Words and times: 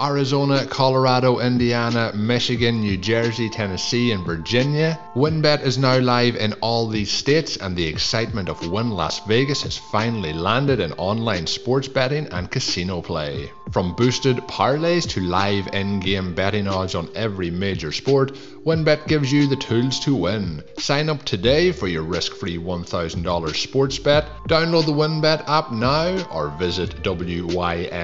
Arizona, 0.00 0.66
Colorado, 0.66 1.40
Indiana, 1.40 2.12
Michigan, 2.14 2.80
New 2.80 2.96
Jersey, 2.96 3.48
Tennessee, 3.48 4.12
and 4.12 4.24
Virginia. 4.24 4.98
WynnBET 5.14 5.62
is 5.62 5.78
now 5.78 5.98
live 5.98 6.36
in 6.36 6.52
all 6.54 6.88
these 6.88 7.10
states, 7.10 7.56
and 7.56 7.76
the 7.76 7.86
excitement 7.86 8.48
of 8.48 8.70
Wynn 8.70 8.90
Las 8.90 9.20
Vegas 9.26 9.62
has 9.62 9.76
finally 9.76 10.32
landed 10.32 10.80
in 10.80 10.92
online 10.94 11.46
sports 11.46 11.88
betting 11.88 12.26
and 12.28 12.50
casino 12.50 13.00
play. 13.00 13.50
From 13.74 13.92
boosted 13.96 14.36
parlays 14.46 15.06
to 15.08 15.20
live 15.20 15.66
in 15.72 15.98
game 15.98 16.32
betting 16.32 16.68
odds 16.68 16.94
on 16.94 17.08
every 17.16 17.50
major 17.50 17.90
sport, 17.90 18.34
WynnBET 18.64 19.08
gives 19.08 19.32
you 19.32 19.48
the 19.48 19.56
tools 19.56 19.98
to 20.04 20.14
win. 20.14 20.62
Sign 20.78 21.08
up 21.08 21.24
today 21.24 21.72
for 21.72 21.88
your 21.88 22.04
risk 22.04 22.34
free 22.34 22.56
$1,000 22.56 23.56
sports 23.56 23.98
bet. 23.98 24.26
Download 24.48 24.86
the 24.86 24.92
WynnBET 24.92 25.48
app 25.48 25.72
now 25.72 26.24
or 26.30 26.50
visit 26.56 27.02
WYNNBet.com 27.02 27.96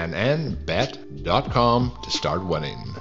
to 2.02 2.10
start 2.10 2.44
winning. 2.44 2.96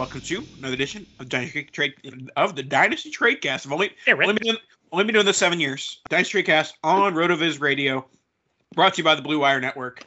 Welcome 0.00 0.22
to 0.22 0.42
another 0.56 0.72
edition 0.72 1.06
of 1.18 1.28
Dynasty 1.28 1.64
Trade 1.64 1.92
of 2.34 2.56
the 2.56 2.62
Dynasty 2.62 3.10
Tradecast. 3.10 3.66
I've 3.66 3.72
only, 3.72 3.90
Hey, 4.06 4.14
Rick. 4.14 4.28
only 4.28 4.38
been 4.40 4.46
doing, 4.54 4.58
only 4.92 5.04
been 5.04 5.12
doing 5.12 5.26
this 5.26 5.36
seven 5.36 5.60
years. 5.60 6.00
Dynasty 6.08 6.42
Tradecast 6.42 6.72
on 6.82 7.12
RotoViz 7.12 7.60
Radio, 7.60 8.08
brought 8.74 8.94
to 8.94 8.98
you 9.00 9.04
by 9.04 9.14
the 9.14 9.20
Blue 9.20 9.40
Wire 9.40 9.60
Network. 9.60 10.04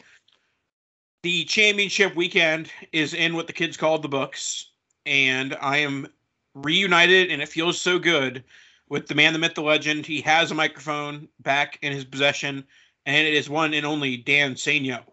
The 1.22 1.46
championship 1.46 2.16
weekend 2.16 2.72
is 2.92 3.14
in 3.14 3.36
what 3.36 3.46
the 3.46 3.54
kids 3.54 3.78
called 3.78 4.02
the 4.02 4.10
books, 4.10 4.72
and 5.06 5.56
I 5.62 5.78
am 5.78 6.08
reunited, 6.56 7.30
and 7.30 7.40
it 7.40 7.48
feels 7.48 7.80
so 7.80 8.00
good 8.00 8.44
with 8.90 9.06
the 9.06 9.14
man, 9.14 9.32
the 9.32 9.38
myth, 9.38 9.54
the 9.54 9.62
legend. 9.62 10.08
He 10.08 10.22
has 10.22 10.50
a 10.50 10.56
microphone 10.56 11.28
back 11.42 11.78
in 11.84 11.94
his 11.94 12.04
possession, 12.04 12.64
and 13.06 13.28
it 13.28 13.36
is 13.36 13.48
one 13.48 13.76
and 13.76 13.86
only 13.86 14.18
Dan 14.18 14.56
Sainio. 14.56 15.04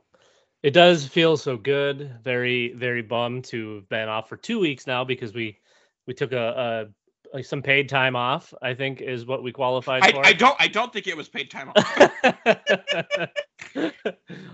It 0.63 0.73
does 0.73 1.07
feel 1.07 1.37
so 1.37 1.57
good. 1.57 2.19
Very, 2.23 2.73
very 2.75 3.03
bummed 3.03 3.45
to 3.47 3.77
have 3.77 3.89
been 3.89 4.09
off 4.09 4.29
for 4.29 4.37
two 4.37 4.59
weeks 4.61 4.87
now 4.87 5.05
because 5.05 5.33
we 5.33 5.59
we 6.07 6.15
took 6.15 6.33
a, 6.33 6.89
a 7.33 7.35
like 7.35 7.45
some 7.45 7.63
paid 7.63 7.89
time 7.89 8.15
off. 8.15 8.53
I 8.61 8.75
think 8.75 9.01
is 9.01 9.25
what 9.25 9.43
we 9.43 9.53
qualified 9.53 10.03
I, 10.03 10.13
for. 10.13 10.27
I 10.27 10.33
don't 10.33 10.57
I 10.61 10.69
don't 10.69 10.93
think 10.93 11.07
it 11.07 11.17
was 11.17 11.29
paid 11.29 11.51
time 11.51 11.73
off. 11.75 13.31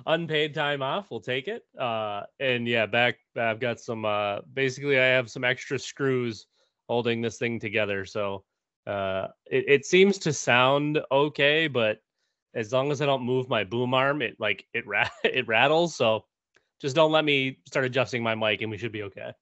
Unpaid 0.07 0.55
time 0.55 0.83
off, 0.83 1.11
we'll 1.11 1.21
take 1.21 1.49
it. 1.49 1.65
Uh, 1.79 2.23
and 2.39 2.69
yeah, 2.69 2.87
back. 2.87 3.17
I've 3.37 3.61
got 3.61 3.81
some. 3.81 4.05
Uh, 4.05 4.41
basically, 4.55 4.99
I 5.01 5.07
have 5.07 5.31
some 5.31 5.43
extra 5.43 5.79
screws 5.79 6.47
holding 6.89 7.21
this 7.21 7.39
thing 7.39 7.59
together. 7.59 8.05
So 8.05 8.45
uh, 8.87 9.29
it, 9.47 9.65
it 9.67 9.87
seems 9.87 10.19
to 10.19 10.33
sound 10.33 11.01
okay, 11.11 11.67
but 11.67 11.99
as 12.55 12.73
long 12.73 12.91
as 12.91 13.03
I 13.03 13.07
don't 13.07 13.23
move 13.23 13.49
my 13.49 13.65
boom 13.65 13.95
arm, 13.95 14.23
it 14.23 14.37
like 14.39 14.67
it 14.73 14.87
rat 14.87 15.13
it 15.25 15.47
rattles. 15.49 15.95
So 15.95 16.25
just 16.81 16.97
don't 16.97 17.13
let 17.13 17.25
me 17.25 17.59
start 17.67 17.85
adjusting 17.85 18.23
my 18.23 18.35
mic, 18.35 18.63
and 18.63 18.71
we 18.71 18.79
should 18.79 18.93
be 18.93 19.05
okay. 19.05 19.33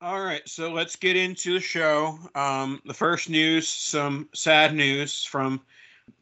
All 0.00 0.22
right, 0.22 0.46
so 0.46 0.70
let's 0.70 0.96
get 0.96 1.16
into 1.16 1.54
the 1.54 1.60
show. 1.60 2.18
Um, 2.34 2.82
the 2.84 2.92
first 2.92 3.30
news, 3.30 3.66
some 3.66 4.28
sad 4.34 4.74
news 4.74 5.24
from 5.24 5.62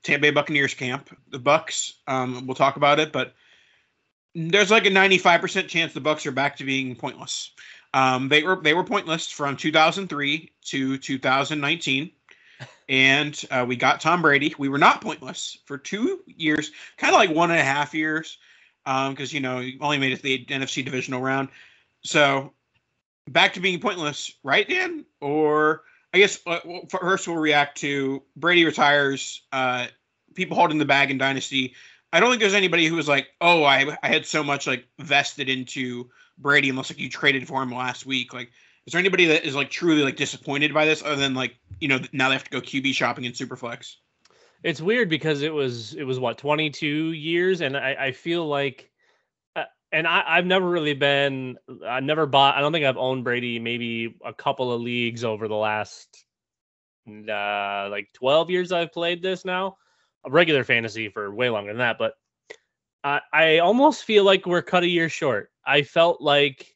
Tampa 0.04 0.22
Bay 0.22 0.30
Buccaneers 0.30 0.74
camp. 0.74 1.10
The 1.30 1.40
Bucs, 1.40 1.94
um, 2.06 2.46
we'll 2.46 2.54
talk 2.54 2.76
about 2.76 3.00
it, 3.00 3.12
but 3.12 3.34
there's 4.34 4.70
like 4.70 4.86
a 4.86 4.90
95% 4.90 5.68
chance 5.68 5.92
the 5.92 6.00
Bucs 6.00 6.26
are 6.26 6.32
back 6.32 6.56
to 6.58 6.64
being 6.64 6.94
pointless. 6.94 7.50
Um, 7.94 8.28
they 8.28 8.42
were 8.42 8.56
they 8.62 8.72
were 8.72 8.84
pointless 8.84 9.30
from 9.30 9.56
2003 9.56 10.52
to 10.66 10.98
2019, 10.98 12.10
and 12.88 13.44
uh, 13.50 13.64
we 13.66 13.76
got 13.76 14.00
Tom 14.00 14.22
Brady. 14.22 14.54
We 14.58 14.68
were 14.68 14.78
not 14.78 15.00
pointless 15.00 15.58
for 15.64 15.78
two 15.78 16.20
years, 16.26 16.70
kind 16.96 17.14
of 17.14 17.18
like 17.18 17.30
one 17.30 17.50
and 17.50 17.60
a 17.60 17.64
half 17.64 17.94
years, 17.94 18.38
because 18.84 19.32
you 19.32 19.40
know 19.40 19.60
you 19.60 19.78
only 19.80 19.98
made 19.98 20.12
it 20.12 20.16
to 20.16 20.22
the 20.22 20.44
NFC 20.46 20.84
divisional 20.84 21.20
round. 21.20 21.48
So 22.02 22.52
back 23.28 23.52
to 23.54 23.60
being 23.60 23.80
pointless, 23.80 24.34
right, 24.42 24.68
Dan? 24.68 25.04
Or 25.20 25.82
I 26.12 26.18
guess 26.18 26.40
uh, 26.46 26.60
first 26.88 27.26
we'll 27.26 27.38
react 27.38 27.78
to 27.78 28.22
Brady 28.36 28.64
retires. 28.64 29.42
Uh, 29.52 29.86
people 30.34 30.56
holding 30.56 30.78
the 30.78 30.84
bag 30.84 31.10
in 31.10 31.18
Dynasty. 31.18 31.74
I 32.12 32.20
don't 32.20 32.30
think 32.30 32.40
there's 32.40 32.54
anybody 32.54 32.86
who 32.86 32.96
was 32.96 33.08
like, 33.08 33.28
"Oh, 33.40 33.64
I 33.64 33.96
I 34.02 34.08
had 34.08 34.26
so 34.26 34.42
much 34.42 34.66
like 34.66 34.86
vested 34.98 35.48
into 35.48 36.10
Brady," 36.38 36.68
unless 36.68 36.90
like 36.90 36.98
you 36.98 37.08
traded 37.08 37.48
for 37.48 37.62
him 37.62 37.72
last 37.72 38.04
week. 38.04 38.34
Like, 38.34 38.50
is 38.86 38.92
there 38.92 39.00
anybody 39.00 39.26
that 39.26 39.44
is 39.44 39.54
like 39.54 39.70
truly 39.70 40.02
like 40.02 40.16
disappointed 40.16 40.74
by 40.74 40.84
this, 40.84 41.02
other 41.02 41.16
than 41.16 41.34
like 41.34 41.56
you 41.80 41.88
know 41.88 42.00
now 42.12 42.28
they 42.28 42.34
have 42.34 42.44
to 42.44 42.50
go 42.50 42.60
QB 42.60 42.94
shopping 42.94 43.24
in 43.24 43.32
Superflex? 43.32 43.96
It's 44.64 44.80
weird 44.80 45.08
because 45.08 45.42
it 45.42 45.52
was 45.52 45.94
it 45.94 46.04
was 46.04 46.18
what 46.18 46.38
22 46.38 47.12
years, 47.12 47.60
and 47.60 47.76
I, 47.76 47.96
I 47.98 48.12
feel 48.12 48.46
like, 48.46 48.90
uh, 49.54 49.64
and 49.92 50.06
I 50.06 50.24
I've 50.26 50.46
never 50.46 50.68
really 50.68 50.94
been 50.94 51.58
I 51.86 52.00
never 52.00 52.26
bought 52.26 52.56
I 52.56 52.60
don't 52.60 52.72
think 52.72 52.84
I've 52.84 52.96
owned 52.96 53.24
Brady 53.24 53.58
maybe 53.58 54.16
a 54.24 54.32
couple 54.32 54.72
of 54.72 54.80
leagues 54.80 55.24
over 55.24 55.48
the 55.48 55.54
last 55.54 56.24
uh 57.08 57.88
like 57.90 58.08
12 58.14 58.50
years 58.50 58.72
I've 58.72 58.92
played 58.92 59.22
this 59.22 59.44
now, 59.44 59.76
a 60.24 60.30
regular 60.30 60.64
fantasy 60.64 61.08
for 61.08 61.32
way 61.32 61.50
longer 61.50 61.70
than 61.70 61.78
that, 61.78 61.98
but 61.98 62.14
I 63.04 63.20
I 63.32 63.58
almost 63.58 64.04
feel 64.04 64.24
like 64.24 64.46
we're 64.46 64.62
cut 64.62 64.82
a 64.82 64.88
year 64.88 65.08
short. 65.08 65.50
I 65.64 65.82
felt 65.82 66.20
like 66.20 66.71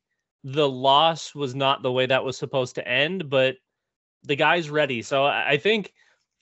the 0.47 0.69
loss 0.69 1.35
was 1.35 1.57
not 1.57 1.83
the 1.83 1.91
way 1.91 2.07
that 2.07 2.25
was 2.25 2.39
supposed 2.39 2.77
to 2.77 2.87
end, 2.87 3.29
but 3.29 3.57
the 4.23 4.37
guy's 4.37 4.71
ready, 4.71 5.03
so 5.03 5.25
I, 5.25 5.57
think. 5.57 5.93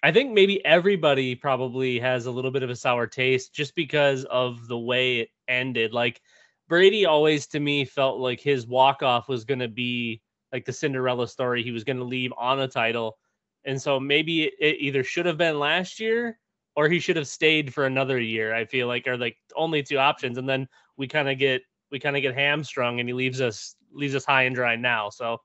I 0.02 0.12
think 0.12 0.32
maybe 0.32 0.62
everybody 0.66 1.34
probably 1.34 1.98
has 1.98 2.26
a 2.26 2.30
little 2.30 2.50
bit 2.50 2.62
of 2.62 2.68
a 2.68 2.76
sour 2.76 3.06
taste 3.06 3.54
just 3.54 3.74
because 3.74 4.26
of 4.26 4.68
the 4.68 4.78
way 4.78 5.20
it 5.20 5.30
ended. 5.48 5.94
Like 5.94 6.20
Brady 6.68 7.06
always 7.06 7.46
to 7.48 7.60
me 7.60 7.86
felt 7.86 8.18
like 8.18 8.38
his 8.38 8.66
walk 8.66 9.02
off 9.02 9.30
was 9.30 9.46
going 9.46 9.60
to 9.60 9.68
be 9.68 10.20
like 10.52 10.66
the 10.66 10.74
Cinderella 10.74 11.26
story. 11.26 11.62
He 11.62 11.70
was 11.70 11.84
going 11.84 11.96
to 11.96 12.04
leave 12.04 12.34
on 12.36 12.60
a 12.60 12.68
title. 12.68 13.16
And 13.64 13.80
so 13.80 13.98
maybe 13.98 14.44
it 14.44 14.76
either 14.78 15.02
should 15.02 15.24
have 15.24 15.38
been 15.38 15.58
last 15.58 15.98
year 15.98 16.38
or 16.76 16.86
he 16.88 17.00
should 17.00 17.16
have 17.16 17.26
stayed 17.26 17.72
for 17.72 17.86
another 17.86 18.20
year. 18.20 18.54
I 18.54 18.66
feel 18.66 18.86
like 18.86 19.06
are 19.06 19.16
like 19.16 19.38
only 19.56 19.82
two 19.82 19.98
options 19.98 20.36
and 20.36 20.46
then 20.46 20.68
we 20.98 21.08
kind 21.08 21.30
of 21.30 21.38
get 21.38 21.62
we 21.90 21.98
kind 21.98 22.16
of 22.16 22.22
get 22.22 22.34
hamstrung 22.34 23.00
and 23.00 23.08
he 23.08 23.12
leaves 23.12 23.40
us 23.40 23.76
leaves 23.94 24.14
us 24.14 24.24
high 24.24 24.42
and 24.42 24.54
dry 24.54 24.76
now. 24.76 25.10
So 25.10 25.40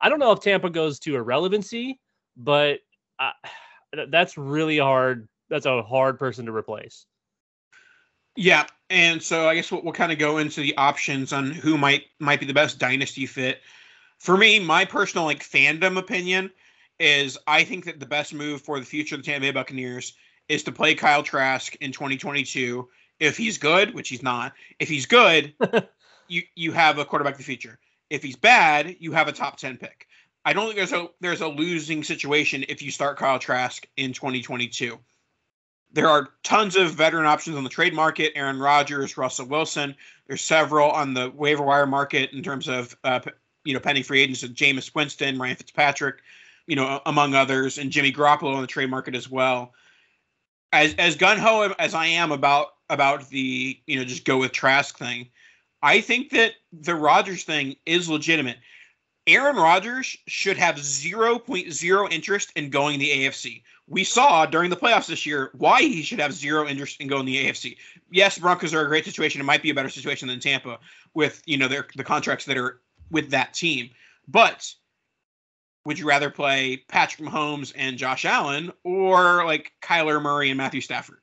I 0.00 0.08
don't 0.08 0.18
know 0.18 0.32
if 0.32 0.40
Tampa 0.40 0.70
goes 0.70 0.98
to 1.00 1.16
irrelevancy, 1.16 2.00
but 2.36 2.80
uh, 3.18 3.32
I, 3.42 4.04
that's 4.10 4.38
really 4.38 4.78
hard. 4.78 5.28
That's 5.50 5.66
a 5.66 5.82
hard 5.82 6.18
person 6.18 6.46
to 6.46 6.52
replace. 6.52 7.06
Yeah, 8.36 8.66
And 8.88 9.20
so 9.20 9.48
I 9.48 9.56
guess 9.56 9.72
we'll, 9.72 9.82
we'll 9.82 9.92
kind 9.92 10.12
of 10.12 10.18
go 10.18 10.38
into 10.38 10.60
the 10.60 10.76
options 10.76 11.32
on 11.32 11.50
who 11.50 11.76
might 11.76 12.04
might 12.20 12.38
be 12.38 12.46
the 12.46 12.54
best 12.54 12.78
dynasty 12.78 13.26
fit. 13.26 13.62
For 14.18 14.36
me, 14.36 14.60
my 14.60 14.84
personal 14.84 15.24
like 15.24 15.42
fandom 15.42 15.98
opinion 15.98 16.52
is 17.00 17.36
I 17.48 17.64
think 17.64 17.84
that 17.86 17.98
the 17.98 18.06
best 18.06 18.32
move 18.32 18.62
for 18.62 18.78
the 18.78 18.86
future 18.86 19.16
of 19.16 19.22
the 19.22 19.26
Tampa 19.26 19.46
Bay 19.46 19.50
Buccaneers 19.50 20.14
is 20.48 20.62
to 20.64 20.72
play 20.72 20.94
Kyle 20.94 21.22
Trask 21.22 21.74
in 21.80 21.90
2022. 21.90 22.88
If 23.18 23.36
he's 23.36 23.58
good, 23.58 23.92
which 23.92 24.08
he's 24.08 24.22
not, 24.22 24.52
if 24.78 24.88
he's 24.88 25.06
good, 25.06 25.54
you 26.28 26.42
you 26.54 26.70
have 26.70 26.98
a 26.98 27.04
quarterback 27.04 27.34
of 27.34 27.38
the 27.38 27.44
future. 27.44 27.80
If 28.10 28.22
he's 28.22 28.36
bad, 28.36 28.96
you 29.00 29.12
have 29.12 29.28
a 29.28 29.32
top 29.32 29.56
10 29.58 29.76
pick. 29.76 30.08
I 30.44 30.52
don't 30.52 30.64
think 30.64 30.76
there's 30.76 30.92
a 30.92 31.08
there's 31.20 31.40
a 31.40 31.48
losing 31.48 32.02
situation 32.02 32.64
if 32.68 32.80
you 32.80 32.90
start 32.90 33.18
Kyle 33.18 33.38
Trask 33.38 33.86
in 33.96 34.12
2022. 34.12 34.98
There 35.92 36.08
are 36.08 36.30
tons 36.42 36.76
of 36.76 36.92
veteran 36.92 37.26
options 37.26 37.56
on 37.56 37.64
the 37.64 37.70
trade 37.70 37.94
market. 37.94 38.32
Aaron 38.34 38.58
Rodgers, 38.58 39.16
Russell 39.16 39.46
Wilson. 39.46 39.94
There's 40.26 40.42
several 40.42 40.90
on 40.90 41.14
the 41.14 41.30
waiver 41.30 41.62
wire 41.62 41.86
market 41.86 42.32
in 42.32 42.42
terms 42.42 42.68
of 42.68 42.96
uh, 43.04 43.20
you 43.64 43.74
know 43.74 43.80
pending 43.80 44.04
free 44.04 44.22
agents. 44.22 44.42
Jameis 44.42 44.94
Winston, 44.94 45.38
Ryan 45.38 45.56
Fitzpatrick, 45.56 46.20
you 46.66 46.76
know 46.76 47.00
among 47.04 47.34
others, 47.34 47.78
and 47.78 47.90
Jimmy 47.90 48.12
Garoppolo 48.12 48.54
on 48.54 48.62
the 48.62 48.66
trade 48.66 48.90
market 48.90 49.14
as 49.14 49.30
well. 49.30 49.74
As 50.72 50.94
as 50.94 51.16
gun 51.16 51.38
ho 51.38 51.74
as 51.78 51.94
I 51.94 52.06
am 52.06 52.32
about 52.32 52.68
about 52.88 53.28
the 53.28 53.78
you 53.86 53.98
know 53.98 54.04
just 54.04 54.24
go 54.24 54.38
with 54.38 54.52
Trask 54.52 54.96
thing, 54.96 55.28
I 55.82 56.00
think 56.00 56.30
that 56.30 56.54
the 56.72 56.94
Rodgers 56.94 57.44
thing 57.44 57.76
is 57.86 58.08
legitimate. 58.08 58.58
Aaron 59.26 59.56
Rodgers 59.56 60.16
should 60.26 60.56
have 60.56 60.76
0.0 60.76 62.12
interest 62.12 62.52
in 62.56 62.70
going 62.70 62.98
the 62.98 63.10
AFC. 63.10 63.62
We 63.86 64.04
saw 64.04 64.46
during 64.46 64.70
the 64.70 64.76
playoffs 64.76 65.06
this 65.06 65.24
year 65.24 65.50
why 65.54 65.80
he 65.80 66.02
should 66.02 66.20
have 66.20 66.32
zero 66.32 66.66
interest 66.66 67.00
in 67.00 67.08
going 67.08 67.24
the 67.24 67.46
AFC. 67.46 67.76
Yes, 68.10 68.38
Broncos 68.38 68.74
are 68.74 68.84
a 68.84 68.88
great 68.88 69.04
situation. 69.04 69.40
It 69.40 69.44
might 69.44 69.62
be 69.62 69.70
a 69.70 69.74
better 69.74 69.88
situation 69.88 70.28
than 70.28 70.40
Tampa 70.40 70.78
with 71.14 71.42
you 71.46 71.56
know 71.56 71.68
their 71.68 71.86
the 71.96 72.04
contracts 72.04 72.44
that 72.46 72.58
are 72.58 72.80
with 73.10 73.30
that 73.30 73.54
team. 73.54 73.90
But 74.26 74.74
would 75.84 75.98
you 75.98 76.06
rather 76.06 76.28
play 76.28 76.84
Patrick 76.88 77.26
Mahomes 77.26 77.72
and 77.74 77.96
Josh 77.96 78.26
Allen 78.26 78.72
or 78.84 79.44
like 79.46 79.72
Kyler 79.80 80.20
Murray 80.20 80.50
and 80.50 80.58
Matthew 80.58 80.82
Stafford? 80.82 81.20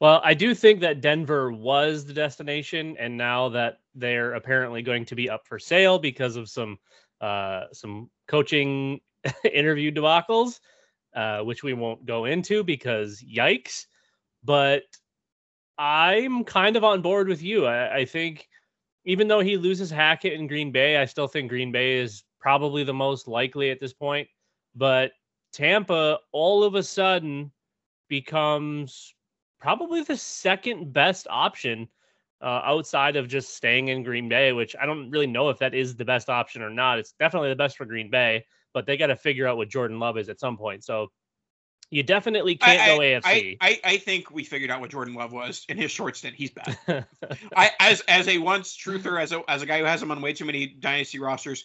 Well, 0.00 0.20
I 0.24 0.34
do 0.34 0.54
think 0.54 0.80
that 0.80 1.00
Denver 1.00 1.52
was 1.52 2.04
the 2.04 2.12
destination, 2.12 2.96
and 2.98 3.16
now 3.16 3.48
that 3.50 3.78
they're 3.94 4.34
apparently 4.34 4.82
going 4.82 5.04
to 5.06 5.14
be 5.14 5.30
up 5.30 5.46
for 5.46 5.58
sale 5.58 5.98
because 5.98 6.36
of 6.36 6.48
some 6.48 6.78
uh, 7.20 7.64
some 7.72 8.10
coaching 8.28 9.00
interview 9.52 9.90
debacles, 9.90 10.60
uh, 11.14 11.40
which 11.40 11.62
we 11.62 11.72
won't 11.74 12.04
go 12.06 12.24
into 12.24 12.64
because 12.64 13.22
yikes. 13.22 13.86
But 14.42 14.82
I'm 15.78 16.44
kind 16.44 16.76
of 16.76 16.84
on 16.84 17.02
board 17.02 17.28
with 17.28 17.42
you. 17.42 17.66
I, 17.66 17.98
I 17.98 18.04
think 18.04 18.48
even 19.04 19.28
though 19.28 19.40
he 19.40 19.56
loses 19.56 19.90
Hackett 19.90 20.32
in 20.34 20.46
Green 20.46 20.72
Bay, 20.72 20.96
I 20.96 21.04
still 21.04 21.28
think 21.28 21.48
Green 21.48 21.72
Bay 21.72 21.98
is 21.98 22.24
probably 22.40 22.84
the 22.84 22.94
most 22.94 23.28
likely 23.28 23.70
at 23.70 23.80
this 23.80 23.92
point. 23.92 24.28
But 24.74 25.12
Tampa 25.52 26.18
all 26.32 26.64
of 26.64 26.74
a 26.74 26.82
sudden 26.82 27.52
becomes 28.08 29.14
probably 29.64 30.02
the 30.02 30.16
second 30.16 30.92
best 30.92 31.26
option 31.30 31.88
uh, 32.42 32.60
outside 32.64 33.16
of 33.16 33.26
just 33.28 33.56
staying 33.56 33.88
in 33.88 34.02
Green 34.02 34.28
Bay, 34.28 34.52
which 34.52 34.76
I 34.78 34.84
don't 34.84 35.10
really 35.10 35.26
know 35.26 35.48
if 35.48 35.58
that 35.60 35.74
is 35.74 35.96
the 35.96 36.04
best 36.04 36.28
option 36.28 36.60
or 36.60 36.68
not. 36.68 36.98
It's 36.98 37.14
definitely 37.18 37.48
the 37.48 37.56
best 37.56 37.78
for 37.78 37.86
Green 37.86 38.10
Bay, 38.10 38.44
but 38.74 38.84
they 38.84 38.98
got 38.98 39.06
to 39.06 39.16
figure 39.16 39.46
out 39.46 39.56
what 39.56 39.70
Jordan 39.70 39.98
Love 39.98 40.18
is 40.18 40.28
at 40.28 40.38
some 40.38 40.58
point. 40.58 40.84
So 40.84 41.10
you 41.88 42.02
definitely 42.02 42.56
can't 42.56 42.78
I, 42.78 42.86
go 42.88 43.00
I, 43.00 43.04
AFC. 43.04 43.56
I, 43.62 43.80
I, 43.84 43.96
think 43.96 44.30
we 44.30 44.44
figured 44.44 44.70
out 44.70 44.82
what 44.82 44.90
Jordan 44.90 45.14
Love 45.14 45.32
was 45.32 45.64
in 45.70 45.78
his 45.78 45.90
short 45.90 46.14
stint. 46.18 46.34
He's 46.34 46.50
bad. 46.50 47.06
I 47.56 47.70
as 47.80 48.02
as 48.02 48.28
a 48.28 48.36
once 48.36 48.76
truther, 48.76 49.18
as 49.18 49.32
a 49.32 49.42
as 49.48 49.62
a 49.62 49.66
guy 49.66 49.78
who 49.78 49.86
has 49.86 50.02
him 50.02 50.10
on 50.10 50.20
way 50.20 50.34
too 50.34 50.44
many 50.44 50.66
dynasty 50.66 51.20
rosters, 51.20 51.64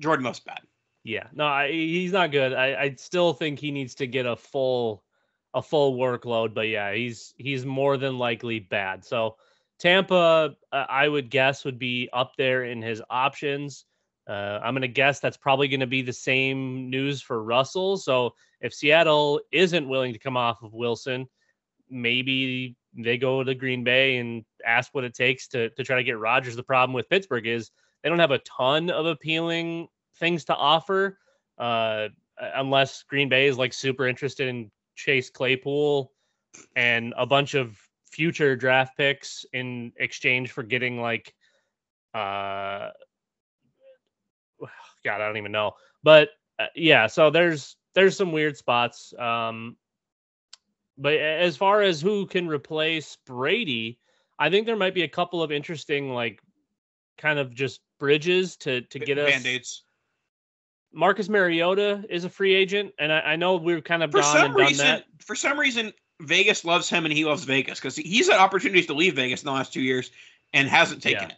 Jordan 0.00 0.24
Love's 0.24 0.40
bad. 0.40 0.60
Yeah, 1.02 1.26
no, 1.34 1.44
I, 1.44 1.70
he's 1.70 2.12
not 2.12 2.32
good. 2.32 2.54
I, 2.54 2.74
I 2.74 2.94
still 2.96 3.34
think 3.34 3.58
he 3.58 3.70
needs 3.70 3.96
to 3.96 4.06
get 4.06 4.24
a 4.24 4.36
full 4.36 5.04
a 5.54 5.62
full 5.62 5.96
workload, 5.96 6.52
but 6.52 6.68
yeah, 6.68 6.92
he's 6.92 7.32
he's 7.38 7.64
more 7.64 7.96
than 7.96 8.18
likely 8.18 8.58
bad. 8.58 9.04
So 9.04 9.36
Tampa, 9.78 10.56
uh, 10.72 10.86
I 10.88 11.08
would 11.08 11.30
guess, 11.30 11.64
would 11.64 11.78
be 11.78 12.08
up 12.12 12.32
there 12.36 12.64
in 12.64 12.82
his 12.82 13.00
options. 13.08 13.86
Uh, 14.28 14.58
I'm 14.62 14.74
going 14.74 14.82
to 14.82 14.88
guess 14.88 15.20
that's 15.20 15.36
probably 15.36 15.68
going 15.68 15.80
to 15.80 15.86
be 15.86 16.02
the 16.02 16.12
same 16.12 16.90
news 16.90 17.20
for 17.20 17.42
Russell. 17.42 17.96
So 17.96 18.34
if 18.60 18.72
Seattle 18.72 19.40
isn't 19.52 19.88
willing 19.88 20.12
to 20.12 20.18
come 20.18 20.36
off 20.36 20.62
of 20.62 20.72
Wilson, 20.72 21.28
maybe 21.90 22.76
they 22.96 23.18
go 23.18 23.44
to 23.44 23.54
Green 23.54 23.84
Bay 23.84 24.16
and 24.16 24.44
ask 24.64 24.94
what 24.94 25.04
it 25.04 25.14
takes 25.14 25.46
to, 25.48 25.68
to 25.70 25.84
try 25.84 25.96
to 25.96 26.04
get 26.04 26.18
Rodgers. 26.18 26.56
The 26.56 26.62
problem 26.62 26.94
with 26.94 27.08
Pittsburgh 27.10 27.46
is 27.46 27.70
they 28.02 28.08
don't 28.08 28.18
have 28.18 28.30
a 28.30 28.38
ton 28.38 28.90
of 28.90 29.04
appealing 29.06 29.88
things 30.18 30.44
to 30.46 30.54
offer 30.54 31.18
uh, 31.58 32.08
unless 32.54 33.02
Green 33.02 33.28
Bay 33.28 33.46
is 33.46 33.58
like 33.58 33.72
super 33.72 34.06
interested 34.06 34.48
in 34.48 34.70
Chase 34.94 35.30
Claypool 35.30 36.12
and 36.76 37.14
a 37.16 37.26
bunch 37.26 37.54
of 37.54 37.76
future 38.10 38.54
draft 38.54 38.96
picks 38.96 39.44
in 39.52 39.92
exchange 39.96 40.52
for 40.52 40.62
getting 40.62 41.00
like 41.00 41.34
uh 42.14 42.90
god 45.04 45.20
i 45.20 45.26
don't 45.26 45.36
even 45.36 45.52
know. 45.52 45.72
But 46.02 46.28
uh, 46.58 46.66
yeah 46.76 47.06
so 47.08 47.30
there's 47.30 47.76
there's 47.94 48.16
some 48.16 48.32
weird 48.32 48.56
spots 48.56 49.12
um 49.18 49.76
but 50.96 51.14
as 51.14 51.56
far 51.56 51.82
as 51.82 52.00
who 52.00 52.26
can 52.26 52.46
replace 52.46 53.16
brady 53.26 53.98
i 54.38 54.48
think 54.48 54.66
there 54.66 54.76
might 54.76 54.94
be 54.94 55.02
a 55.02 55.08
couple 55.08 55.42
of 55.42 55.50
interesting 55.50 56.10
like 56.10 56.40
kind 57.18 57.38
of 57.38 57.52
just 57.52 57.80
bridges 57.98 58.56
to 58.56 58.82
to 58.82 58.98
get 58.98 59.18
us 59.18 59.30
band-aids 59.30 59.83
marcus 60.94 61.28
mariota 61.28 62.04
is 62.08 62.24
a 62.24 62.28
free 62.28 62.54
agent 62.54 62.92
and 62.98 63.12
i, 63.12 63.20
I 63.20 63.36
know 63.36 63.56
we've 63.56 63.82
kind 63.82 64.02
of 64.02 64.10
for 64.12 64.20
gone 64.20 64.36
some 64.36 64.44
and 64.46 64.56
done 64.56 64.66
reason 64.66 64.86
that 64.86 65.04
for 65.18 65.34
some 65.34 65.58
reason 65.58 65.92
Vegas 66.20 66.64
loves 66.64 66.88
him 66.88 67.04
and 67.04 67.12
he 67.12 67.24
loves 67.24 67.44
Vegas 67.44 67.80
because 67.80 67.96
he's 67.96 68.30
had 68.30 68.38
opportunities 68.38 68.86
to 68.86 68.94
leave 68.94 69.16
Vegas 69.16 69.42
in 69.42 69.46
the 69.46 69.52
last 69.52 69.72
two 69.72 69.82
years 69.82 70.10
and 70.52 70.68
hasn't 70.68 71.02
taken 71.02 71.22
Yeah. 71.22 71.28
it. 71.28 71.34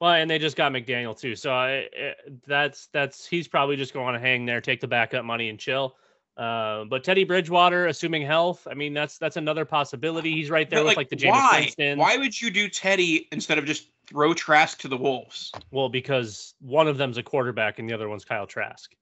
Well, 0.00 0.12
and 0.12 0.30
they 0.30 0.38
just 0.38 0.56
got 0.56 0.72
McDaniel 0.72 1.18
too, 1.18 1.34
so 1.34 1.52
I, 1.52 1.88
eh, 1.94 2.12
that's 2.46 2.86
that's 2.92 3.26
he's 3.26 3.48
probably 3.48 3.74
just 3.74 3.92
going 3.92 4.14
to 4.14 4.20
hang 4.20 4.46
there, 4.46 4.60
take 4.60 4.80
the 4.80 4.86
backup 4.86 5.24
money, 5.24 5.48
and 5.48 5.58
chill. 5.58 5.96
Uh, 6.36 6.84
but 6.84 7.02
Teddy 7.02 7.24
Bridgewater, 7.24 7.88
assuming 7.88 8.22
health, 8.22 8.68
I 8.70 8.74
mean 8.74 8.94
that's 8.94 9.18
that's 9.18 9.36
another 9.36 9.64
possibility. 9.64 10.32
He's 10.32 10.50
right 10.50 10.70
there 10.70 10.84
with 10.84 10.96
like 10.96 11.08
the 11.08 11.16
Jameis 11.16 11.30
why? 11.30 11.60
Winston. 11.62 11.98
Why 11.98 12.16
would 12.16 12.40
you 12.40 12.50
do 12.50 12.68
Teddy 12.68 13.26
instead 13.32 13.58
of 13.58 13.64
just 13.64 13.88
throw 14.08 14.34
Trask 14.34 14.78
to 14.80 14.88
the 14.88 14.96
Wolves? 14.96 15.52
Well, 15.70 15.88
because 15.88 16.54
one 16.60 16.88
of 16.88 16.98
them's 16.98 17.18
a 17.18 17.22
quarterback 17.22 17.78
and 17.78 17.88
the 17.88 17.94
other 17.94 18.08
one's 18.08 18.24
Kyle 18.24 18.46
Trask. 18.46 18.94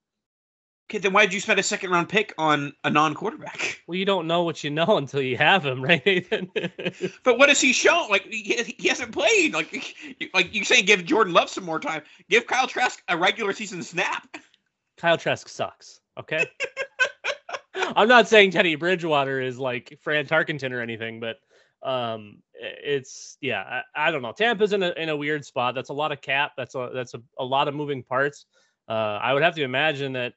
Okay, 0.89 0.99
then 0.99 1.13
why'd 1.13 1.33
you 1.33 1.41
spend 1.41 1.59
a 1.59 1.65
second 1.65 1.91
round 1.91 2.09
pick 2.09 2.33
on 2.39 2.73
a 2.85 2.91
non 2.91 3.15
quarterback? 3.15 3.83
Well, 3.89 3.97
you 3.97 4.05
don't 4.05 4.27
know 4.27 4.43
what 4.43 4.65
you 4.65 4.71
know 4.71 4.97
until 4.97 5.23
you 5.23 5.37
have 5.37 5.65
him, 5.65 5.81
right, 5.81 6.05
Nathan? 6.05 6.51
But 7.23 7.39
what 7.39 7.49
has 7.49 7.61
he 7.61 7.73
shown? 7.73 8.09
Like 8.11 8.25
he, 8.25 8.75
he 8.79 8.89
hasn't 8.89 9.13
played. 9.13 9.55
Like 9.55 9.95
like 10.35 10.53
you 10.53 10.65
saying, 10.65 10.87
give 10.87 11.05
Jordan 11.05 11.33
Love 11.33 11.49
some 11.49 11.65
more 11.65 11.79
time. 11.79 12.03
Give 12.29 12.47
Kyle 12.47 12.67
Trask 12.67 13.01
a 13.09 13.17
regular 13.17 13.53
season 13.53 13.83
snap. 13.83 14.37
Kyle 14.97 15.17
Trask 15.17 15.49
sucks. 15.49 16.01
Okay. 16.19 16.47
I'm 17.75 18.09
not 18.09 18.27
saying 18.27 18.51
Teddy 18.51 18.75
Bridgewater 18.75 19.41
is 19.41 19.59
like 19.59 19.99
Fran 20.03 20.27
Tarkenton 20.27 20.73
or 20.73 20.81
anything, 20.81 21.21
but 21.21 21.37
um, 21.87 22.43
it's 22.53 23.39
yeah, 23.41 23.83
I, 23.95 24.09
I 24.09 24.11
don't 24.11 24.21
know. 24.21 24.33
Tampa's 24.33 24.73
in 24.73 24.83
a 24.83 24.91
in 24.91 25.09
a 25.09 25.17
weird 25.17 25.45
spot. 25.45 25.75
That's 25.75 25.91
a 25.91 25.95
lot 25.95 26.11
of 26.11 26.21
cap. 26.21 26.53
That's 26.57 26.75
a 26.75 26.91
that's 26.93 27.15
a, 27.15 27.23
a 27.39 27.45
lot 27.45 27.69
of 27.69 27.75
moving 27.75 28.03
parts. 28.03 28.47
Uh, 28.89 29.19
I 29.23 29.33
would 29.33 29.43
have 29.43 29.55
to 29.55 29.63
imagine 29.63 30.13
that 30.15 30.35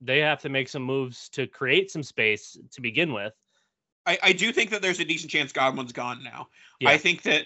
they 0.00 0.20
have 0.20 0.40
to 0.42 0.48
make 0.48 0.68
some 0.68 0.82
moves 0.82 1.28
to 1.30 1.46
create 1.46 1.90
some 1.90 2.02
space 2.02 2.56
to 2.72 2.80
begin 2.80 3.12
with. 3.12 3.34
I, 4.06 4.18
I 4.22 4.32
do 4.32 4.52
think 4.52 4.70
that 4.70 4.82
there's 4.82 5.00
a 5.00 5.04
decent 5.04 5.30
chance 5.30 5.52
Godwin's 5.52 5.92
gone 5.92 6.22
now. 6.22 6.48
Yeah. 6.80 6.90
I 6.90 6.98
think 6.98 7.22
that 7.22 7.44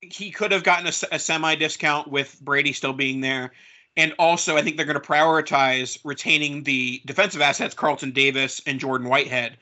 he 0.00 0.30
could 0.30 0.52
have 0.52 0.64
gotten 0.64 0.86
a 0.86 1.18
semi 1.18 1.54
discount 1.54 2.08
with 2.08 2.38
Brady 2.40 2.72
still 2.72 2.92
being 2.92 3.20
there. 3.20 3.52
And 3.96 4.12
also, 4.18 4.56
I 4.56 4.62
think 4.62 4.76
they're 4.76 4.86
going 4.86 5.00
to 5.00 5.06
prioritize 5.06 5.98
retaining 6.04 6.64
the 6.64 7.00
defensive 7.06 7.40
assets, 7.40 7.74
Carlton 7.74 8.10
Davis 8.10 8.60
and 8.66 8.80
Jordan 8.80 9.08
Whitehead, 9.08 9.56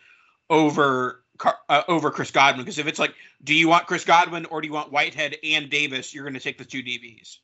over 0.49 1.22
Car- 1.39 1.59
uh, 1.69 1.83
over 1.89 2.11
Chris 2.11 2.31
Godwin. 2.31 2.65
Because 2.65 2.79
if 2.79 2.87
it's 2.87 2.99
like, 2.99 3.15
do 3.43 3.55
you 3.55 3.69
want 3.69 3.87
Chris 3.87 4.05
Godwin 4.05 4.47
or 4.47 4.61
do 4.61 4.67
you 4.67 4.73
want 4.73 4.93
Whitehead 4.93 5.37
and 5.43 5.71
Davis? 5.71 6.15
You're 6.15 6.25
going 6.25 6.35
to 6.35 6.41
take 6.41 6.59
the 6.59 6.65
two 6.65 6.83
DBs. 6.83 7.39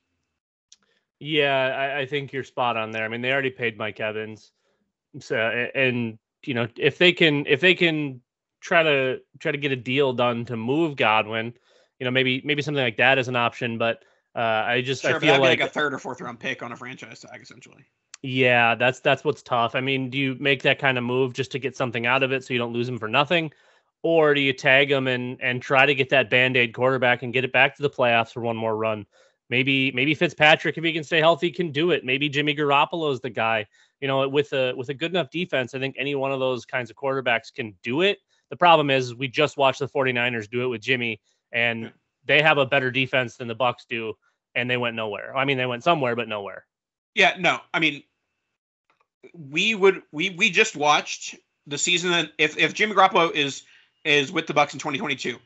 Yeah, 1.21 1.93
I, 1.97 2.01
I 2.01 2.07
think 2.07 2.33
you're 2.33 2.45
spot 2.45 2.77
on 2.77 2.93
there. 2.93 3.05
I 3.05 3.09
mean, 3.09 3.23
they 3.23 3.33
already 3.33 3.51
paid 3.51 3.77
Mike 3.77 3.99
Evans, 3.99 4.53
so 5.19 5.37
and 5.37 6.19
you 6.45 6.55
know 6.55 6.69
if 6.77 6.99
they 6.99 7.13
can 7.13 7.45
if 7.47 7.61
they 7.61 7.75
can 7.75 8.21
try 8.61 8.85
to 8.85 9.21
try 9.41 9.51
to 9.51 9.59
get 9.59 9.73
a 9.73 9.77
deal 9.77 10.13
done 10.13 10.45
to 10.45 10.57
move 10.57 10.95
Godwin, 10.95 11.55
you 11.99 12.05
know 12.05 12.13
maybe 12.13 12.41
maybe 12.45 12.63
something 12.63 12.83
like 12.83 12.99
that 12.99 13.19
is 13.19 13.27
an 13.27 13.35
option. 13.35 13.79
But 13.79 14.05
uh, 14.37 14.65
I 14.67 14.81
just 14.83 15.03
Sure, 15.03 15.17
I 15.17 15.19
feel 15.19 15.33
like, 15.41 15.59
like 15.59 15.61
a 15.61 15.73
third 15.73 15.93
or 15.93 15.99
fourth 15.99 16.21
round 16.21 16.39
pick 16.39 16.63
on 16.63 16.71
a 16.71 16.77
franchise 16.77 17.19
tag, 17.21 17.41
essentially. 17.43 17.85
yeah, 18.23 18.77
that's 18.77 19.01
that's 19.01 19.25
what's 19.25 19.43
tough. 19.43 19.75
I 19.75 19.81
mean, 19.81 20.11
do 20.11 20.19
you 20.19 20.37
make 20.39 20.63
that 20.63 20.79
kind 20.79 20.99
of 20.99 21.05
move 21.05 21.33
just 21.33 21.51
to 21.53 21.59
get 21.59 21.77
something 21.77 22.07
out 22.07 22.23
of 22.23 22.31
it 22.31 22.45
so 22.45 22.55
you 22.55 22.59
don't 22.59 22.73
lose 22.73 22.89
him 22.89 22.99
for 22.99 23.09
nothing, 23.09 23.51
or 24.03 24.35
do 24.35 24.41
you 24.41 24.53
tag 24.53 24.91
him 24.91 25.07
and 25.07 25.41
and 25.41 25.61
try 25.61 25.87
to 25.87 25.95
get 25.95 26.11
that 26.11 26.31
band-aid 26.31 26.75
quarterback 26.75 27.23
and 27.23 27.33
get 27.33 27.45
it 27.45 27.53
back 27.53 27.77
to 27.77 27.83
the 27.83 27.91
playoffs 27.91 28.33
for 28.33 28.41
one 28.41 28.57
more 28.57 28.77
run? 28.77 29.07
Maybe 29.51 29.91
maybe 29.93 30.15
Fitzpatrick, 30.15 30.77
if 30.77 30.85
he 30.85 30.93
can 30.93 31.05
stay 31.05 31.21
healthy, 31.21 31.51
can 31.51 31.73
do 31.73 31.91
it. 31.91 32.05
Maybe 32.05 32.29
Jimmy 32.29 32.55
Garoppolo 32.55 33.13
is 33.13 33.21
the 33.21 33.31
guy. 33.31 33.67
You 34.01 34.09
know, 34.09 34.29
with 34.29 34.53
a 34.53 34.75
with 34.77 34.91
a 34.91 34.95
good 34.95 35.11
enough 35.11 35.31
defense, 35.31 35.75
I 35.75 35.79
think 35.79 35.97
any 35.99 36.15
one 36.15 36.33
of 36.33 36.41
those 36.41 36.65
kinds 36.65 36.91
of 36.91 36.97
quarterbacks 36.97 37.53
can 37.53 37.75
do 37.83 38.03
it. 38.03 38.19
The 38.51 38.57
problem 38.57 38.91
is 38.91 39.15
we 39.15 39.29
just 39.29 39.57
watched 39.57 39.81
the 39.81 39.89
49ers 39.89 40.49
do 40.49 40.63
it 40.63 40.69
with 40.69 40.81
Jimmy, 40.81 41.21
and 41.53 41.93
they 42.25 42.43
have 42.43 42.59
a 42.59 42.67
better 42.67 42.91
defense 42.91 43.37
than 43.37 43.49
the 43.49 43.57
bucs 43.57 43.87
do, 43.89 44.15
and 44.55 44.71
they 44.71 44.77
went 44.77 44.97
nowhere. 44.97 45.37
I 45.37 45.45
mean, 45.45 45.59
they 45.59 45.67
went 45.67 45.83
somewhere, 45.83 46.15
but 46.15 46.29
nowhere. 46.29 46.67
Yeah, 47.15 47.35
no, 47.39 47.59
I 47.75 47.81
mean, 47.81 48.03
we 49.35 49.75
would 49.75 50.03
we 50.13 50.31
we 50.31 50.51
just 50.51 50.77
watched 50.77 51.35
the 51.67 51.79
season 51.79 52.11
that 52.11 52.33
if 52.39 52.57
if 52.57 52.75
Jimmy 52.75 52.95
Garoppolo 52.95 53.33
is 53.33 53.65
is 54.05 54.33
with 54.33 54.47
the 54.47 54.55
Bucs 54.55 54.73
in 54.73 54.79
2022, 54.79 55.37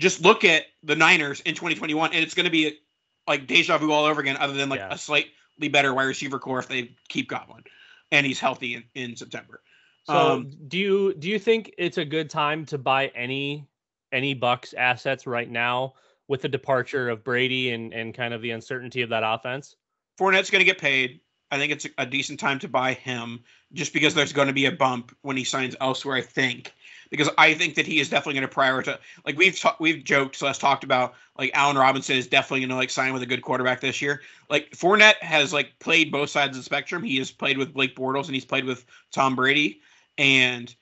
just 0.00 0.22
look 0.22 0.44
at 0.44 0.64
the 0.82 0.96
Niners 0.96 1.40
in 1.40 1.54
2021, 1.54 2.12
and 2.12 2.22
it's 2.22 2.34
going 2.34 2.44
to 2.44 2.50
be 2.50 2.78
like 3.26 3.46
deja 3.46 3.78
vu 3.78 3.92
all 3.92 4.04
over 4.04 4.20
again, 4.20 4.36
other 4.36 4.52
than 4.52 4.68
like 4.68 4.80
yeah. 4.80 4.92
a 4.92 4.98
slightly 4.98 5.68
better 5.70 5.94
wide 5.94 6.04
receiver 6.04 6.38
core 6.38 6.58
if 6.58 6.68
they 6.68 6.90
keep 7.08 7.28
Godwin 7.28 7.64
and 8.12 8.26
he's 8.26 8.40
healthy 8.40 8.74
in, 8.74 8.84
in 8.94 9.16
September. 9.16 9.60
So 10.04 10.14
um, 10.14 10.50
do 10.68 10.78
you 10.78 11.14
do 11.14 11.28
you 11.28 11.38
think 11.38 11.74
it's 11.78 11.98
a 11.98 12.04
good 12.04 12.28
time 12.28 12.66
to 12.66 12.78
buy 12.78 13.08
any 13.14 13.66
any 14.12 14.34
Bucs 14.34 14.74
assets 14.76 15.26
right 15.26 15.50
now 15.50 15.94
with 16.28 16.42
the 16.42 16.48
departure 16.48 17.08
of 17.08 17.24
Brady 17.24 17.70
and 17.70 17.92
and 17.94 18.14
kind 18.14 18.34
of 18.34 18.42
the 18.42 18.50
uncertainty 18.50 19.02
of 19.02 19.08
that 19.10 19.22
offense? 19.24 19.76
Fournette's 20.18 20.50
going 20.50 20.60
to 20.60 20.66
get 20.66 20.78
paid. 20.78 21.20
I 21.50 21.58
think 21.58 21.72
it's 21.72 21.86
a 21.98 22.06
decent 22.06 22.38
time 22.38 22.58
to 22.60 22.68
buy 22.68 22.94
him 22.94 23.44
just 23.72 23.92
because 23.92 24.14
there's 24.14 24.32
going 24.32 24.48
to 24.48 24.54
be 24.54 24.66
a 24.66 24.72
bump 24.72 25.16
when 25.22 25.36
he 25.36 25.44
signs 25.44 25.74
elsewhere. 25.80 26.16
I 26.16 26.20
think 26.20 26.74
because 27.16 27.32
I 27.38 27.54
think 27.54 27.76
that 27.76 27.86
he 27.86 28.00
is 28.00 28.08
definitely 28.08 28.40
going 28.40 28.48
to 28.48 28.54
prioritize. 28.54 28.98
Like 29.24 29.38
we've 29.38 29.58
ta- 29.58 29.76
we've 29.78 30.02
joked, 30.02 30.34
Celeste 30.34 30.60
talked 30.60 30.82
about, 30.82 31.14
like 31.38 31.52
Allen 31.54 31.78
Robinson 31.78 32.16
is 32.16 32.26
definitely 32.26 32.60
going 32.60 32.70
to 32.70 32.74
like 32.74 32.90
sign 32.90 33.12
with 33.12 33.22
a 33.22 33.26
good 33.26 33.40
quarterback 33.40 33.80
this 33.80 34.02
year. 34.02 34.20
Like 34.50 34.72
Fournette 34.72 35.18
has 35.20 35.52
like 35.52 35.78
played 35.78 36.10
both 36.10 36.30
sides 36.30 36.56
of 36.56 36.62
the 36.62 36.64
spectrum. 36.64 37.04
He 37.04 37.18
has 37.18 37.30
played 37.30 37.56
with 37.56 37.72
Blake 37.72 37.94
Bortles 37.94 38.26
and 38.26 38.34
he's 38.34 38.44
played 38.44 38.64
with 38.64 38.84
Tom 39.12 39.36
Brady, 39.36 39.80
and 40.18 40.74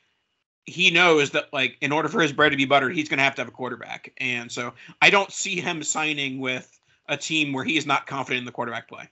he 0.65 0.91
knows 0.91 1.33
that 1.33 1.53
like 1.53 1.77
in 1.83 1.93
order 1.93 2.09
for 2.09 2.23
his 2.23 2.33
bread 2.33 2.53
to 2.53 2.57
be 2.57 2.65
buttered, 2.65 2.95
he's 2.95 3.11
going 3.11 3.19
to 3.19 3.25
have 3.25 3.35
to 3.35 3.43
have 3.43 3.49
a 3.49 3.53
quarterback. 3.53 4.13
And 4.17 4.51
so 4.51 4.73
I 5.03 5.11
don't 5.11 5.31
see 5.31 5.61
him 5.61 5.83
signing 5.83 6.41
with 6.41 6.81
a 7.09 7.17
team 7.19 7.53
where 7.53 7.65
he 7.65 7.77
is 7.77 7.85
not 7.85 8.07
confident 8.07 8.39
in 8.39 8.47
the 8.47 8.53
quarterback 8.53 8.89
play. 8.89 9.07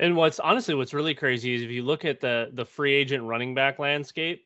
And 0.00 0.16
what's 0.16 0.40
honestly 0.40 0.74
what's 0.74 0.92
really 0.92 1.14
crazy 1.14 1.54
is 1.54 1.62
if 1.62 1.70
you 1.70 1.84
look 1.84 2.04
at 2.04 2.20
the 2.20 2.50
the 2.54 2.64
free 2.64 2.92
agent 2.92 3.22
running 3.22 3.54
back 3.54 3.78
landscape, 3.78 4.43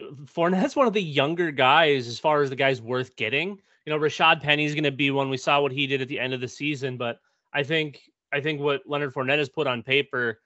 Fournette's 0.00 0.76
one 0.76 0.86
of 0.86 0.92
the 0.92 1.02
younger 1.02 1.50
guys 1.50 2.08
as 2.08 2.18
far 2.18 2.42
as 2.42 2.50
the 2.50 2.56
guys 2.56 2.82
worth 2.82 3.14
getting. 3.16 3.58
You 3.86 3.92
know, 3.92 3.98
Rashad 3.98 4.42
Penny's 4.42 4.74
going 4.74 4.84
to 4.84 4.90
be 4.90 5.10
one. 5.10 5.30
We 5.30 5.36
saw 5.36 5.60
what 5.60 5.72
he 5.72 5.86
did 5.86 6.00
at 6.00 6.08
the 6.08 6.18
end 6.18 6.32
of 6.32 6.40
the 6.40 6.48
season, 6.48 6.96
but 6.96 7.20
I 7.52 7.62
think 7.62 8.00
I 8.32 8.40
think 8.40 8.60
what 8.60 8.82
Leonard 8.86 9.14
Fournette 9.14 9.38
has 9.38 9.48
put 9.48 9.66
on 9.66 9.82
paper 9.82 10.40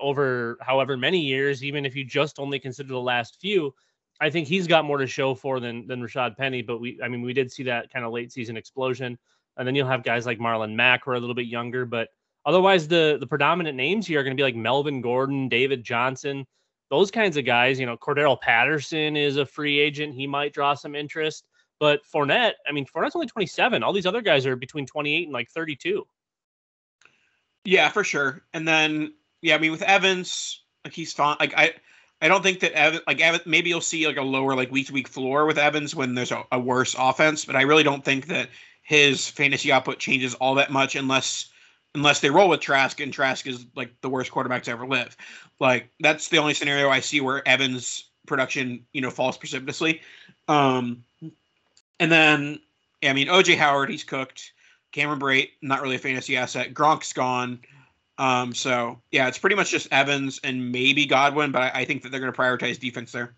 over 0.00 0.58
however 0.60 0.96
many 0.96 1.20
years, 1.20 1.64
even 1.64 1.86
if 1.86 1.94
you 1.94 2.04
just 2.04 2.38
only 2.38 2.58
consider 2.58 2.88
the 2.88 3.00
last 3.00 3.40
few, 3.40 3.74
I 4.20 4.30
think 4.30 4.48
he's 4.48 4.66
got 4.66 4.84
more 4.84 4.98
to 4.98 5.06
show 5.06 5.34
for 5.34 5.60
than 5.60 5.86
than 5.86 6.02
Rashad 6.02 6.36
Penny. 6.36 6.60
But 6.60 6.78
we, 6.78 6.98
I 7.02 7.08
mean, 7.08 7.22
we 7.22 7.32
did 7.32 7.50
see 7.50 7.62
that 7.64 7.90
kind 7.92 8.04
of 8.04 8.12
late 8.12 8.32
season 8.32 8.56
explosion, 8.56 9.18
and 9.56 9.66
then 9.66 9.74
you'll 9.74 9.88
have 9.88 10.02
guys 10.02 10.26
like 10.26 10.38
Marlon 10.38 10.74
Mack 10.74 11.04
who 11.04 11.12
are 11.12 11.14
a 11.14 11.20
little 11.20 11.34
bit 11.34 11.46
younger, 11.46 11.86
but 11.86 12.08
otherwise 12.44 12.88
the 12.88 13.16
the 13.18 13.26
predominant 13.26 13.76
names 13.76 14.06
here 14.06 14.20
are 14.20 14.24
going 14.24 14.36
to 14.36 14.40
be 14.40 14.44
like 14.44 14.56
Melvin 14.56 15.00
Gordon, 15.00 15.48
David 15.48 15.82
Johnson 15.82 16.46
those 16.92 17.10
kinds 17.10 17.38
of 17.38 17.46
guys, 17.46 17.80
you 17.80 17.86
know, 17.86 17.96
Cordarrelle 17.96 18.38
Patterson 18.38 19.16
is 19.16 19.38
a 19.38 19.46
free 19.46 19.80
agent. 19.80 20.14
He 20.14 20.26
might 20.26 20.52
draw 20.52 20.74
some 20.74 20.94
interest. 20.94 21.46
But 21.80 22.02
Fournette, 22.04 22.52
I 22.68 22.72
mean, 22.72 22.84
Fournette's 22.84 23.16
only 23.16 23.26
27. 23.26 23.82
All 23.82 23.94
these 23.94 24.04
other 24.04 24.20
guys 24.20 24.44
are 24.44 24.56
between 24.56 24.84
28 24.84 25.24
and 25.24 25.32
like 25.32 25.48
32. 25.48 26.06
Yeah, 27.64 27.88
for 27.88 28.04
sure. 28.04 28.42
And 28.52 28.68
then, 28.68 29.14
yeah, 29.40 29.54
I 29.54 29.58
mean, 29.58 29.72
with 29.72 29.80
Evans, 29.80 30.64
like 30.84 30.92
he's 30.92 31.14
fine. 31.14 31.38
Like 31.40 31.54
I, 31.56 31.72
I 32.20 32.28
don't 32.28 32.42
think 32.42 32.60
that 32.60 32.72
Evans, 32.72 33.02
like 33.06 33.22
Evans, 33.22 33.46
maybe 33.46 33.70
you'll 33.70 33.80
see 33.80 34.06
like 34.06 34.18
a 34.18 34.22
lower 34.22 34.54
like 34.54 34.70
week 34.70 34.88
to 34.88 34.92
week 34.92 35.08
floor 35.08 35.46
with 35.46 35.56
Evans 35.56 35.94
when 35.94 36.14
there's 36.14 36.30
a, 36.30 36.44
a 36.52 36.60
worse 36.60 36.94
offense. 36.98 37.46
But 37.46 37.56
I 37.56 37.62
really 37.62 37.84
don't 37.84 38.04
think 38.04 38.26
that 38.26 38.50
his 38.82 39.26
fantasy 39.26 39.72
output 39.72 39.98
changes 39.98 40.34
all 40.34 40.56
that 40.56 40.70
much 40.70 40.94
unless 40.94 41.51
unless 41.94 42.20
they 42.20 42.30
roll 42.30 42.48
with 42.48 42.60
Trask 42.60 43.00
and 43.00 43.12
Trask 43.12 43.46
is 43.46 43.66
like 43.76 43.92
the 44.00 44.08
worst 44.08 44.30
quarterback 44.30 44.62
to 44.64 44.70
ever 44.70 44.86
live. 44.86 45.16
Like 45.60 45.90
that's 46.00 46.28
the 46.28 46.38
only 46.38 46.54
scenario 46.54 46.88
I 46.90 47.00
see 47.00 47.20
where 47.20 47.46
Evans 47.46 48.04
production, 48.26 48.84
you 48.92 49.00
know, 49.00 49.10
falls 49.10 49.36
precipitously. 49.36 50.00
Um, 50.48 51.04
and 52.00 52.10
then, 52.10 52.60
I 53.02 53.12
mean, 53.12 53.28
OJ 53.28 53.56
Howard, 53.56 53.90
he's 53.90 54.04
cooked. 54.04 54.52
Cameron 54.92 55.20
Brate, 55.20 55.50
not 55.62 55.82
really 55.82 55.96
a 55.96 55.98
fantasy 55.98 56.36
asset. 56.36 56.74
Gronk's 56.74 57.12
gone. 57.12 57.60
Um, 58.18 58.54
so 58.54 59.00
yeah, 59.10 59.26
it's 59.28 59.38
pretty 59.38 59.56
much 59.56 59.70
just 59.70 59.88
Evans 59.90 60.40
and 60.44 60.70
maybe 60.70 61.06
Godwin, 61.06 61.50
but 61.50 61.62
I, 61.62 61.80
I 61.80 61.84
think 61.84 62.02
that 62.02 62.10
they're 62.10 62.20
going 62.20 62.32
to 62.32 62.38
prioritize 62.38 62.78
defense 62.78 63.12
there. 63.12 63.34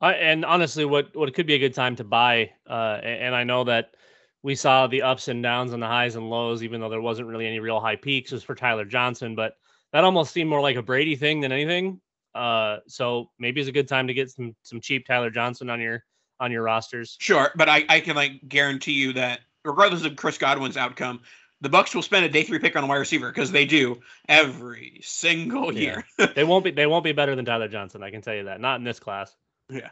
Uh, 0.00 0.06
and 0.06 0.44
honestly, 0.44 0.84
what 0.84 1.14
what 1.16 1.32
could 1.34 1.46
be 1.46 1.54
a 1.54 1.58
good 1.58 1.74
time 1.74 1.96
to 1.96 2.04
buy, 2.04 2.50
uh, 2.68 3.00
and 3.02 3.34
I 3.34 3.44
know 3.44 3.64
that 3.64 3.94
we 4.44 4.54
saw 4.54 4.86
the 4.86 5.00
ups 5.00 5.28
and 5.28 5.42
downs 5.42 5.72
and 5.72 5.82
the 5.82 5.86
highs 5.86 6.16
and 6.16 6.28
lows, 6.28 6.62
even 6.62 6.78
though 6.78 6.90
there 6.90 7.00
wasn't 7.00 7.26
really 7.26 7.46
any 7.46 7.60
real 7.60 7.80
high 7.80 7.96
peaks, 7.96 8.30
was 8.30 8.44
for 8.44 8.54
Tyler 8.54 8.84
Johnson. 8.84 9.34
But 9.34 9.54
that 9.92 10.04
almost 10.04 10.34
seemed 10.34 10.50
more 10.50 10.60
like 10.60 10.76
a 10.76 10.82
Brady 10.82 11.16
thing 11.16 11.40
than 11.40 11.50
anything. 11.50 11.98
Uh, 12.34 12.78
so 12.86 13.30
maybe 13.38 13.62
it's 13.62 13.70
a 13.70 13.72
good 13.72 13.88
time 13.88 14.06
to 14.06 14.14
get 14.14 14.30
some 14.30 14.54
some 14.62 14.82
cheap 14.82 15.06
Tyler 15.06 15.30
Johnson 15.30 15.70
on 15.70 15.80
your 15.80 16.04
on 16.40 16.52
your 16.52 16.62
rosters. 16.62 17.16
Sure, 17.18 17.52
but 17.56 17.70
I, 17.70 17.86
I 17.88 18.00
can 18.00 18.16
like 18.16 18.46
guarantee 18.46 18.92
you 18.92 19.14
that 19.14 19.40
regardless 19.64 20.04
of 20.04 20.14
Chris 20.14 20.36
Godwin's 20.36 20.76
outcome, 20.76 21.22
the 21.62 21.70
Bucs 21.70 21.94
will 21.94 22.02
spend 22.02 22.26
a 22.26 22.28
day 22.28 22.42
three 22.42 22.58
pick 22.58 22.76
on 22.76 22.84
a 22.84 22.86
wide 22.86 22.96
receiver 22.96 23.30
because 23.30 23.50
they 23.50 23.64
do 23.64 23.98
every 24.28 25.00
single 25.02 25.72
year. 25.72 26.04
Yeah. 26.18 26.26
they 26.36 26.44
won't 26.44 26.64
be 26.64 26.70
they 26.70 26.86
won't 26.86 27.04
be 27.04 27.12
better 27.12 27.34
than 27.34 27.46
Tyler 27.46 27.68
Johnson. 27.68 28.02
I 28.02 28.10
can 28.10 28.20
tell 28.20 28.34
you 28.34 28.44
that. 28.44 28.60
Not 28.60 28.76
in 28.76 28.84
this 28.84 29.00
class. 29.00 29.34
Yeah. 29.70 29.88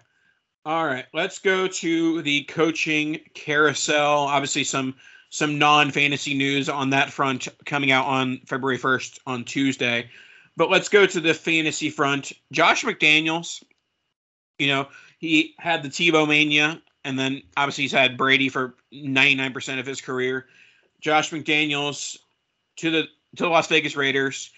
All 0.65 0.87
right, 0.87 1.07
let's 1.13 1.41
go 1.41 1.67
to 1.67 2.23
the 2.23 2.45
coaching 2.45 3.21
carousel. 3.35 4.19
Obviously, 4.19 4.63
some 4.63 4.95
some 5.31 5.59
non 5.59 5.91
fantasy 5.91 6.35
news 6.35 6.69
on 6.69 6.91
that 6.91 7.11
front 7.11 7.49
coming 7.65 7.91
out 7.91 8.07
on 8.07 8.39
February 8.47 8.79
first 8.79 9.19
on 9.27 9.45
Tuesday. 9.45 10.09
But 10.57 10.71
let's 10.71 10.89
go 10.89 11.05
to 11.05 11.21
the 11.21 11.35
fantasy 11.35 11.91
front. 11.91 12.33
Josh 12.53 12.85
McDaniels, 12.85 13.65
you 14.59 14.69
know, 14.69 14.89
he 15.19 15.55
had 15.59 15.83
the 15.83 15.89
Tebow 15.89 16.29
mania, 16.29 16.81
and 17.05 17.19
then 17.19 17.43
obviously 17.57 17.83
he's 17.83 17.93
had 17.93 18.17
Brady 18.17 18.49
for 18.49 18.77
ninety 18.93 19.35
nine 19.35 19.53
percent 19.53 19.81
of 19.81 19.87
his 19.87 20.01
career. 20.01 20.47
Josh 21.01 21.31
McDaniels 21.33 22.19
to 22.77 22.91
the 22.91 23.03
to 23.37 23.43
the 23.45 23.49
Las 23.49 23.67
Vegas 23.67 23.97
Raiders. 23.97 24.53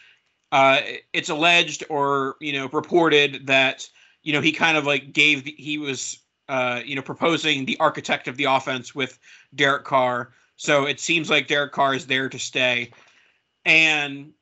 Uh, 0.53 0.81
it's 1.15 1.31
alleged 1.31 1.85
or 1.89 2.37
you 2.41 2.53
know 2.53 2.69
reported 2.69 3.47
that 3.47 3.89
you 4.25 4.33
know, 4.33 4.41
he 4.41 4.51
kind 4.51 4.77
of 4.77 4.85
like 4.85 5.13
gave 5.13 5.45
the, 5.45 5.55
he 5.57 5.79
was 5.79 6.19
uh, 6.49 6.81
you 6.85 6.97
know 6.97 7.03
proposing 7.03 7.65
the 7.65 7.79
architect 7.79 8.27
of 8.27 8.37
the 8.37 8.45
offense 8.45 8.95
with 8.95 9.19
Derek 9.55 9.85
Carr. 9.85 10.31
So 10.57 10.87
it 10.87 10.99
seems 10.99 11.31
like 11.31 11.47
Derek 11.47 11.73
Carr 11.73 11.95
is 11.95 12.07
there 12.07 12.29
to 12.29 12.39
stay, 12.39 12.91
and 13.65 14.33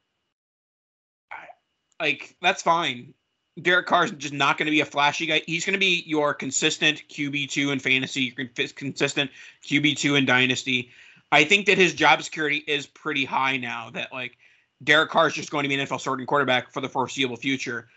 like 2.01 2.37
that's 2.41 2.62
fine. 2.62 3.12
Derek 3.61 3.87
Carr 3.87 4.07
is 4.07 4.12
just 4.12 4.33
not 4.33 4.57
going 4.57 4.67
to 4.67 4.71
be 4.71 4.81
a 4.81 4.87
flashy 4.87 5.27
guy. 5.27 5.43
He's 5.47 5.67
going 5.67 5.75
to 5.75 5.81
be 5.81 6.05
your 6.07 6.33
consistent 6.33 7.03
QB 7.09 7.51
two 7.51 7.71
in 7.71 7.81
fantasy, 7.81 8.31
consistent 8.31 9.31
QB 9.65 9.99
two 9.99 10.15
in 10.15 10.25
dynasty. 10.25 10.91
I 11.33 11.45
think 11.45 11.67
that 11.67 11.77
his 11.77 11.93
job 11.93 12.23
security 12.23 12.59
is 12.67 12.87
pretty 12.87 13.25
high 13.25 13.57
now. 13.57 13.91
That 13.91 14.12
like 14.12 14.39
Derek 14.85 15.11
Carr 15.11 15.27
is 15.27 15.35
just 15.35 15.51
going 15.51 15.65
to 15.65 15.69
be 15.69 15.75
an 15.75 15.87
NFL 15.87 16.01
starting 16.01 16.27
quarterback 16.27 16.73
for 16.73 16.81
the 16.81 16.89
foreseeable 16.89 17.37
future 17.37 17.89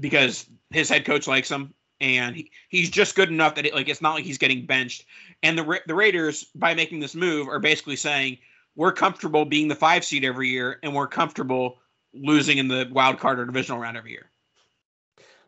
because 0.00 0.46
his 0.70 0.88
head 0.88 1.04
coach 1.04 1.26
likes 1.26 1.50
him 1.50 1.74
and 2.00 2.36
he, 2.36 2.50
he's 2.68 2.90
just 2.90 3.16
good 3.16 3.28
enough 3.28 3.54
that 3.56 3.66
it, 3.66 3.74
like 3.74 3.88
it's 3.88 4.02
not 4.02 4.14
like 4.14 4.24
he's 4.24 4.38
getting 4.38 4.66
benched. 4.66 5.04
And 5.42 5.58
the 5.58 5.80
the 5.86 5.94
Raiders 5.94 6.44
by 6.54 6.74
making 6.74 7.00
this 7.00 7.14
move 7.14 7.48
are 7.48 7.58
basically 7.58 7.96
saying 7.96 8.38
we're 8.76 8.92
comfortable 8.92 9.44
being 9.44 9.68
the 9.68 9.74
five 9.74 10.04
seed 10.04 10.24
every 10.24 10.48
year 10.48 10.78
and 10.82 10.94
we're 10.94 11.08
comfortable 11.08 11.78
losing 12.14 12.58
in 12.58 12.68
the 12.68 12.88
wild 12.92 13.18
card 13.18 13.38
or 13.38 13.46
divisional 13.46 13.80
round 13.80 13.96
every 13.96 14.12
year. 14.12 14.30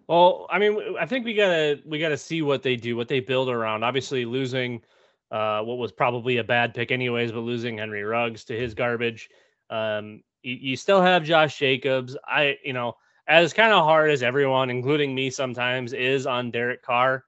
Well, 0.08 0.48
I 0.50 0.58
mean, 0.58 0.96
I 0.98 1.06
think 1.06 1.24
we 1.24 1.34
gotta 1.34 1.80
we 1.86 2.00
gotta 2.00 2.18
see 2.18 2.42
what 2.42 2.62
they 2.62 2.74
do, 2.76 2.96
what 2.96 3.08
they 3.08 3.20
build 3.20 3.48
around. 3.48 3.84
Obviously, 3.84 4.24
losing 4.24 4.82
uh, 5.30 5.62
what 5.62 5.78
was 5.78 5.92
probably 5.92 6.38
a 6.38 6.44
bad 6.44 6.74
pick, 6.74 6.90
anyways, 6.90 7.30
but 7.30 7.40
losing 7.40 7.78
Henry 7.78 8.02
Ruggs 8.02 8.44
to 8.46 8.58
his 8.58 8.74
garbage. 8.74 9.30
Um, 9.70 10.24
you, 10.42 10.54
you 10.54 10.76
still 10.76 11.00
have 11.00 11.22
Josh 11.22 11.56
Jacobs. 11.56 12.16
I, 12.26 12.58
you 12.64 12.72
know, 12.72 12.96
as 13.30 13.54
kind 13.54 13.72
of 13.72 13.84
hard 13.84 14.10
as 14.10 14.22
everyone, 14.22 14.70
including 14.70 15.14
me 15.14 15.30
sometimes, 15.30 15.94
is 15.94 16.26
on 16.26 16.50
Derek 16.50 16.82
Carr, 16.82 17.24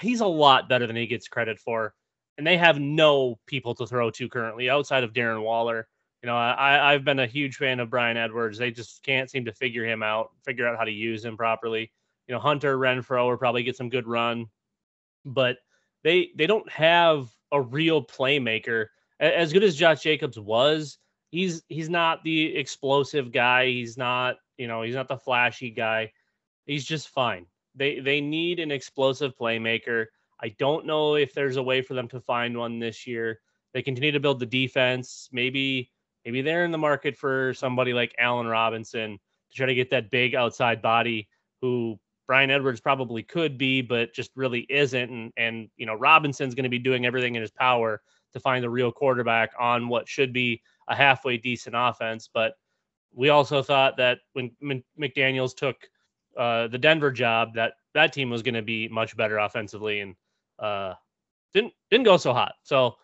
he's 0.00 0.20
a 0.20 0.26
lot 0.26 0.68
better 0.68 0.86
than 0.86 0.96
he 0.96 1.06
gets 1.06 1.28
credit 1.28 1.58
for. 1.58 1.94
And 2.38 2.46
they 2.46 2.56
have 2.56 2.80
no 2.80 3.38
people 3.46 3.74
to 3.76 3.86
throw 3.86 4.10
to 4.12 4.28
currently 4.28 4.70
outside 4.70 5.04
of 5.04 5.12
Darren 5.12 5.42
Waller. 5.42 5.88
You 6.22 6.28
know, 6.28 6.36
I, 6.36 6.92
I've 6.92 7.04
been 7.04 7.20
a 7.20 7.26
huge 7.26 7.56
fan 7.56 7.80
of 7.80 7.90
Bryan 7.90 8.16
Edwards. 8.16 8.58
They 8.58 8.70
just 8.70 9.02
can't 9.02 9.30
seem 9.30 9.44
to 9.46 9.52
figure 9.52 9.84
him 9.84 10.02
out, 10.02 10.30
figure 10.44 10.66
out 10.68 10.78
how 10.78 10.84
to 10.84 10.92
use 10.92 11.24
him 11.24 11.36
properly. 11.36 11.92
You 12.28 12.34
know, 12.34 12.40
Hunter 12.40 12.78
Renfrow 12.78 13.28
will 13.30 13.36
probably 13.38 13.62
get 13.64 13.76
some 13.76 13.90
good 13.90 14.06
run. 14.06 14.46
but 15.24 15.58
they 16.04 16.30
they 16.36 16.46
don't 16.46 16.70
have 16.70 17.28
a 17.52 17.60
real 17.60 18.04
playmaker. 18.04 18.86
As 19.20 19.52
good 19.52 19.64
as 19.64 19.76
Josh 19.76 20.02
Jacobs 20.02 20.38
was, 20.38 20.98
he's 21.30 21.62
he's 21.68 21.90
not 21.90 22.24
the 22.24 22.56
explosive 22.56 23.32
guy. 23.32 23.66
He's 23.66 23.96
not, 23.98 24.36
you 24.60 24.68
know, 24.68 24.82
he's 24.82 24.94
not 24.94 25.08
the 25.08 25.16
flashy 25.16 25.70
guy. 25.70 26.12
He's 26.66 26.84
just 26.84 27.08
fine. 27.08 27.46
They 27.74 27.98
they 28.00 28.20
need 28.20 28.60
an 28.60 28.70
explosive 28.70 29.34
playmaker. 29.34 30.06
I 30.42 30.50
don't 30.58 30.84
know 30.84 31.14
if 31.14 31.32
there's 31.32 31.56
a 31.56 31.62
way 31.62 31.80
for 31.80 31.94
them 31.94 32.08
to 32.08 32.20
find 32.20 32.56
one 32.56 32.78
this 32.78 33.06
year. 33.06 33.40
They 33.72 33.80
continue 33.80 34.12
to 34.12 34.20
build 34.20 34.38
the 34.38 34.46
defense. 34.46 35.30
Maybe 35.32 35.90
maybe 36.26 36.42
they're 36.42 36.66
in 36.66 36.72
the 36.72 36.78
market 36.78 37.16
for 37.16 37.54
somebody 37.54 37.94
like 37.94 38.14
Allen 38.18 38.46
Robinson 38.46 39.18
to 39.50 39.56
try 39.56 39.64
to 39.64 39.74
get 39.74 39.88
that 39.90 40.10
big 40.10 40.34
outside 40.34 40.82
body 40.82 41.26
who 41.62 41.98
Bryan 42.26 42.50
Edwards 42.50 42.80
probably 42.80 43.22
could 43.22 43.56
be, 43.56 43.80
but 43.80 44.12
just 44.12 44.30
really 44.34 44.66
isn't. 44.68 45.10
And 45.10 45.32
and 45.38 45.70
you 45.78 45.86
know 45.86 45.94
Robinson's 45.94 46.54
going 46.54 46.64
to 46.64 46.68
be 46.68 46.78
doing 46.78 47.06
everything 47.06 47.34
in 47.34 47.40
his 47.40 47.50
power 47.50 48.02
to 48.34 48.40
find 48.40 48.62
the 48.62 48.68
real 48.68 48.92
quarterback 48.92 49.52
on 49.58 49.88
what 49.88 50.06
should 50.06 50.34
be 50.34 50.60
a 50.86 50.94
halfway 50.94 51.38
decent 51.38 51.74
offense. 51.78 52.28
But 52.32 52.52
we 53.14 53.28
also 53.28 53.62
thought 53.62 53.96
that 53.96 54.18
when 54.32 54.50
McDaniel's 54.98 55.54
took 55.54 55.76
uh, 56.36 56.68
the 56.68 56.78
Denver 56.78 57.10
job, 57.10 57.54
that 57.54 57.74
that 57.94 58.12
team 58.12 58.30
was 58.30 58.42
going 58.42 58.54
to 58.54 58.62
be 58.62 58.88
much 58.88 59.16
better 59.16 59.38
offensively, 59.38 60.00
and 60.00 60.14
uh, 60.58 60.94
didn't 61.52 61.72
didn't 61.90 62.04
go 62.04 62.16
so 62.16 62.32
hot. 62.32 62.52
So 62.62 62.96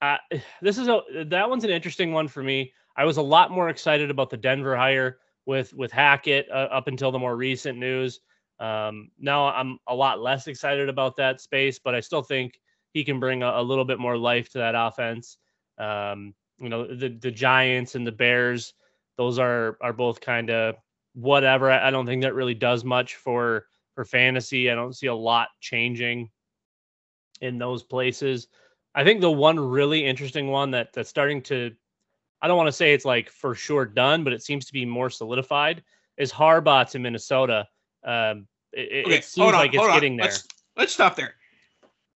uh, 0.00 0.16
this 0.62 0.78
is 0.78 0.88
a 0.88 1.02
that 1.26 1.48
one's 1.48 1.64
an 1.64 1.70
interesting 1.70 2.12
one 2.12 2.28
for 2.28 2.42
me. 2.42 2.72
I 2.96 3.04
was 3.04 3.16
a 3.16 3.22
lot 3.22 3.50
more 3.50 3.68
excited 3.68 4.10
about 4.10 4.30
the 4.30 4.36
Denver 4.36 4.76
hire 4.76 5.18
with 5.46 5.72
with 5.74 5.92
Hackett 5.92 6.48
uh, 6.50 6.68
up 6.70 6.88
until 6.88 7.10
the 7.10 7.18
more 7.18 7.36
recent 7.36 7.78
news. 7.78 8.20
Um, 8.60 9.10
now 9.18 9.46
I'm 9.46 9.78
a 9.88 9.94
lot 9.94 10.20
less 10.20 10.46
excited 10.46 10.88
about 10.88 11.16
that 11.16 11.40
space, 11.40 11.78
but 11.78 11.94
I 11.94 12.00
still 12.00 12.22
think 12.22 12.60
he 12.92 13.04
can 13.04 13.18
bring 13.18 13.42
a, 13.42 13.50
a 13.56 13.62
little 13.62 13.84
bit 13.84 13.98
more 13.98 14.16
life 14.16 14.48
to 14.50 14.58
that 14.58 14.74
offense. 14.76 15.38
Um, 15.78 16.34
you 16.58 16.68
know, 16.68 16.86
the 16.86 17.08
the 17.08 17.30
Giants 17.30 17.96
and 17.96 18.06
the 18.06 18.12
Bears, 18.12 18.74
those 19.16 19.38
are 19.38 19.78
are 19.80 19.92
both 19.92 20.20
kind 20.20 20.50
of 20.50 20.76
whatever. 21.14 21.70
I, 21.70 21.88
I 21.88 21.90
don't 21.90 22.06
think 22.06 22.22
that 22.22 22.34
really 22.34 22.54
does 22.54 22.84
much 22.84 23.16
for 23.16 23.66
for 23.94 24.04
fantasy. 24.04 24.70
I 24.70 24.74
don't 24.74 24.96
see 24.96 25.06
a 25.06 25.14
lot 25.14 25.48
changing 25.60 26.30
in 27.40 27.58
those 27.58 27.82
places. 27.82 28.48
I 28.94 29.04
think 29.04 29.20
the 29.20 29.30
one 29.30 29.58
really 29.58 30.04
interesting 30.04 30.48
one 30.48 30.70
that 30.72 30.92
that's 30.92 31.10
starting 31.10 31.42
to 31.42 31.72
I 32.42 32.48
don't 32.48 32.56
want 32.56 32.68
to 32.68 32.72
say 32.72 32.92
it's 32.92 33.04
like 33.04 33.30
for 33.30 33.54
sure 33.54 33.86
done, 33.86 34.22
but 34.24 34.32
it 34.32 34.42
seems 34.42 34.66
to 34.66 34.72
be 34.72 34.84
more 34.84 35.10
solidified 35.10 35.82
is 36.16 36.32
Harbaugh 36.32 36.88
to 36.90 36.98
Minnesota. 36.98 37.66
Um, 38.04 38.46
it, 38.72 39.06
okay, 39.06 39.16
it 39.16 39.24
seems 39.24 39.48
on, 39.48 39.54
like 39.54 39.74
it's 39.74 39.86
getting 39.86 40.16
there. 40.16 40.26
Let's, 40.26 40.48
let's 40.76 40.92
stop 40.92 41.16
there. 41.16 41.34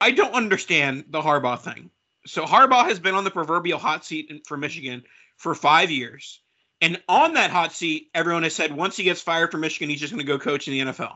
I 0.02 0.12
don't 0.12 0.34
understand 0.34 1.06
the 1.10 1.22
Harbaugh 1.22 1.60
thing. 1.60 1.90
So 2.26 2.44
Harbaugh 2.44 2.86
has 2.86 3.00
been 3.00 3.14
on 3.14 3.24
the 3.24 3.32
proverbial 3.32 3.78
hot 3.78 4.04
seat 4.04 4.32
for 4.48 4.58
Michigan 4.58 5.04
for 5.38 5.54
five 5.54 5.92
years. 5.92 6.42
And 6.82 7.02
on 7.08 7.34
that 7.34 7.52
hot 7.52 7.72
seat, 7.72 8.10
everyone 8.14 8.44
has 8.44 8.56
said 8.56 8.76
once 8.76 8.98
he 8.98 9.04
gets 9.04 9.22
fired 9.22 9.52
from 9.52 9.62
Michigan, 9.62 9.90
he's 9.90 10.00
just 10.00 10.14
going 10.14 10.26
to 10.26 10.32
go 10.32 10.38
coach 10.38 10.68
in 10.68 10.74
the 10.74 10.92
NFL. 10.92 11.16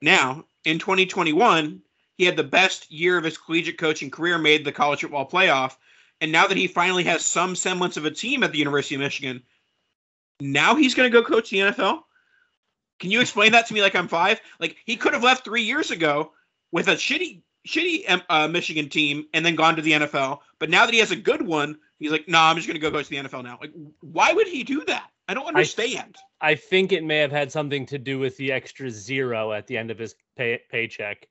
Now, 0.00 0.44
in 0.64 0.78
2021, 0.78 1.82
he 2.16 2.24
had 2.24 2.36
the 2.36 2.44
best 2.44 2.90
year 2.90 3.18
of 3.18 3.24
his 3.24 3.38
collegiate 3.38 3.78
coaching 3.78 4.10
career, 4.10 4.38
made 4.38 4.64
the 4.64 4.72
college 4.72 5.00
football 5.00 5.28
playoff. 5.28 5.76
And 6.20 6.32
now 6.32 6.46
that 6.46 6.56
he 6.56 6.66
finally 6.66 7.04
has 7.04 7.24
some 7.24 7.56
semblance 7.56 7.96
of 7.96 8.04
a 8.04 8.10
team 8.10 8.42
at 8.42 8.52
the 8.52 8.58
University 8.58 8.94
of 8.94 9.00
Michigan, 9.00 9.42
now 10.40 10.74
he's 10.74 10.94
going 10.94 11.10
to 11.10 11.16
go 11.16 11.24
coach 11.24 11.50
the 11.50 11.58
NFL? 11.58 12.02
Can 12.98 13.10
you 13.10 13.20
explain 13.20 13.52
that 13.52 13.66
to 13.68 13.74
me 13.74 13.82
like 13.82 13.94
I'm 13.94 14.08
five? 14.08 14.40
Like 14.58 14.76
he 14.84 14.96
could 14.96 15.12
have 15.12 15.22
left 15.22 15.44
three 15.44 15.62
years 15.62 15.90
ago 15.90 16.32
with 16.72 16.88
a 16.88 16.94
shitty, 16.94 17.42
shitty 17.68 18.22
uh, 18.28 18.48
Michigan 18.48 18.88
team 18.88 19.26
and 19.34 19.44
then 19.44 19.54
gone 19.54 19.76
to 19.76 19.82
the 19.82 19.92
NFL. 19.92 20.38
But 20.58 20.70
now 20.70 20.86
that 20.86 20.92
he 20.92 21.00
has 21.00 21.10
a 21.10 21.16
good 21.16 21.42
one, 21.42 21.78
he's 21.98 22.10
like, 22.10 22.26
no, 22.26 22.38
nah, 22.38 22.50
I'm 22.50 22.56
just 22.56 22.66
going 22.66 22.74
to 22.74 22.80
go 22.80 22.90
coach 22.90 23.08
the 23.08 23.16
NFL 23.16 23.44
now. 23.44 23.58
Like, 23.60 23.72
why 24.00 24.32
would 24.32 24.48
he 24.48 24.64
do 24.64 24.84
that? 24.86 25.10
I 25.28 25.34
don't 25.34 25.46
understand. 25.46 26.16
I, 26.40 26.52
I, 26.52 26.54
think 26.54 26.90
it 26.90 27.04
may 27.04 27.18
have 27.18 27.30
had 27.30 27.52
something 27.52 27.84
to 27.86 27.98
do 27.98 28.18
with 28.18 28.36
the 28.38 28.50
extra 28.50 28.90
zero 28.90 29.52
at 29.52 29.66
the 29.66 29.76
end 29.76 29.90
of 29.90 29.98
his 29.98 30.14
pay, 30.36 30.60
paycheck. 30.70 31.28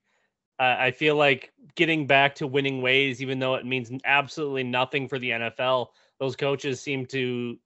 Uh, 0.60 0.76
I 0.78 0.92
feel 0.92 1.16
like 1.16 1.52
getting 1.76 2.06
back 2.06 2.36
to 2.36 2.48
winning 2.48 2.82
ways, 2.82 3.22
even 3.24 3.40
though 3.40 3.56
it 3.56 3.66
means 3.66 3.92
absolutely 4.06 4.64
nothing 4.64 5.08
for 5.08 5.18
the 5.18 5.32
NFL, 5.32 5.88
those 6.20 6.36
coaches 6.36 6.80
seem 6.80 7.06
to 7.08 7.58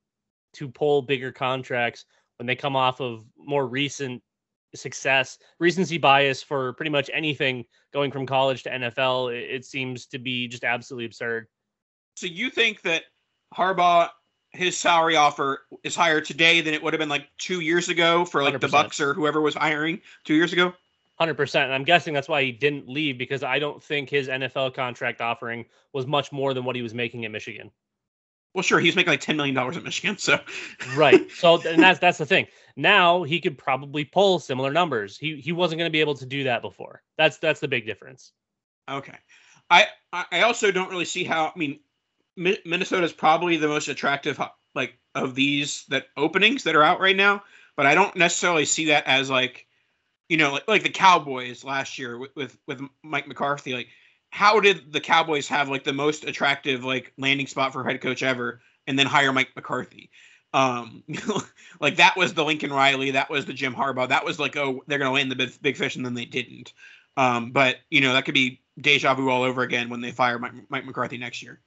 to 0.54 0.68
pull 0.68 1.02
bigger 1.02 1.32
contracts 1.32 2.04
when 2.38 2.46
they 2.46 2.56
come 2.56 2.76
off 2.76 3.00
of 3.00 3.24
more 3.38 3.66
recent 3.66 4.22
success. 4.78 5.38
Recency 5.60 5.98
bias 5.98 6.42
for 6.42 6.74
pretty 6.74 6.92
much 6.92 7.10
anything 7.14 7.66
going 7.94 8.12
from 8.12 8.26
college 8.26 8.64
to 8.64 8.70
NFL, 8.70 9.36
it, 9.36 9.50
it 9.50 9.66
seems 9.66 10.06
to 10.08 10.20
be 10.20 10.48
just 10.48 10.64
absolutely 10.64 11.06
absurd. 11.06 11.48
So 12.16 12.28
you 12.28 12.50
think 12.50 12.82
that 12.82 13.04
Harbaugh 13.54 14.10
his 14.54 14.78
salary 14.78 15.16
offer 15.16 15.62
is 15.84 15.96
higher 15.96 16.20
today 16.20 16.62
than 16.62 16.74
it 16.74 16.84
would 16.84 16.94
have 16.94 17.00
been 17.00 17.10
like 17.10 17.28
two 17.38 17.62
years 17.62 17.90
ago 17.90 18.26
for 18.26 18.44
like 18.44 18.54
100%. 18.56 18.60
the 18.60 18.68
Bucs 18.68 19.00
or 19.00 19.14
whoever 19.14 19.42
was 19.42 19.56
hiring 19.56 20.02
two 20.26 20.34
years 20.34 20.54
ago? 20.54 20.74
Hundred 21.18 21.36
percent, 21.36 21.66
and 21.66 21.74
I'm 21.74 21.84
guessing 21.84 22.14
that's 22.14 22.28
why 22.28 22.42
he 22.42 22.52
didn't 22.52 22.90
leave 22.90 23.18
because 23.18 23.44
I 23.44 23.60
don't 23.60 23.82
think 23.82 24.10
his 24.10 24.28
NFL 24.28 24.74
contract 24.74 25.22
offering 25.22 25.66
was 25.94 26.08
much 26.08 26.32
more 26.32 26.54
than 26.54 26.66
what 26.66 26.76
he 26.76 26.82
was 26.82 26.96
making 26.96 27.26
at 27.26 27.32
Michigan. 27.32 27.70
Well, 28.54 28.64
sure, 28.64 28.80
he's 28.80 28.96
making 28.96 29.12
like 29.12 29.22
ten 29.22 29.38
million 29.38 29.56
dollars 29.56 29.78
at 29.78 29.84
Michigan, 29.84 30.18
so 30.18 30.40
right. 30.96 31.30
So, 31.32 31.62
and 31.62 31.82
that's 31.82 32.00
that's 32.00 32.18
the 32.18 32.26
thing. 32.26 32.48
Now 32.76 33.24
he 33.24 33.40
could 33.40 33.58
probably 33.58 34.04
pull 34.04 34.40
similar 34.40 34.72
numbers. 34.72 35.18
He 35.18 35.38
he 35.38 35.52
wasn't 35.52 35.80
going 35.80 35.90
to 35.90 35.94
be 35.94 36.02
able 36.02 36.16
to 36.16 36.26
do 36.26 36.44
that 36.44 36.62
before. 36.62 37.02
That's 37.18 37.38
that's 37.38 37.60
the 37.60 37.68
big 37.68 37.86
difference. 37.86 38.34
Okay, 38.90 39.18
I 39.70 39.88
I 40.12 40.42
also 40.42 40.72
don't 40.72 40.90
really 40.90 41.06
see 41.06 41.24
how. 41.24 41.52
I 41.56 41.58
mean, 41.58 41.80
Minnesota 42.36 43.04
is 43.04 43.14
probably 43.14 43.58
the 43.58 43.68
most 43.68 43.88
attractive 43.88 44.40
uh, 44.40 44.50
like 44.76 44.98
of 45.16 45.36
these 45.36 45.86
that 45.90 46.08
openings 46.18 46.64
that 46.64 46.76
are 46.76 46.84
out 46.84 47.00
right 47.00 47.16
now, 47.16 47.44
but 47.78 47.86
I 47.86 47.96
don't 47.96 48.16
necessarily 48.16 48.66
see 48.66 48.86
that 48.86 49.08
as 49.08 49.30
like 49.30 49.68
you 50.32 50.38
know, 50.38 50.54
like, 50.54 50.68
like 50.68 50.84
the 50.84 50.90
Cowboys 50.90 51.66
last 51.66 52.00
year 52.00 52.18
with, 52.18 52.34
with 52.38 52.58
with 52.66 52.82
Mike 53.04 53.28
McCarthy. 53.28 53.74
Like, 53.74 53.90
how 54.32 54.62
did 54.62 54.92
the 54.92 55.02
Cowboys 55.02 55.48
have 55.50 55.70
like 55.70 55.84
the 55.84 55.94
most 55.94 56.24
attractive 56.24 56.84
like 56.84 57.14
landing 57.18 57.48
spot 57.48 57.74
for 57.74 57.84
head 57.84 58.02
coach 58.02 58.24
ever, 58.24 58.62
and 58.88 58.98
then 58.98 59.06
hire 59.06 59.32
Mike 59.32 59.52
McCarthy? 59.56 60.10
Um, 60.54 61.04
like 61.80 61.98
that 61.98 62.18
was 62.18 62.34
the 62.34 62.44
Lincoln 62.44 62.74
Riley, 62.74 63.12
that 63.12 63.30
was 63.30 63.46
the 63.46 63.54
Jim 63.54 63.76
Harbaugh, 63.76 64.10
that 64.10 64.26
was 64.26 64.40
like, 64.40 64.58
oh, 64.58 64.84
they're 64.88 65.00
gonna 65.00 65.12
land 65.12 65.32
the 65.32 65.52
big, 65.62 65.76
fish, 65.76 65.98
and 65.98 66.06
then 66.06 66.14
they 66.14 66.26
didn't. 66.26 66.74
Um, 67.18 67.52
but 67.52 67.78
you 67.90 68.00
know, 68.00 68.14
that 68.14 68.26
could 68.26 68.34
be 68.34 68.62
deja 68.80 69.14
vu 69.14 69.30
all 69.30 69.44
over 69.44 69.64
again 69.64 69.90
when 69.90 70.00
they 70.00 70.12
fire 70.12 70.40
Mike, 70.40 70.54
Mike 70.70 70.86
McCarthy 70.86 71.18
next 71.18 71.44
year. 71.44 71.62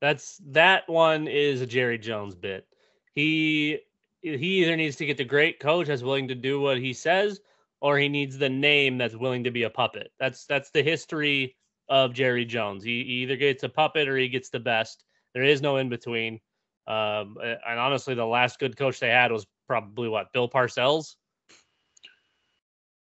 That's 0.00 0.40
that 0.48 0.88
one 0.88 1.28
is 1.28 1.60
a 1.60 1.66
Jerry 1.66 1.98
Jones 1.98 2.34
bit. 2.34 2.66
He 3.14 3.80
he 4.22 4.62
either 4.62 4.76
needs 4.76 4.96
to 4.96 5.06
get 5.06 5.18
the 5.18 5.24
great 5.24 5.60
coach 5.60 5.88
that's 5.88 6.02
willing 6.02 6.28
to 6.28 6.34
do 6.34 6.58
what 6.58 6.78
he 6.78 6.94
says, 6.94 7.40
or 7.80 7.98
he 7.98 8.08
needs 8.08 8.38
the 8.38 8.48
name 8.48 8.96
that's 8.96 9.14
willing 9.14 9.44
to 9.44 9.50
be 9.50 9.64
a 9.64 9.70
puppet. 9.70 10.10
That's 10.18 10.46
that's 10.46 10.70
the 10.70 10.82
history 10.82 11.54
of 11.88 12.12
Jerry 12.12 12.44
Jones. 12.44 12.84
He, 12.84 13.04
he 13.04 13.12
either 13.22 13.36
gets 13.36 13.62
a 13.62 13.68
puppet 13.68 14.08
or 14.08 14.16
he 14.16 14.28
gets 14.28 14.48
the 14.50 14.60
best. 14.60 15.04
There 15.34 15.44
is 15.44 15.62
no 15.62 15.76
in 15.78 15.88
between. 15.88 16.40
Um, 16.86 17.36
and 17.42 17.78
honestly, 17.78 18.14
the 18.14 18.26
last 18.26 18.58
good 18.58 18.76
coach 18.76 19.00
they 19.00 19.08
had 19.08 19.30
was 19.30 19.46
probably 19.66 20.08
what 20.08 20.32
Bill 20.32 20.48
Parcells. 20.48 21.16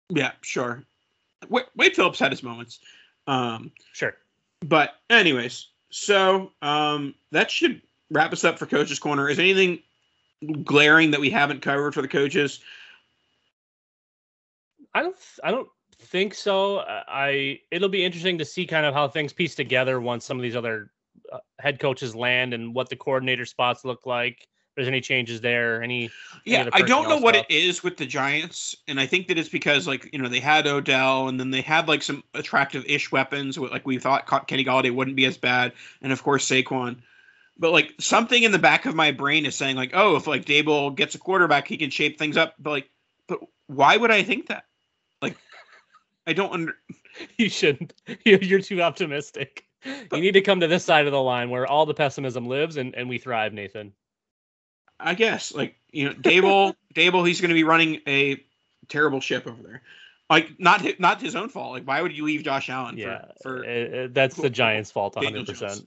Yeah, 0.09 0.33
sure. 0.43 0.83
Wade, 1.49 1.95
Phillips 1.95 2.19
had 2.19 2.33
his 2.33 2.43
moments. 2.43 2.81
Um, 3.27 3.71
sure. 3.93 4.17
But 4.61 4.95
anyways, 5.09 5.69
so 5.91 6.53
um, 6.63 7.15
that 7.33 7.51
should 7.51 7.81
wrap 8.11 8.33
us 8.33 8.45
up 8.45 8.59
for 8.59 8.67
Coaches 8.67 8.99
Corner. 8.99 9.29
Is 9.29 9.39
anything 9.39 9.79
glaring 10.65 11.11
that 11.13 11.21
we 11.21 11.31
haven't 11.31 11.63
covered 11.63 11.95
for 11.95 12.03
the 12.03 12.09
coaches? 12.09 12.61
I 14.95 15.03
don't 15.03 15.17
I 15.45 15.51
don't 15.51 15.69
think 16.01 16.35
so. 16.35 16.81
I 16.81 17.61
it'll 17.71 17.89
be 17.89 18.05
interesting 18.05 18.39
to 18.39 18.45
see 18.45 18.67
kind 18.67 18.87
of 18.87 18.95
how 18.95 19.09
things 19.09 19.33
piece 19.33 19.55
together 19.55 20.01
once 20.01 20.25
some 20.25 20.37
of 20.37 20.43
these 20.43 20.57
other 20.57 20.91
uh, 21.33 21.39
head 21.59 21.79
coaches 21.79 22.15
land 22.15 22.55
and 22.55 22.75
what 22.75 22.89
the 22.89 22.97
coordinator 22.97 23.45
spots 23.45 23.85
look 23.85 24.07
like. 24.07 24.41
If 24.41 24.77
there's 24.77 24.89
any 24.89 25.01
changes 25.01 25.41
there? 25.41 25.83
Any? 25.83 26.11
Yeah, 26.45 26.61
any 26.61 26.71
I 26.73 26.83
don't 26.83 27.05
know 27.05 27.17
stuff. 27.17 27.23
what 27.23 27.37
it 27.37 27.47
is 27.51 27.83
with 27.83 27.97
the 27.97 28.07
Giants, 28.07 28.77
and 28.89 29.01
I 29.01 29.07
think 29.07 29.29
that 29.29 29.39
it's 29.39 29.49
because 29.49 29.87
like 29.87 30.09
you 30.13 30.19
know 30.21 30.29
they 30.29 30.41
had 30.41 30.67
Odell, 30.67 31.29
and 31.29 31.39
then 31.39 31.51
they 31.51 31.61
had 31.61 31.89
like 31.89 32.03
some 32.03 32.23
attractive 32.35 32.85
ish 32.87 33.13
weapons. 33.13 33.59
Like 33.59 33.87
we 33.87 33.99
thought 33.99 34.27
Kenny 34.47 34.65
Golladay 34.65 34.95
wouldn't 34.95 35.17
be 35.17 35.27
as 35.27 35.37
bad, 35.37 35.73
and 36.03 36.13
of 36.13 36.23
course 36.23 36.49
Saquon. 36.49 36.99
But 37.59 37.73
like 37.73 37.95
something 37.99 38.43
in 38.43 38.53
the 38.53 38.59
back 38.59 38.87
of 38.87 38.95
my 38.95 39.13
brain 39.13 39.45
is 39.45 39.55
saying 39.55 39.77
like, 39.77 39.91
oh, 39.93 40.17
if 40.17 40.27
like 40.27 40.47
Daboll 40.47 40.95
gets 40.95 41.15
a 41.15 41.19
quarterback, 41.19 41.69
he 41.69 41.77
can 41.77 41.91
shape 41.91 42.19
things 42.19 42.37
up. 42.37 42.55
But 42.59 42.71
like, 42.71 42.91
but 43.29 43.41
why 43.67 43.97
would 43.97 44.11
I 44.11 44.23
think 44.23 44.49
that? 44.49 44.65
I 46.31 46.33
don't 46.33 46.53
under. 46.53 46.75
You 47.37 47.49
shouldn't. 47.49 47.93
You're 48.25 48.61
too 48.61 48.81
optimistic. 48.81 49.65
But, 49.85 50.17
you 50.17 50.23
need 50.23 50.35
to 50.35 50.41
come 50.41 50.61
to 50.61 50.69
this 50.69 50.85
side 50.85 51.07
of 51.07 51.13
the 51.13 51.21
line 51.21 51.51
where 51.51 51.67
all 51.67 51.85
the 51.85 51.93
pessimism 51.93 52.47
lives, 52.47 52.77
and 52.77 52.95
and 52.95 53.09
we 53.09 53.19
thrive, 53.19 53.53
Nathan. 53.53 53.93
I 54.99 55.15
guess, 55.15 55.53
like 55.53 55.75
you 55.91 56.07
know, 56.07 56.15
Daboll, 56.15 56.75
Daboll, 56.95 57.27
he's 57.27 57.41
going 57.41 57.51
to 57.51 57.55
be 57.55 57.65
running 57.65 58.01
a 58.07 58.43
terrible 58.89 59.21
ship 59.21 59.47
over 59.47 59.61
there. 59.61 59.83
Like 60.31 60.61
not 60.61 60.87
not 61.01 61.21
his 61.21 61.35
own 61.35 61.49
fault. 61.49 61.73
Like 61.73 61.85
why 61.85 62.01
would 62.01 62.17
you 62.17 62.25
leave 62.25 62.45
Josh 62.45 62.71
Allen? 62.71 62.97
Yeah, 62.97 63.25
for, 63.43 63.65
for 63.65 64.09
that's 64.09 64.37
the 64.37 64.51
Giants' 64.51 64.93
fault, 64.93 65.17
100. 65.17 65.47
percent 65.47 65.87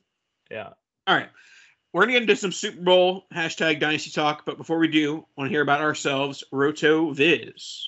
Yeah. 0.51 0.73
All 1.07 1.15
right. 1.15 1.29
We're 1.93 2.01
gonna 2.01 2.13
get 2.13 2.23
into 2.23 2.35
some 2.35 2.51
Super 2.51 2.81
Bowl 2.81 3.25
hashtag 3.33 3.79
Dynasty 3.79 4.11
talk, 4.11 4.45
but 4.45 4.57
before 4.57 4.79
we 4.79 4.89
do, 4.89 5.25
want 5.37 5.47
to 5.47 5.49
hear 5.49 5.61
about 5.61 5.81
ourselves, 5.81 6.43
Roto 6.51 7.13
Viz. 7.13 7.87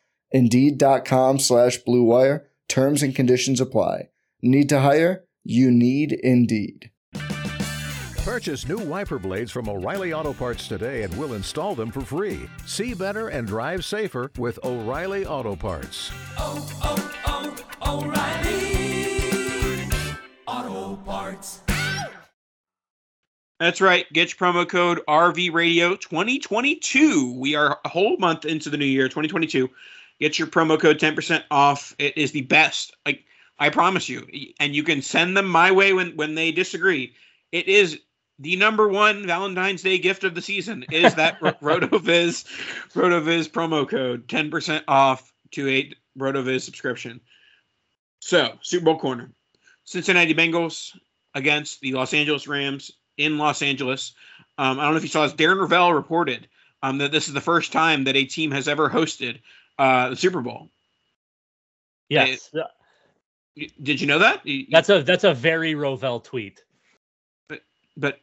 Indeed.com 0.31 1.39
slash 1.39 1.77
Blue 1.77 2.03
Wire. 2.03 2.47
Terms 2.67 3.03
and 3.03 3.15
conditions 3.15 3.59
apply. 3.59 4.09
Need 4.41 4.69
to 4.69 4.79
hire? 4.79 5.25
You 5.43 5.71
need 5.71 6.13
Indeed. 6.13 6.91
Purchase 8.23 8.67
new 8.67 8.77
wiper 8.77 9.17
blades 9.17 9.51
from 9.51 9.67
O'Reilly 9.67 10.13
Auto 10.13 10.31
Parts 10.31 10.67
today 10.67 11.01
and 11.01 11.17
we'll 11.17 11.33
install 11.33 11.73
them 11.73 11.91
for 11.91 12.01
free. 12.01 12.47
See 12.65 12.93
better 12.93 13.29
and 13.29 13.47
drive 13.47 13.83
safer 13.83 14.31
with 14.37 14.59
O'Reilly 14.63 15.25
Auto 15.25 15.55
Parts. 15.55 16.11
Oh, 16.37 16.69
oh, 16.83 17.57
oh, 17.81 18.05
O'Reilly 18.05 19.89
Auto 20.47 20.95
Parts. 21.03 21.61
That's 23.59 23.81
right. 23.81 24.05
Get 24.13 24.29
your 24.29 24.37
promo 24.53 24.69
code 24.69 25.01
RV 25.07 25.51
Radio 25.53 25.95
2022. 25.95 27.33
We 27.37 27.55
are 27.55 27.79
a 27.83 27.89
whole 27.89 28.17
month 28.17 28.45
into 28.45 28.69
the 28.69 28.77
new 28.77 28.85
year, 28.85 29.07
2022. 29.07 29.67
Get 30.21 30.37
your 30.37 30.47
promo 30.47 30.79
code 30.79 30.99
10% 30.99 31.43
off. 31.49 31.95
It 31.97 32.15
is 32.15 32.31
the 32.31 32.43
best. 32.43 32.95
Like 33.05 33.25
I 33.57 33.69
promise 33.69 34.07
you. 34.07 34.27
And 34.59 34.75
you 34.75 34.83
can 34.83 35.01
send 35.01 35.35
them 35.35 35.47
my 35.47 35.71
way 35.71 35.93
when 35.93 36.15
when 36.15 36.35
they 36.35 36.51
disagree. 36.51 37.15
It 37.51 37.67
is 37.67 37.99
the 38.37 38.55
number 38.55 38.87
one 38.87 39.25
Valentine's 39.25 39.81
Day 39.81 39.97
gift 39.97 40.23
of 40.23 40.35
the 40.35 40.41
season 40.41 40.85
is 40.91 41.15
that 41.15 41.39
RotoViz 41.41 42.45
RotoViz 42.93 43.49
promo 43.49 43.87
code 43.89 44.27
10% 44.27 44.83
off 44.87 45.33
to 45.51 45.67
a 45.67 45.91
RotoViz 46.17 46.61
subscription. 46.61 47.19
So, 48.19 48.57
Super 48.61 48.85
Bowl 48.85 48.99
corner. 48.99 49.31
Cincinnati 49.85 50.35
Bengals 50.35 50.95
against 51.33 51.81
the 51.81 51.93
Los 51.93 52.13
Angeles 52.13 52.47
Rams 52.47 52.91
in 53.17 53.39
Los 53.39 53.63
Angeles. 53.63 54.13
Um, 54.59 54.79
I 54.79 54.83
don't 54.83 54.93
know 54.93 54.97
if 54.97 55.03
you 55.03 55.09
saw 55.09 55.23
this. 55.23 55.33
Darren 55.33 55.57
Rovell 55.57 55.95
reported 55.95 56.47
um, 56.83 56.99
that 56.99 57.11
this 57.11 57.27
is 57.27 57.33
the 57.33 57.41
first 57.41 57.71
time 57.71 58.03
that 58.03 58.15
a 58.15 58.25
team 58.25 58.51
has 58.51 58.67
ever 58.67 58.89
hosted 58.89 59.39
uh, 59.81 60.09
the 60.09 60.15
Super 60.15 60.41
Bowl. 60.41 60.69
Yes. 62.07 62.51
It, 63.55 63.83
did 63.83 63.99
you 63.99 64.05
know 64.05 64.19
that? 64.19 64.43
That's 64.69 64.89
a 64.89 65.01
that's 65.01 65.23
a 65.23 65.33
very 65.33 65.73
Rovell 65.73 66.23
tweet. 66.23 66.63
But 67.49 67.61
but 67.97 68.19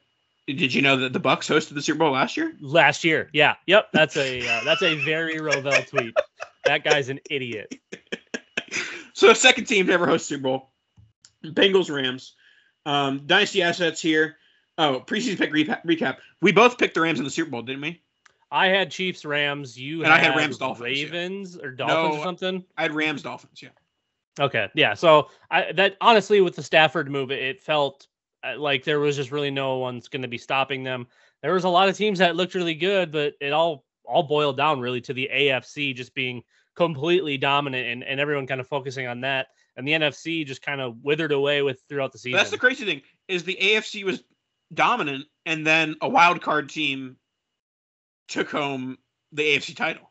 did 0.46 0.72
you 0.72 0.82
know 0.82 0.98
that 0.98 1.12
the 1.12 1.20
Bucs 1.20 1.52
hosted 1.52 1.74
the 1.74 1.82
Super 1.82 1.98
Bowl 1.98 2.12
last 2.12 2.36
year? 2.36 2.54
Last 2.60 3.02
year, 3.02 3.28
yeah, 3.32 3.56
yep. 3.66 3.88
That's 3.92 4.16
a 4.16 4.40
uh, 4.40 4.64
that's 4.64 4.82
a 4.82 4.94
very 5.04 5.38
Rovell 5.38 5.82
tweet. 5.88 6.16
That 6.64 6.84
guy's 6.84 7.08
an 7.08 7.18
idiot. 7.28 7.74
so 9.12 9.32
second 9.32 9.64
team 9.64 9.88
to 9.88 9.92
ever 9.92 10.06
host 10.06 10.26
Super 10.26 10.42
Bowl, 10.44 10.70
Bengals 11.44 11.94
Rams. 11.94 12.34
Um, 12.86 13.22
dynasty 13.26 13.62
assets 13.62 14.00
here. 14.00 14.36
Oh, 14.78 15.02
preseason 15.04 15.38
pick 15.38 15.52
recap, 15.52 15.84
recap. 15.84 16.18
We 16.40 16.52
both 16.52 16.78
picked 16.78 16.94
the 16.94 17.00
Rams 17.00 17.18
in 17.18 17.24
the 17.24 17.30
Super 17.30 17.50
Bowl, 17.50 17.62
didn't 17.62 17.82
we? 17.82 18.00
I 18.50 18.68
had 18.68 18.90
Chiefs, 18.90 19.24
Rams. 19.24 19.78
You 19.78 20.04
and 20.04 20.12
had 20.12 20.20
I 20.20 20.24
had 20.24 20.36
Rams, 20.36 20.58
Dolphins, 20.58 20.84
Ravens, 20.84 21.56
yeah. 21.56 21.66
or 21.66 21.70
Dolphins 21.72 22.14
no, 22.14 22.20
or 22.20 22.24
something. 22.24 22.64
I 22.76 22.82
had 22.82 22.94
Rams, 22.94 23.22
Dolphins. 23.22 23.62
Yeah. 23.62 23.70
Okay, 24.40 24.68
yeah. 24.74 24.94
So 24.94 25.30
I 25.50 25.72
that 25.72 25.96
honestly, 26.00 26.40
with 26.40 26.56
the 26.56 26.62
Stafford 26.62 27.10
move, 27.10 27.30
it, 27.30 27.42
it 27.42 27.62
felt 27.62 28.06
uh, 28.44 28.58
like 28.58 28.84
there 28.84 29.00
was 29.00 29.16
just 29.16 29.32
really 29.32 29.50
no 29.50 29.78
one's 29.78 30.08
going 30.08 30.22
to 30.22 30.28
be 30.28 30.38
stopping 30.38 30.82
them. 30.82 31.06
There 31.42 31.52
was 31.52 31.64
a 31.64 31.68
lot 31.68 31.88
of 31.88 31.96
teams 31.96 32.18
that 32.20 32.36
looked 32.36 32.54
really 32.54 32.74
good, 32.74 33.12
but 33.12 33.34
it 33.40 33.52
all 33.52 33.84
all 34.04 34.22
boiled 34.22 34.56
down 34.56 34.80
really 34.80 35.00
to 35.02 35.12
the 35.12 35.28
AFC 35.32 35.94
just 35.94 36.14
being 36.14 36.42
completely 36.74 37.36
dominant 37.36 37.86
and, 37.86 38.04
and 38.04 38.20
everyone 38.20 38.46
kind 38.46 38.60
of 38.60 38.66
focusing 38.66 39.06
on 39.06 39.20
that. 39.20 39.48
And 39.76 39.86
the 39.86 39.92
NFC 39.92 40.46
just 40.46 40.62
kind 40.62 40.80
of 40.80 40.96
withered 41.02 41.32
away 41.32 41.62
with 41.62 41.82
throughout 41.88 42.12
the 42.12 42.18
season. 42.18 42.36
That's 42.36 42.50
the 42.50 42.58
crazy 42.58 42.84
thing 42.84 43.02
is 43.28 43.44
the 43.44 43.58
AFC 43.60 44.04
was 44.04 44.22
dominant, 44.72 45.26
and 45.46 45.66
then 45.66 45.96
a 46.00 46.08
wild 46.08 46.40
card 46.40 46.68
team 46.68 47.16
took 48.28 48.50
home 48.50 48.98
the 49.32 49.42
AFC 49.42 49.74
title. 49.76 50.10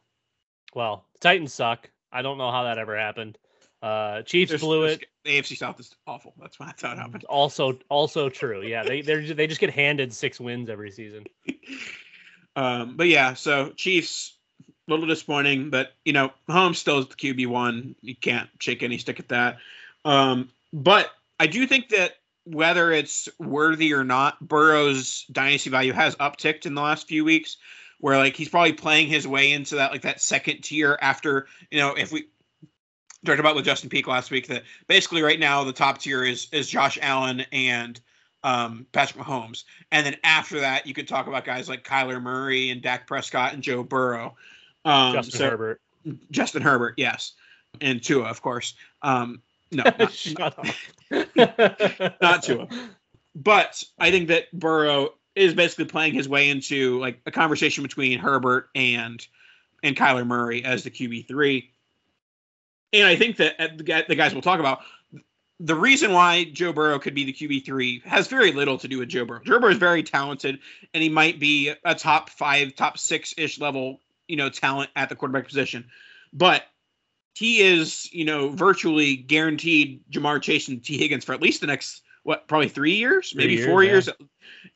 Well, 0.76 1.06
the 1.14 1.20
Titans 1.20 1.54
suck. 1.54 1.90
I 2.12 2.22
don't 2.22 2.38
know 2.38 2.52
how 2.52 2.64
that 2.64 2.78
ever 2.78 2.98
happened. 2.98 3.38
Uh, 3.82 4.22
Chiefs 4.24 4.50
There's- 4.50 4.62
blew 4.62 4.82
there's- 4.82 4.98
it. 4.98 5.08
The 5.24 5.38
AFC 5.38 5.56
South 5.58 5.80
is 5.80 5.94
awful. 6.08 6.34
That's 6.40 6.58
why 6.60 6.68
I 6.68 6.72
thought 6.72 6.98
it 6.98 7.02
happened. 7.02 7.24
Also, 7.26 7.78
also 7.90 8.30
true. 8.30 8.62
Yeah, 8.64 8.84
they 8.84 9.02
they 9.02 9.32
they 9.34 9.46
just 9.46 9.60
get 9.60 9.70
handed 9.72 10.14
six 10.14 10.40
wins 10.40 10.70
every 10.70 10.92
season. 10.92 11.26
Um, 12.56 12.98
but 12.98 13.08
yeah, 13.08 13.36
so 13.36 13.70
Chiefs, 13.76 14.36
a 14.68 14.92
little 14.92 15.06
disappointing, 15.06 15.70
but 15.70 15.92
you 16.06 16.14
know, 16.14 16.32
Holmes 16.50 16.80
still 16.80 16.98
is 16.98 17.08
the 17.08 17.14
QB 17.14 17.46
one. 17.48 17.96
You 18.02 18.16
can't 18.16 18.50
shake 18.60 18.82
any 18.82 18.98
stick 18.98 19.20
at 19.20 19.30
that. 19.30 19.58
Um, 20.06 20.50
but 20.74 21.12
I 21.40 21.46
do 21.46 21.68
think 21.68 21.90
that 21.90 22.14
whether 22.46 22.92
it's 22.92 23.30
worthy 23.40 23.94
or 23.94 24.04
not, 24.04 24.40
Burrow's 24.40 25.26
dynasty 25.32 25.70
value 25.70 25.94
has 25.94 26.16
upticked 26.16 26.66
in 26.66 26.74
the 26.74 26.82
last 26.82 27.08
few 27.08 27.24
weeks. 27.24 27.58
Where 28.00 28.18
like 28.18 28.36
he's 28.36 28.50
probably 28.50 28.74
playing 28.74 29.08
his 29.08 29.28
way 29.28 29.52
into 29.52 29.76
that 29.76 29.92
like 29.92 30.04
that 30.04 30.22
second 30.22 30.64
tier 30.64 30.98
after 31.02 31.48
you 31.72 31.80
know 31.80 31.96
if 31.96 32.12
we 32.12 32.28
talked 33.26 33.40
about 33.40 33.56
with 33.56 33.66
Justin 33.66 33.90
Peak 33.90 34.08
last 34.08 34.30
week 34.30 34.48
that 34.48 34.64
basically 34.88 35.22
right 35.22 35.40
now 35.40 35.64
the 35.64 35.74
top 35.74 35.98
tier 35.98 36.24
is 36.24 36.48
is 36.52 36.70
Josh 36.70 37.00
Allen 37.02 37.46
and 37.52 38.00
um, 38.44 38.86
Patrick 38.92 39.26
Mahomes, 39.26 39.64
and 39.92 40.06
then 40.06 40.16
after 40.24 40.60
that 40.60 40.86
you 40.86 40.94
could 40.94 41.08
talk 41.08 41.28
about 41.28 41.44
guys 41.44 41.68
like 41.68 41.84
Kyler 41.84 42.22
Murray 42.22 42.70
and 42.70 42.82
Dak 42.82 43.08
Prescott 43.08 43.54
and 43.54 43.64
Joe 43.64 43.84
Burrow. 43.84 44.36
Um, 44.86 45.14
Justin 45.14 45.40
so- 45.40 45.50
Herbert. 45.50 45.82
Justin 46.32 46.62
Herbert, 46.62 46.94
yes, 46.98 47.34
and 47.82 48.02
Tua, 48.02 48.26
of 48.26 48.42
course. 48.42 48.76
Um, 49.02 49.42
no, 49.72 49.84
not, 50.00 50.12
Shut 50.14 50.58
up. 50.58 50.66
not 52.22 52.44
Tua. 52.44 52.68
But 53.36 53.84
I 54.00 54.12
think 54.12 54.30
that 54.30 54.52
Burrow 54.54 55.10
is 55.38 55.54
basically 55.54 55.86
playing 55.86 56.14
his 56.14 56.28
way 56.28 56.50
into 56.50 57.00
like 57.00 57.22
a 57.26 57.32
conversation 57.32 57.84
between 57.84 58.20
Herbert 58.20 58.70
and 58.76 59.26
and 59.84 59.96
Kyler 59.96 60.26
Murray 60.26 60.64
as 60.64 60.84
the 60.84 60.92
QB 60.92 61.28
three. 61.28 61.72
And 62.94 63.06
I 63.06 63.16
think 63.16 63.38
that 63.38 63.60
uh, 63.60 63.68
the 63.78 64.16
guys 64.16 64.34
we'll 64.34 64.42
talk 64.42 64.60
about 64.60 64.82
the 65.60 65.76
reason 65.76 66.14
why 66.14 66.44
Joe 66.44 66.72
Burrow 66.72 67.00
could 67.00 67.16
be 67.16 67.26
the 67.26 67.34
QB 67.34 67.66
three 67.66 68.02
has 68.06 68.28
very 68.28 68.52
little 68.52 68.78
to 68.78 68.88
do 68.88 69.00
with 69.00 69.10
Joe 69.10 69.26
Burrow. 69.26 69.42
Joe 69.44 69.60
Burrow 69.60 69.72
is 69.72 69.78
very 69.78 70.04
talented, 70.04 70.60
and 70.94 71.02
he 71.02 71.10
might 71.10 71.40
be 71.40 71.74
a 71.84 71.96
top 71.96 72.30
five, 72.30 72.76
top 72.76 72.98
six 72.98 73.34
ish 73.38 73.60
level, 73.60 74.00
you 74.28 74.36
know, 74.36 74.50
talent 74.50 74.92
at 74.96 75.10
the 75.10 75.16
quarterback 75.16 75.48
position. 75.48 75.86
But 76.32 76.64
he 77.34 77.62
is, 77.62 78.12
you 78.14 78.26
know, 78.26 78.50
virtually 78.50 79.16
guaranteed 79.16 80.02
Ja'Marr 80.12 80.42
Chase 80.42 80.68
and 80.68 80.84
Tee 80.84 80.98
Higgins 80.98 81.26
for 81.26 81.34
at 81.34 81.42
least 81.42 81.62
the 81.62 81.68
next 81.68 82.02
what 82.28 82.46
probably 82.50 82.68
three 82.68 82.96
years, 82.96 83.32
Three 83.32 83.44
maybe 83.44 83.54
years, 83.54 83.66
four 83.66 83.84
yeah. 83.84 83.92
years. 83.92 84.10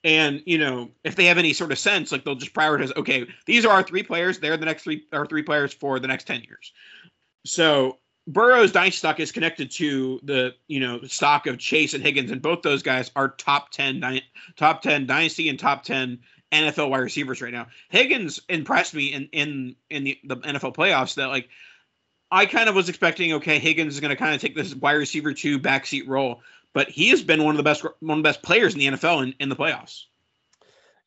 And 0.05 0.41
you 0.45 0.57
know, 0.57 0.89
if 1.03 1.17
they 1.17 1.25
have 1.25 1.37
any 1.37 1.51
sort 1.51 1.73
of 1.73 1.77
sense, 1.77 2.09
like 2.09 2.23
they'll 2.23 2.35
just 2.35 2.53
prioritize. 2.53 2.95
Okay, 2.95 3.27
these 3.45 3.65
are 3.65 3.73
our 3.73 3.83
three 3.83 4.03
players. 4.03 4.39
They're 4.39 4.55
the 4.55 4.65
next 4.65 4.83
three 4.83 5.03
our 5.11 5.25
three 5.25 5.43
players 5.43 5.73
for 5.73 5.99
the 5.99 6.07
next 6.07 6.27
ten 6.27 6.41
years. 6.43 6.71
So 7.45 7.97
Burrow's 8.25 8.71
dynasty 8.71 8.99
stock 8.99 9.19
is 9.19 9.33
connected 9.33 9.69
to 9.71 10.21
the 10.23 10.53
you 10.69 10.79
know 10.79 11.01
stock 11.03 11.45
of 11.45 11.57
Chase 11.57 11.93
and 11.93 12.01
Higgins, 12.01 12.31
and 12.31 12.41
both 12.41 12.61
those 12.61 12.81
guys 12.81 13.11
are 13.17 13.27
top 13.27 13.71
ten 13.71 14.21
top 14.55 14.81
ten 14.81 15.05
dynasty 15.05 15.49
and 15.49 15.59
top 15.59 15.83
ten 15.83 16.19
NFL 16.53 16.89
wide 16.89 16.99
receivers 16.99 17.41
right 17.41 17.51
now. 17.51 17.67
Higgins 17.89 18.39
impressed 18.47 18.93
me 18.93 19.07
in 19.07 19.27
in 19.33 19.75
in 19.89 20.05
the, 20.05 20.17
the 20.23 20.37
NFL 20.37 20.73
playoffs. 20.73 21.15
That 21.15 21.27
like 21.27 21.49
I 22.31 22.45
kind 22.45 22.69
of 22.69 22.75
was 22.75 22.87
expecting. 22.87 23.33
Okay, 23.33 23.59
Higgins 23.59 23.93
is 23.93 23.99
going 23.99 24.09
to 24.09 24.15
kind 24.15 24.33
of 24.33 24.39
take 24.39 24.55
this 24.55 24.73
wide 24.73 24.93
receiver 24.93 25.33
two 25.33 25.59
backseat 25.59 26.07
role, 26.07 26.41
but 26.73 26.89
he 26.89 27.09
has 27.09 27.21
been 27.21 27.43
one 27.43 27.53
of 27.53 27.57
the 27.57 27.63
best 27.63 27.83
one 27.99 28.17
of 28.17 28.23
the 28.23 28.29
best 28.29 28.41
players 28.41 28.73
in 28.73 28.79
the 28.79 28.87
NFL 28.87 29.23
in, 29.23 29.33
in 29.39 29.49
the 29.49 29.55
playoffs. 29.55 30.03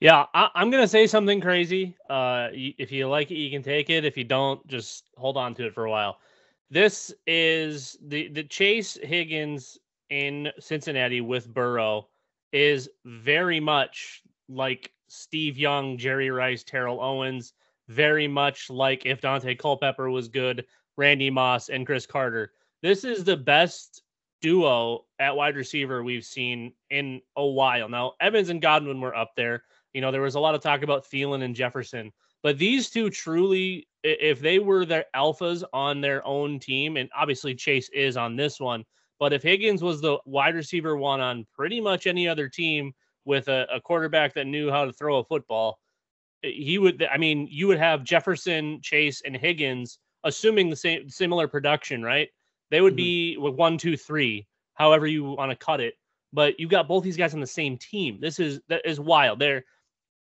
Yeah, 0.00 0.26
I, 0.34 0.50
I'm 0.54 0.70
gonna 0.70 0.88
say 0.88 1.06
something 1.06 1.40
crazy. 1.40 1.96
Uh, 2.10 2.48
if 2.52 2.92
you 2.92 3.08
like 3.08 3.30
it, 3.30 3.36
you 3.36 3.50
can 3.50 3.62
take 3.62 3.90
it. 3.90 4.04
If 4.04 4.16
you 4.16 4.24
don't, 4.24 4.64
just 4.66 5.10
hold 5.16 5.36
on 5.36 5.54
to 5.54 5.66
it 5.66 5.74
for 5.74 5.84
a 5.84 5.90
while. 5.90 6.18
This 6.70 7.12
is 7.26 7.96
the 8.02 8.28
the 8.28 8.44
Chase 8.44 8.98
Higgins 9.02 9.78
in 10.10 10.50
Cincinnati 10.58 11.20
with 11.20 11.52
Burrow 11.52 12.08
is 12.52 12.88
very 13.04 13.60
much 13.60 14.22
like 14.48 14.92
Steve 15.08 15.58
Young, 15.58 15.98
Jerry 15.98 16.30
Rice, 16.30 16.62
Terrell 16.62 17.00
Owens. 17.00 17.52
Very 17.88 18.26
much 18.26 18.70
like 18.70 19.04
if 19.04 19.20
Daunte 19.20 19.58
Culpepper 19.58 20.08
was 20.08 20.28
good, 20.28 20.64
Randy 20.96 21.30
Moss 21.30 21.68
and 21.68 21.84
Cris 21.84 22.06
Carter. 22.06 22.52
This 22.80 23.04
is 23.04 23.24
the 23.24 23.36
best 23.36 24.03
duo 24.40 25.04
at 25.18 25.36
wide 25.36 25.56
receiver 25.56 26.02
we've 26.02 26.24
seen 26.24 26.72
in 26.90 27.20
a 27.36 27.46
while. 27.46 27.88
Now 27.88 28.12
Evans 28.20 28.50
and 28.50 28.60
Godwin 28.60 29.00
were 29.00 29.16
up 29.16 29.32
there. 29.36 29.62
You 29.92 30.00
know, 30.00 30.10
there 30.10 30.22
was 30.22 30.34
a 30.34 30.40
lot 30.40 30.54
of 30.54 30.60
talk 30.60 30.82
about 30.82 31.04
Thielen 31.04 31.44
and 31.44 31.54
Jefferson, 31.54 32.12
but 32.42 32.58
these 32.58 32.90
two 32.90 33.10
truly, 33.10 33.88
if 34.02 34.40
they 34.40 34.58
were 34.58 34.84
their 34.84 35.06
alphas 35.14 35.62
on 35.72 36.00
their 36.00 36.24
own 36.26 36.58
team, 36.58 36.96
and 36.96 37.08
obviously 37.16 37.54
Chase 37.54 37.88
is 37.90 38.16
on 38.16 38.36
this 38.36 38.60
one, 38.60 38.84
but 39.18 39.32
if 39.32 39.42
Higgins 39.42 39.82
was 39.82 40.00
the 40.00 40.18
wide 40.26 40.54
receiver 40.54 40.96
one 40.96 41.20
on 41.20 41.46
pretty 41.54 41.80
much 41.80 42.06
any 42.06 42.28
other 42.28 42.48
team 42.48 42.92
with 43.24 43.48
a, 43.48 43.66
a 43.72 43.80
quarterback 43.80 44.34
that 44.34 44.46
knew 44.46 44.70
how 44.70 44.84
to 44.84 44.92
throw 44.92 45.18
a 45.18 45.24
football, 45.24 45.78
he 46.42 46.78
would, 46.78 47.06
I 47.10 47.16
mean, 47.16 47.48
you 47.50 47.66
would 47.68 47.78
have 47.78 48.04
Jefferson, 48.04 48.80
Chase, 48.82 49.22
and 49.24 49.36
Higgins, 49.36 49.98
assuming 50.24 50.68
the 50.68 50.76
same 50.76 51.08
similar 51.08 51.48
production, 51.48 52.02
right? 52.02 52.28
They 52.70 52.80
would 52.80 52.94
Mhm. 52.94 52.96
be 52.96 53.36
with 53.36 53.54
one, 53.54 53.78
two, 53.78 53.96
three, 53.96 54.46
however 54.74 55.06
you 55.06 55.24
want 55.24 55.50
to 55.50 55.56
cut 55.56 55.80
it. 55.80 55.94
But 56.32 56.58
you've 56.58 56.70
got 56.70 56.88
both 56.88 57.04
these 57.04 57.16
guys 57.16 57.34
on 57.34 57.40
the 57.40 57.46
same 57.46 57.78
team. 57.78 58.18
This 58.20 58.40
is 58.40 58.60
that 58.68 58.84
is 58.84 58.98
wild. 58.98 59.38
They're 59.38 59.64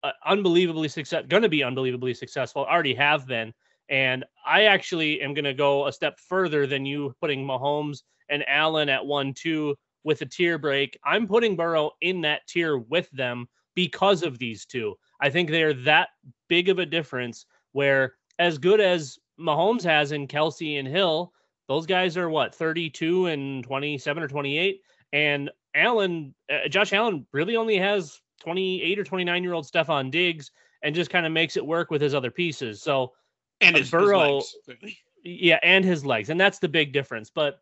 uh, 0.03 0.13
unbelievably 0.27 0.89
success 0.89 1.25
going 1.29 1.43
to 1.43 1.49
be 1.49 1.65
unbelievably 1.65 2.15
successful 2.15 2.65
already 2.65 2.95
have 2.95 3.27
been 3.27 3.53
and 3.89 4.25
i 4.47 4.65
actually 4.65 5.21
am 5.21 5.35
going 5.35 5.45
to 5.45 5.55
go 5.55 5.87
a 5.89 5.93
step 5.93 6.21
further 6.21 6.67
than 6.67 6.87
you 6.87 7.13
putting 7.21 7.45
mahomes 7.45 8.03
and 8.29 8.49
allen 8.49 8.89
at 8.89 9.05
one 9.05 9.35
two 9.35 9.75
with 10.05 10.23
a 10.23 10.27
tier 10.27 10.57
break 10.57 10.97
i'm 11.05 11.27
putting 11.27 11.57
burrow 11.57 11.91
in 12.01 12.21
that 12.21 12.47
tier 12.47 12.79
with 12.79 13.11
them 13.11 13.49
because 13.75 14.23
of 14.23 14.39
these 14.39 14.65
two 14.65 14.95
i 15.21 15.29
think 15.29 15.51
they're 15.51 15.75
that 15.75 16.11
big 16.49 16.69
of 16.69 16.79
a 16.79 16.87
difference 16.87 17.47
where 17.73 18.15
as 18.39 18.57
good 18.57 18.81
as 18.81 19.19
mahomes 19.41 19.83
has 19.83 20.13
in 20.13 20.29
kelce 20.29 20.79
and 20.79 20.87
hill 20.87 21.33
those 21.69 21.87
guys 21.87 22.17
are 22.17 22.29
what 22.29 22.55
32 22.55 23.27
and 23.27 23.63
27 23.65 24.23
or 24.23 24.29
28 24.29 24.81
and 25.13 25.51
allen 25.75 26.35
uh, 26.51 26.69
josh 26.69 26.93
allen 26.93 27.27
really 27.33 27.57
only 27.57 27.77
has 27.77 28.21
28 28.41 28.99
or 28.99 29.05
29 29.05 29.43
year 29.43 29.53
old 29.53 29.67
Stefon 29.67 30.11
Diggs 30.11 30.51
and 30.83 30.95
just 30.95 31.11
kind 31.11 31.27
of 31.27 31.33
makes 31.33 31.57
it 31.57 31.67
work 31.67 31.91
with 31.91 32.01
his 32.01 32.15
other 32.15 32.31
pieces. 32.31 32.81
So 32.81 33.13
And 33.61 33.75
Uh, 33.75 33.79
his, 33.81 33.87
his 33.87 33.91
Burrow- 33.91 34.37
legs, 34.37 34.55
yeah, 35.25 35.59
and 35.65 35.85
his 35.85 36.07
legs, 36.07 36.31
and 36.31 36.41
that's 36.41 36.61
the 36.61 36.69
big 36.69 36.93
difference. 36.93 37.31
But 37.31 37.61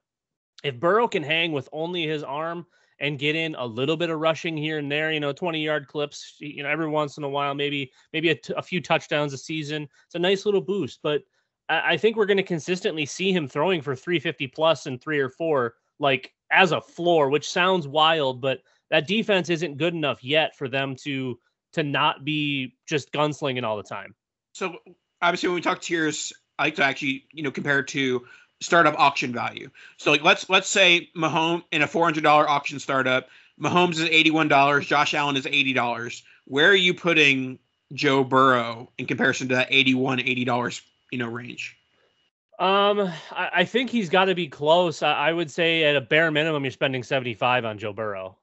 if 0.63 0.79
Burrow 0.79 1.09
can 1.09 1.23
hang 1.23 1.53
with 1.53 1.67
only 1.73 2.07
his 2.07 2.23
arm 2.23 2.67
and 3.01 3.19
get 3.19 3.35
in 3.37 3.55
a 3.55 3.65
little 3.65 3.97
bit 3.97 4.11
of 4.11 4.21
rushing 4.21 4.55
here 4.55 4.77
and 4.79 4.93
there, 4.93 5.11
you 5.13 5.21
know, 5.21 5.33
20 5.33 5.65
yard 5.65 5.89
clips, 5.89 6.37
you 6.41 6.63
know, 6.63 6.69
every 6.69 6.89
once 6.89 7.17
in 7.17 7.25
a 7.25 7.29
while, 7.29 7.55
maybe 7.55 7.91
maybe 8.13 8.29
a, 8.29 8.35
t- 8.35 8.53
a 8.55 8.63
few 8.63 8.83
touchdowns 8.83 9.33
a 9.33 9.39
season, 9.39 9.89
it's 10.05 10.15
a 10.15 10.19
nice 10.19 10.45
little 10.45 10.61
boost. 10.61 11.01
But 11.03 11.23
I, 11.69 11.97
think 11.97 12.17
we're 12.17 12.27
going 12.27 12.37
to 12.37 12.43
consistently 12.43 13.07
see 13.07 13.33
him 13.33 13.49
throwing 13.49 13.83
for 13.83 13.97
350 13.97 14.47
plus 14.49 14.87
and 14.87 15.01
three 15.01 15.19
or 15.19 15.29
four, 15.29 15.75
like 15.99 16.33
as 16.51 16.73
a 16.73 16.81
floor, 16.81 17.29
which 17.29 17.51
sounds 17.51 17.89
wild, 17.89 18.41
but 18.41 18.63
that 18.91 19.09
defense 19.09 19.51
isn't 19.51 19.79
good 19.79 19.95
enough 19.95 20.23
yet 20.23 20.57
for 20.57 20.69
them 20.69 20.95
to 20.97 21.39
to 21.73 21.83
not 21.83 22.25
be 22.25 22.75
just 22.87 23.13
gunslinging 23.13 23.65
all 23.65 23.77
the 23.77 23.83
time. 23.83 24.15
So 24.53 24.77
obviously, 25.21 25.49
when 25.49 25.57
we 25.57 25.61
talk 25.61 25.81
tiers, 25.81 26.33
I 26.59 26.65
like 26.65 26.77
to 26.77 26.85
actually 26.85 27.25
you 27.33 27.43
know 27.43 27.51
compare 27.51 27.83
to 27.83 28.25
startup 28.61 28.95
auction 28.99 29.33
value. 29.33 29.69
So 29.97 30.11
like 30.11 30.23
let's 30.23 30.49
let's 30.49 30.69
say 30.69 31.11
Mahomes 31.17 31.65
in 31.73 31.83
a 31.83 31.87
four 31.87 32.05
hundred 32.05 32.23
dollar 32.23 32.49
auction 32.49 32.79
startup, 32.79 33.29
Mahomes 33.61 33.95
is 33.95 34.09
eighty 34.11 34.31
one 34.31 34.49
dollars, 34.49 34.87
Josh 34.87 35.15
Allen 35.15 35.37
is 35.37 35.47
eighty 35.47 35.73
dollars. 35.73 36.23
Where 36.45 36.71
are 36.71 36.77
you 36.77 36.95
putting 36.95 37.59
Joe 37.93 38.25
Burrow 38.25 38.91
in 38.99 39.07
comparison 39.07 39.49
to 39.49 39.57
that 39.57 39.69
81 39.71 40.21
80 40.21 40.45
dollars 40.45 40.83
you 41.11 41.19
know 41.19 41.29
range? 41.29 41.77
Um, 42.59 43.01
I, 43.33 43.51
I 43.55 43.65
think 43.65 43.91
he's 43.91 44.09
got 44.09 44.27
to 44.27 44.35
be 44.35 44.49
close. 44.49 45.03
I, 45.03 45.13
I 45.13 45.33
would 45.33 45.51
say 45.51 45.85
at 45.85 45.97
a 45.97 46.01
bare 46.01 46.31
minimum, 46.31 46.65
you're 46.65 46.71
spending 46.71 47.03
75 47.03 47.65
on 47.65 47.79
Joe 47.79 47.93
Burrow. 47.93 48.37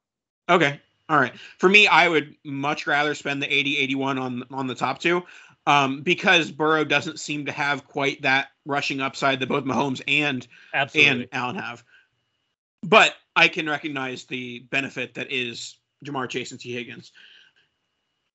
Okay. 0.50 0.80
All 1.10 1.20
right. 1.20 1.34
For 1.58 1.68
me, 1.68 1.88
I 1.88 2.08
would 2.08 2.36
much 2.44 2.88
rather 2.88 3.16
spend 3.16 3.42
the 3.42 3.52
80 3.52 3.78
81 3.78 4.18
on 4.20 4.44
on 4.52 4.68
the 4.68 4.76
top 4.76 5.00
two. 5.00 5.24
Um, 5.66 6.02
because 6.02 6.52
Burrow 6.52 6.84
doesn't 6.84 7.22
seem 7.22 7.46
to 7.46 7.52
have 7.54 7.88
quite 7.88 8.22
that 8.24 8.50
rushing 8.66 9.00
upside 9.00 9.40
that 9.40 9.48
both 9.48 9.64
Mahomes 9.64 10.02
and 10.10 10.46
Absolutely. 10.74 11.12
and 11.12 11.28
Allen 11.32 11.56
have. 11.56 11.86
But 12.82 13.16
I 13.38 13.48
can 13.48 13.70
recognize 13.70 14.26
the 14.26 14.60
benefit 14.60 15.14
that 15.14 15.32
is 15.32 15.78
Ja'Marr 16.06 16.28
Chase 16.28 16.52
and 16.52 16.60
Tee 16.60 16.74
Higgins. 16.74 17.14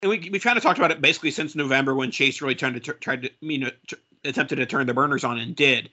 And 0.02 0.08
we 0.08 0.30
we 0.32 0.38
kind 0.38 0.56
of 0.56 0.62
talked 0.62 0.78
about 0.78 0.90
it 0.90 1.02
basically 1.02 1.30
since 1.30 1.54
November 1.54 1.94
when 1.94 2.10
Chase 2.10 2.40
really 2.40 2.54
tried 2.54 2.82
to 2.82 2.92
tried 2.94 3.22
to 3.22 3.30
you 3.40 3.58
know 3.58 3.70
attempted 4.24 4.56
to 4.56 4.66
turn 4.66 4.86
the 4.86 4.94
burners 4.94 5.24
on 5.24 5.38
and 5.38 5.54
did. 5.54 5.90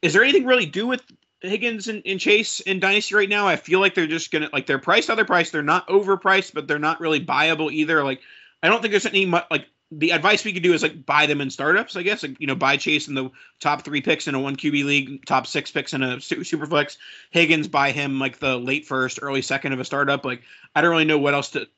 Is 0.00 0.12
there 0.12 0.22
anything 0.22 0.44
really 0.44 0.66
do 0.66 0.86
with 0.86 1.02
Higgins 1.40 1.88
and, 1.88 2.02
and 2.06 2.20
Chase 2.20 2.60
in 2.60 2.80
Dynasty 2.80 3.14
right 3.14 3.28
now? 3.28 3.46
I 3.46 3.56
feel 3.56 3.80
like 3.80 3.94
they're 3.94 4.06
just 4.06 4.30
gonna 4.30 4.48
like 4.52 4.66
they're 4.66 4.78
priced 4.78 5.08
how 5.08 5.14
they're 5.14 5.24
priced. 5.24 5.52
They're 5.52 5.62
not 5.62 5.86
overpriced, 5.88 6.54
but 6.54 6.66
they're 6.66 6.78
not 6.78 7.00
really 7.00 7.24
buyable 7.24 7.72
either. 7.72 8.02
Like 8.04 8.20
I 8.62 8.68
don't 8.68 8.80
think 8.80 8.92
there's 8.92 9.06
any 9.06 9.26
mu- 9.26 9.38
like 9.50 9.66
the 9.90 10.10
advice 10.10 10.44
we 10.44 10.52
could 10.52 10.62
do 10.62 10.72
is 10.72 10.82
like 10.82 11.04
buy 11.04 11.26
them 11.26 11.40
in 11.40 11.50
startups. 11.50 11.96
I 11.96 12.02
guess 12.02 12.22
like 12.22 12.40
you 12.40 12.46
know 12.46 12.54
buy 12.54 12.76
Chase 12.76 13.08
in 13.08 13.14
the 13.14 13.30
top 13.60 13.84
three 13.84 14.00
picks 14.00 14.26
in 14.26 14.34
a 14.34 14.40
one 14.40 14.56
QB 14.56 14.84
league, 14.84 15.26
top 15.26 15.46
six 15.46 15.70
picks 15.70 15.92
in 15.92 16.02
a 16.02 16.20
su- 16.20 16.44
super 16.44 16.66
flex. 16.66 16.96
Higgins 17.30 17.68
buy 17.68 17.92
him 17.92 18.18
like 18.18 18.38
the 18.38 18.56
late 18.56 18.86
first, 18.86 19.18
early 19.20 19.42
second 19.42 19.72
of 19.72 19.80
a 19.80 19.84
startup. 19.84 20.24
Like 20.24 20.42
I 20.74 20.80
don't 20.80 20.90
really 20.90 21.04
know 21.04 21.18
what 21.18 21.34
else 21.34 21.50
to 21.50 21.68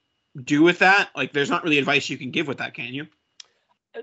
do 0.43 0.63
with 0.63 0.79
that. 0.79 1.11
Like 1.17 1.33
there's 1.33 1.51
not 1.51 1.65
really 1.65 1.79
advice 1.79 2.09
you 2.09 2.19
can 2.19 2.31
give 2.31 2.47
with 2.47 2.59
that, 2.59 2.75
can 2.75 2.95
you? 2.95 3.07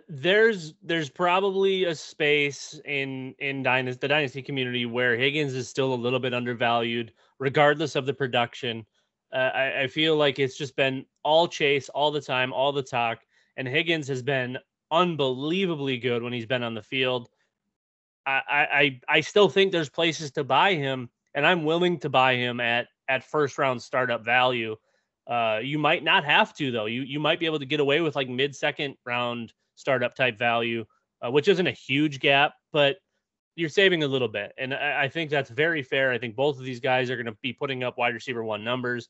There's 0.08 0.74
there's 0.84 1.10
probably 1.10 1.86
a 1.86 1.96
space 1.96 2.80
in 2.86 3.36
in 3.40 3.64
dynasty 3.64 4.00
the 4.00 4.08
dynasty 4.08 4.42
community 4.42 4.86
where 4.86 5.18
Higgins 5.18 5.54
is 5.54 5.68
still 5.68 5.94
a 5.94 5.96
little 5.96 6.20
bit 6.20 6.34
undervalued, 6.34 7.14
regardless 7.40 7.96
of 7.96 8.06
the 8.06 8.14
production. 8.14 8.86
Uh, 9.34 9.50
I, 9.54 9.82
I 9.82 9.88
feel 9.88 10.16
like 10.18 10.40
it's 10.40 10.58
just 10.58 10.76
been 10.76 11.06
all 11.24 11.48
chase 11.48 11.90
all 11.90 12.12
the 12.12 12.22
time, 12.22 12.54
all 12.54 12.72
the 12.72 12.84
talk, 12.84 13.20
and 13.58 13.68
Higgins 13.68 14.08
has 14.08 14.22
been 14.22 14.58
unbelievably 14.92 15.98
good 15.98 16.22
when 16.24 16.34
he's 16.34 16.46
been 16.46 16.64
on 16.64 16.74
the 16.74 16.82
field. 16.82 17.30
I 18.26 18.42
I 18.48 19.00
I 19.08 19.22
still 19.22 19.50
think 19.50 19.72
there's 19.72 19.90
places 19.90 20.32
to 20.34 20.44
buy 20.44 20.76
him, 20.76 21.10
and 21.34 21.46
I'm 21.46 21.66
willing 21.66 22.00
to 22.00 22.10
buy 22.10 22.36
him 22.36 22.60
at 22.60 22.88
at 23.10 23.24
first 23.24 23.58
round 23.58 23.82
startup 23.82 24.24
value. 24.24 24.78
Uh, 25.28 25.60
you 25.62 25.78
might 25.78 26.04
not 26.04 26.24
have 26.24 26.54
to 26.56 26.72
though. 26.72 26.86
You 26.86 27.02
you 27.02 27.20
might 27.20 27.40
be 27.40 27.46
able 27.46 27.60
to 27.60 27.66
get 27.66 27.80
away 27.80 28.00
with 28.00 28.16
like 28.16 28.30
mid 28.30 28.56
second 28.56 28.96
round 29.06 29.54
startup 29.76 30.16
type 30.16 30.38
value, 30.38 30.86
uh, 31.26 31.32
which 31.32 31.48
isn't 31.48 31.68
a 31.68 31.72
huge 31.72 32.20
gap, 32.20 32.54
but 32.72 32.98
you're 33.56 33.70
saving 33.70 34.04
a 34.04 34.08
little 34.08 34.28
bit. 34.28 34.54
And 34.58 34.74
I, 34.74 35.04
I 35.04 35.10
think 35.10 35.30
that's 35.30 35.50
very 35.50 35.84
fair. 35.84 36.12
I 36.12 36.18
think 36.18 36.36
both 36.36 36.58
of 36.58 36.64
these 36.64 36.80
guys 36.80 37.10
are 37.10 37.16
going 37.16 37.26
to 37.26 37.38
be 37.42 37.54
putting 37.54 37.84
up 37.84 37.98
wide 37.98 38.14
receiver 38.14 38.44
one 38.44 38.64
numbers 38.64 39.10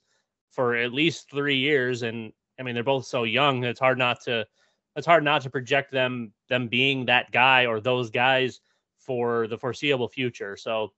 for 0.52 0.76
at 0.76 0.93
least 0.93 1.30
three 1.30 1.58
years. 1.58 2.02
And 2.02 2.34
I 2.60 2.63
mean, 2.63 2.74
they're 2.74 2.84
both 2.84 3.06
so 3.06 3.24
young. 3.24 3.63
It's 3.63 3.80
hard 3.80 3.97
not 3.97 4.21
to, 4.21 4.45
it's 4.95 5.08
hard 5.08 5.24
not 5.24 5.41
to 5.43 5.50
project 5.50 5.91
them, 5.91 6.34
them 6.50 6.67
being 6.67 7.06
that 7.06 7.32
guy 7.32 7.65
or 7.65 7.80
those 7.80 8.10
guys 8.10 8.60
for 8.97 9.47
the 9.47 9.58
foreseeable 9.58 10.10
future. 10.10 10.58
So 10.58 10.91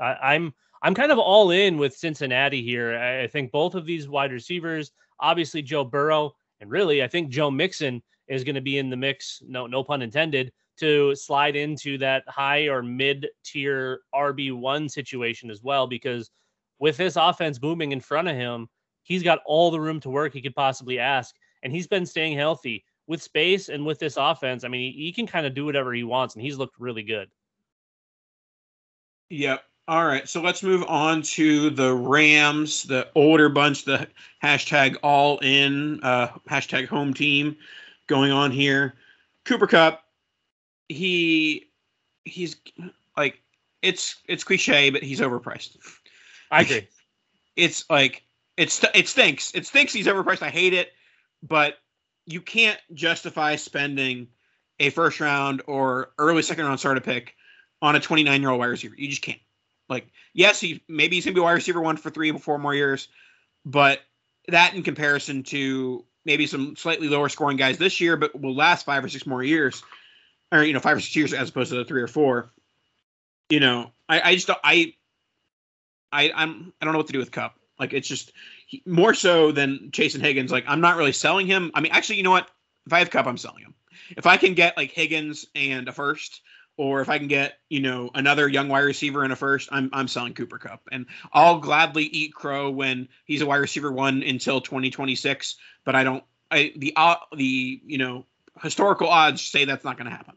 I, 0.00 0.34
I'm, 0.34 0.54
I'm 0.82 0.94
kind 0.94 1.12
of 1.12 1.18
all 1.18 1.50
in 1.50 1.78
with 1.78 1.96
Cincinnati 1.96 2.62
here. 2.62 2.96
I, 2.96 3.22
I 3.22 3.26
think 3.28 3.52
both 3.52 3.74
of 3.74 3.86
these 3.86 4.08
wide 4.08 4.32
receivers, 4.32 4.92
obviously 5.20 5.62
Joe 5.62 5.84
Burrow, 5.84 6.34
and 6.60 6.70
really, 6.70 7.02
I 7.02 7.08
think 7.08 7.28
Joe 7.28 7.50
Mixon 7.50 8.02
is 8.28 8.44
going 8.44 8.54
to 8.54 8.60
be 8.60 8.78
in 8.78 8.90
the 8.90 8.96
mix. 8.96 9.42
No, 9.46 9.66
no 9.66 9.82
pun 9.84 10.02
intended. 10.02 10.52
To 10.80 11.14
slide 11.14 11.56
into 11.56 11.96
that 11.98 12.22
high 12.28 12.68
or 12.68 12.82
mid 12.82 13.28
tier 13.44 14.00
RB 14.14 14.52
one 14.52 14.90
situation 14.90 15.50
as 15.50 15.62
well, 15.62 15.86
because 15.86 16.30
with 16.78 16.98
this 16.98 17.16
offense 17.16 17.58
booming 17.58 17.92
in 17.92 18.00
front 18.00 18.28
of 18.28 18.36
him, 18.36 18.68
he's 19.02 19.22
got 19.22 19.38
all 19.46 19.70
the 19.70 19.80
room 19.80 20.00
to 20.00 20.10
work 20.10 20.34
he 20.34 20.42
could 20.42 20.54
possibly 20.54 20.98
ask. 20.98 21.34
And 21.62 21.72
he's 21.72 21.86
been 21.86 22.04
staying 22.04 22.36
healthy 22.36 22.84
with 23.06 23.22
space 23.22 23.70
and 23.70 23.86
with 23.86 23.98
this 23.98 24.18
offense. 24.18 24.64
I 24.64 24.68
mean, 24.68 24.92
he, 24.92 25.04
he 25.04 25.12
can 25.12 25.26
kind 25.26 25.46
of 25.46 25.54
do 25.54 25.64
whatever 25.64 25.94
he 25.94 26.04
wants, 26.04 26.34
and 26.34 26.42
he's 26.42 26.58
looked 26.58 26.78
really 26.78 27.02
good. 27.02 27.28
Yep. 29.30 29.62
All 29.88 30.04
right. 30.04 30.28
So 30.28 30.42
let's 30.42 30.62
move 30.62 30.84
on 30.88 31.22
to 31.22 31.70
the 31.70 31.94
Rams, 31.94 32.82
the 32.82 33.08
older 33.14 33.48
bunch, 33.48 33.84
the 33.84 34.08
hashtag 34.42 34.96
all 35.02 35.38
in, 35.38 36.00
uh, 36.02 36.28
hashtag 36.50 36.88
home 36.88 37.14
team 37.14 37.56
going 38.06 38.32
on 38.32 38.50
here. 38.50 38.94
Cooper 39.44 39.66
Kupp, 39.66 40.04
he 40.88 41.68
he's 42.24 42.56
like 43.16 43.40
it's 43.82 44.16
it's 44.26 44.44
cliche, 44.44 44.90
but 44.90 45.02
he's 45.02 45.20
overpriced. 45.20 45.76
I 46.50 46.62
agree. 46.62 46.88
It's 47.56 47.88
like 47.88 48.22
it's 48.56 48.84
it 48.94 49.08
stinks. 49.08 49.54
It 49.54 49.66
stinks. 49.66 49.92
He's 49.92 50.06
overpriced. 50.06 50.42
I 50.42 50.50
hate 50.50 50.72
it, 50.72 50.92
but 51.42 51.78
you 52.26 52.40
can't 52.40 52.80
justify 52.92 53.56
spending 53.56 54.28
a 54.80 54.90
first 54.90 55.20
round 55.20 55.62
or 55.66 56.10
early 56.18 56.42
second 56.42 56.66
round 56.66 56.80
starter 56.80 57.00
pick 57.00 57.34
on 57.80 57.96
a 57.96 58.00
29 58.00 58.40
year 58.40 58.50
old 58.50 58.58
wide 58.58 58.66
receiver. 58.66 58.94
You 58.96 59.08
just 59.08 59.22
can't. 59.22 59.40
Like, 59.88 60.08
yes, 60.34 60.60
he 60.60 60.82
maybe 60.88 61.16
he's 61.16 61.24
gonna 61.24 61.34
be 61.34 61.40
wide 61.40 61.52
receiver 61.52 61.80
one 61.80 61.96
for 61.96 62.10
three 62.10 62.30
or 62.30 62.38
four 62.38 62.58
more 62.58 62.74
years, 62.74 63.08
but 63.64 64.00
that 64.48 64.74
in 64.74 64.82
comparison 64.82 65.42
to 65.44 66.04
maybe 66.26 66.46
some 66.46 66.76
slightly 66.76 67.08
lower 67.08 67.30
scoring 67.30 67.56
guys 67.56 67.78
this 67.78 68.00
year, 68.00 68.16
but 68.16 68.38
will 68.38 68.54
last 68.54 68.84
five 68.84 69.02
or 69.02 69.08
six 69.08 69.26
more 69.26 69.42
years, 69.42 69.82
or 70.52 70.62
you 70.62 70.74
know, 70.74 70.80
five 70.80 70.98
or 70.98 71.00
six 71.00 71.16
years 71.16 71.32
as 71.32 71.48
opposed 71.48 71.70
to 71.70 71.76
the 71.76 71.84
three 71.84 72.02
or 72.02 72.08
four. 72.08 72.50
You 73.48 73.60
know, 73.60 73.92
I, 74.08 74.20
I 74.20 74.34
just 74.34 74.50
I, 74.50 74.92
I, 76.12 76.32
I'm 76.34 76.72
I 76.80 76.84
don't 76.84 76.92
know 76.92 76.98
what 76.98 77.06
to 77.06 77.12
do 77.12 77.20
with 77.20 77.30
Kupp. 77.30 77.54
Like, 77.78 77.92
it's 77.92 78.08
just 78.08 78.32
he, 78.66 78.82
more 78.84 79.14
so 79.14 79.52
than 79.52 79.90
Chase 79.92 80.14
and 80.14 80.24
Higgins. 80.24 80.50
Like, 80.50 80.64
I'm 80.66 80.80
not 80.80 80.96
really 80.96 81.12
selling 81.12 81.46
him. 81.46 81.70
I 81.74 81.80
mean, 81.80 81.92
actually, 81.92 82.16
you 82.16 82.24
know 82.24 82.30
what? 82.30 82.50
If 82.86 82.92
I 82.92 82.98
have 82.98 83.10
Kupp, 83.10 83.26
I'm 83.26 83.38
selling 83.38 83.62
him. 83.62 83.74
If 84.10 84.26
I 84.26 84.36
can 84.36 84.54
get 84.54 84.76
like 84.76 84.90
Higgins 84.90 85.46
and 85.54 85.88
a 85.88 85.92
first, 85.92 86.42
or 86.76 87.00
if 87.00 87.08
I 87.08 87.18
can 87.18 87.28
get 87.28 87.58
you 87.68 87.80
know 87.80 88.10
another 88.14 88.48
young 88.48 88.68
wide 88.68 88.80
receiver 88.80 89.24
in 89.24 89.30
a 89.30 89.36
first, 89.36 89.68
I'm 89.72 89.90
I'm 89.92 90.08
selling 90.08 90.34
Cooper 90.34 90.58
Kupp, 90.58 90.82
and 90.90 91.06
I'll 91.32 91.58
gladly 91.58 92.04
eat 92.04 92.34
crow 92.34 92.70
when 92.70 93.08
he's 93.24 93.42
a 93.42 93.46
wide 93.46 93.56
receiver 93.56 93.90
one 93.90 94.22
until 94.22 94.60
2026. 94.60 95.56
But 95.84 95.94
I 95.94 96.04
don't. 96.04 96.24
I 96.50 96.72
the 96.76 96.92
uh, 96.96 97.16
the 97.34 97.80
you 97.84 97.98
know 97.98 98.26
historical 98.62 99.08
odds 99.08 99.42
say 99.42 99.64
that's 99.64 99.84
not 99.84 99.96
going 99.96 100.10
to 100.10 100.16
happen. 100.16 100.34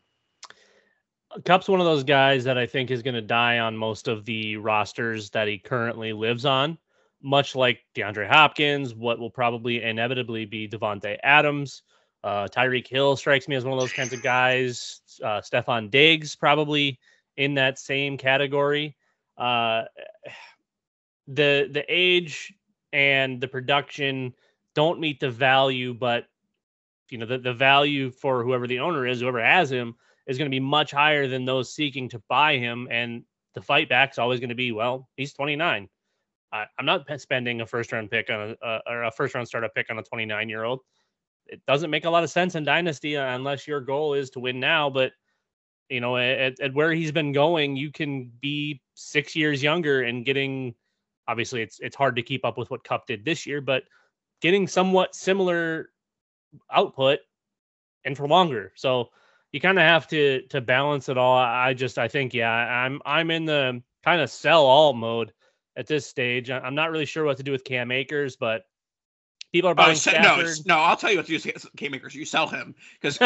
Kupp's 1.45 1.67
one 1.69 1.79
of 1.79 1.85
those 1.85 2.03
guys 2.03 2.43
that 2.45 2.57
I 2.57 2.65
think 2.65 2.89
is 2.89 3.03
going 3.03 3.15
to 3.15 3.21
die 3.21 3.59
on 3.59 3.77
most 3.77 4.07
of 4.07 4.25
the 4.25 4.57
rosters 4.57 5.29
that 5.31 5.47
he 5.47 5.59
currently 5.59 6.11
lives 6.11 6.43
on, 6.43 6.77
much 7.21 7.55
like 7.55 7.81
DeAndre 7.93 8.27
Hopkins, 8.27 8.95
what 8.95 9.19
will 9.19 9.29
probably 9.29 9.83
inevitably 9.83 10.45
be 10.45 10.67
Davante 10.67 11.17
Adams. 11.21 11.83
Uh, 12.23 12.47
Tyreek 12.47 12.87
Hill 12.87 13.15
strikes 13.15 13.47
me 13.47 13.55
as 13.55 13.63
one 13.63 13.73
of 13.73 13.79
those 13.79 13.93
kinds 13.93 14.13
of 14.13 14.21
guys. 14.21 15.01
Uh, 15.23 15.41
Stefon 15.41 15.89
Diggs 15.89 16.35
probably 16.35 16.99
in 17.37 17.53
that 17.55 17.79
same 17.79 18.17
category. 18.17 18.95
Uh, 19.37 19.83
the 21.27 21.69
the 21.71 21.85
age 21.87 22.53
and 22.91 23.39
the 23.39 23.47
production 23.47 24.33
don't 24.75 24.99
meet 24.99 25.19
the 25.19 25.29
value, 25.29 25.93
but 25.93 26.25
you 27.09 27.17
know 27.17 27.25
the, 27.25 27.37
the 27.37 27.53
value 27.53 28.11
for 28.11 28.43
whoever 28.43 28.67
the 28.67 28.79
owner 28.79 29.07
is, 29.07 29.21
whoever 29.21 29.43
has 29.43 29.71
him, 29.71 29.95
is 30.27 30.37
going 30.37 30.49
to 30.49 30.55
be 30.55 30.59
much 30.59 30.91
higher 30.91 31.27
than 31.27 31.45
those 31.45 31.73
seeking 31.73 32.09
to 32.09 32.21
buy 32.29 32.57
him. 32.57 32.87
And 32.91 33.23
the 33.55 33.61
fight 33.61 33.89
back 33.89 34.11
is 34.11 34.19
always 34.19 34.39
going 34.39 34.49
to 34.49 34.55
be, 34.55 34.71
well, 34.71 35.09
he's 35.15 35.33
29. 35.33 35.89
I, 36.51 36.65
I'm 36.77 36.85
not 36.85 37.05
spending 37.19 37.61
a 37.61 37.65
first 37.65 37.91
round 37.91 38.11
pick 38.11 38.29
on 38.29 38.55
a, 38.61 38.65
uh, 38.65 38.79
or 38.87 39.03
a 39.03 39.11
first 39.11 39.35
round 39.35 39.47
startup 39.47 39.73
pick 39.73 39.89
on 39.89 39.97
a 39.97 40.03
29 40.03 40.49
year 40.49 40.63
old. 40.63 40.81
It 41.49 41.65
doesn't 41.65 41.89
make 41.89 42.05
a 42.05 42.09
lot 42.09 42.23
of 42.23 42.29
sense 42.29 42.55
in 42.55 42.63
dynasty 42.63 43.17
uh, 43.17 43.35
unless 43.35 43.67
your 43.67 43.81
goal 43.81 44.13
is 44.13 44.29
to 44.31 44.39
win 44.39 44.59
now. 44.59 44.89
But 44.89 45.11
you 45.89 45.99
know, 46.01 46.17
at, 46.17 46.59
at 46.59 46.73
where 46.73 46.93
he's 46.93 47.11
been 47.11 47.31
going, 47.31 47.75
you 47.75 47.91
can 47.91 48.31
be 48.39 48.81
six 48.93 49.35
years 49.35 49.61
younger 49.63 50.03
and 50.03 50.25
getting. 50.25 50.75
Obviously, 51.27 51.61
it's 51.61 51.79
it's 51.79 51.95
hard 51.95 52.15
to 52.15 52.23
keep 52.23 52.45
up 52.45 52.57
with 52.57 52.69
what 52.71 52.83
Kupp 52.83 53.07
did 53.07 53.25
this 53.25 53.45
year, 53.45 53.61
but 53.61 53.83
getting 54.41 54.67
somewhat 54.67 55.15
similar 55.15 55.89
output 56.71 57.19
and 58.05 58.15
for 58.15 58.27
longer. 58.27 58.71
So 58.75 59.09
you 59.51 59.59
kind 59.59 59.79
of 59.79 59.83
have 59.83 60.07
to 60.09 60.41
to 60.49 60.61
balance 60.61 61.09
it 61.09 61.17
all. 61.17 61.37
I 61.37 61.73
just 61.73 61.97
I 61.97 62.07
think 62.07 62.33
yeah, 62.33 62.51
I'm 62.51 63.01
I'm 63.05 63.31
in 63.31 63.45
the 63.45 63.81
kind 64.03 64.21
of 64.21 64.29
sell 64.29 64.65
all 64.65 64.93
mode 64.93 65.33
at 65.75 65.87
this 65.87 66.05
stage. 66.05 66.49
I'm 66.49 66.75
not 66.75 66.91
really 66.91 67.05
sure 67.05 67.25
what 67.25 67.37
to 67.37 67.43
do 67.43 67.51
with 67.51 67.63
Cam 67.63 67.91
Akers, 67.91 68.35
but 68.35 68.63
people 69.51 69.69
are 69.69 69.73
Oh, 69.73 69.75
buying 69.75 69.95
se- 69.95 70.19
no, 70.21 70.43
no, 70.65 70.77
I'll 70.77 70.95
tell 70.97 71.11
you 71.11 71.17
what 71.17 71.25
to 71.27 71.37
do 71.37 71.51
Cam 71.77 71.93
Akers. 71.93 72.15
You 72.15 72.25
sell 72.25 72.47
him 72.47 72.75
because 73.01 73.17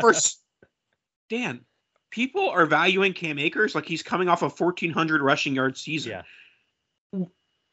first, 0.00 0.40
Dan, 1.30 1.60
people 2.10 2.48
are 2.50 2.66
valuing 2.66 3.12
Cam 3.12 3.38
Akers 3.38 3.74
like 3.74 3.86
he's 3.86 4.02
coming 4.02 4.28
off 4.28 4.42
a 4.42 4.48
1400 4.48 5.22
rushing 5.22 5.54
yard 5.54 5.76
season. 5.76 6.12
Yeah. 6.12 6.22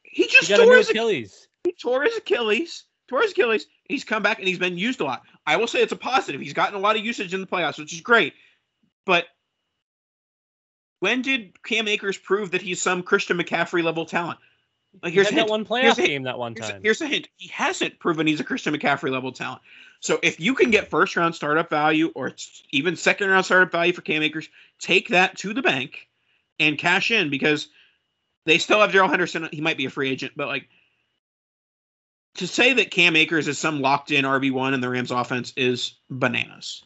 He 0.02 0.22
he 0.22 0.28
just 0.28 0.50
a 0.50 0.56
tore 0.56 0.76
his, 0.76 0.90
Achilles. 0.90 1.48
he 1.64 1.72
tore 1.72 2.02
his 2.04 2.16
Achilles. 2.16 2.84
Tore 3.08 3.22
his 3.22 3.32
Achilles. 3.32 3.66
He's 3.84 4.04
come 4.04 4.22
back 4.22 4.38
and 4.38 4.48
he's 4.48 4.58
been 4.58 4.78
used 4.78 5.00
a 5.00 5.04
lot. 5.04 5.22
I 5.46 5.56
will 5.56 5.66
say 5.66 5.82
it's 5.82 5.92
a 5.92 5.96
positive. 5.96 6.40
He's 6.40 6.52
gotten 6.54 6.74
a 6.74 6.78
lot 6.78 6.96
of 6.96 7.04
usage 7.04 7.34
in 7.34 7.40
the 7.40 7.46
playoffs, 7.46 7.78
which 7.78 7.92
is 7.92 8.00
great. 8.00 8.32
But 9.04 9.26
when 11.00 11.20
did 11.20 11.62
Cam 11.62 11.86
Akers 11.88 12.16
prove 12.16 12.52
that 12.52 12.62
he's 12.62 12.80
some 12.80 13.02
Christian 13.02 13.36
McCaffrey 13.36 13.82
level 13.82 14.06
talent? 14.06 14.38
Like 15.02 15.10
He 15.12 15.16
here's 15.16 15.28
had 15.30 15.38
that 15.38 15.48
one 15.48 15.64
playoff 15.64 15.82
Here's 15.82 15.98
a- 15.98 16.06
game 16.06 16.22
that 16.24 16.38
one 16.38 16.54
Here's 16.54 16.68
a, 16.68 16.72
time. 16.72 16.82
here's 16.82 17.00
a 17.00 17.06
hint. 17.06 17.28
He 17.36 17.48
hasn't 17.48 17.98
proven 17.98 18.26
he's 18.26 18.40
a 18.40 18.44
Christian 18.44 18.74
McCaffrey 18.74 19.10
level 19.10 19.32
talent. 19.32 19.60
So 20.00 20.18
if 20.22 20.38
you 20.38 20.54
can 20.54 20.70
get 20.70 20.88
first 20.90 21.16
round 21.16 21.34
startup 21.34 21.70
value 21.70 22.12
or 22.14 22.32
even 22.70 22.96
second 22.96 23.28
round 23.28 23.44
startup 23.46 23.72
value 23.72 23.92
for 23.92 24.02
Cam 24.02 24.22
Akers, 24.22 24.48
take 24.78 25.08
that 25.08 25.36
to 25.38 25.54
the 25.54 25.62
bank 25.62 26.08
and 26.60 26.76
cash 26.78 27.10
in 27.10 27.30
because 27.30 27.68
they 28.44 28.58
still 28.58 28.80
have 28.80 28.92
Darrell 28.92 29.08
Henderson. 29.08 29.48
He 29.50 29.60
might 29.62 29.78
be 29.78 29.86
a 29.86 29.90
free 29.90 30.10
agent, 30.10 30.32
but 30.36 30.46
like 30.48 30.68
to 32.34 32.46
say 32.46 32.74
that 32.74 32.90
Cam 32.90 33.16
Akers 33.16 33.48
is 33.48 33.58
some 33.58 33.80
locked 33.80 34.10
in 34.10 34.24
RB 34.24 34.52
one 34.52 34.74
in 34.74 34.80
the 34.80 34.90
Rams 34.90 35.10
offense 35.10 35.52
is 35.56 35.94
bananas. 36.10 36.82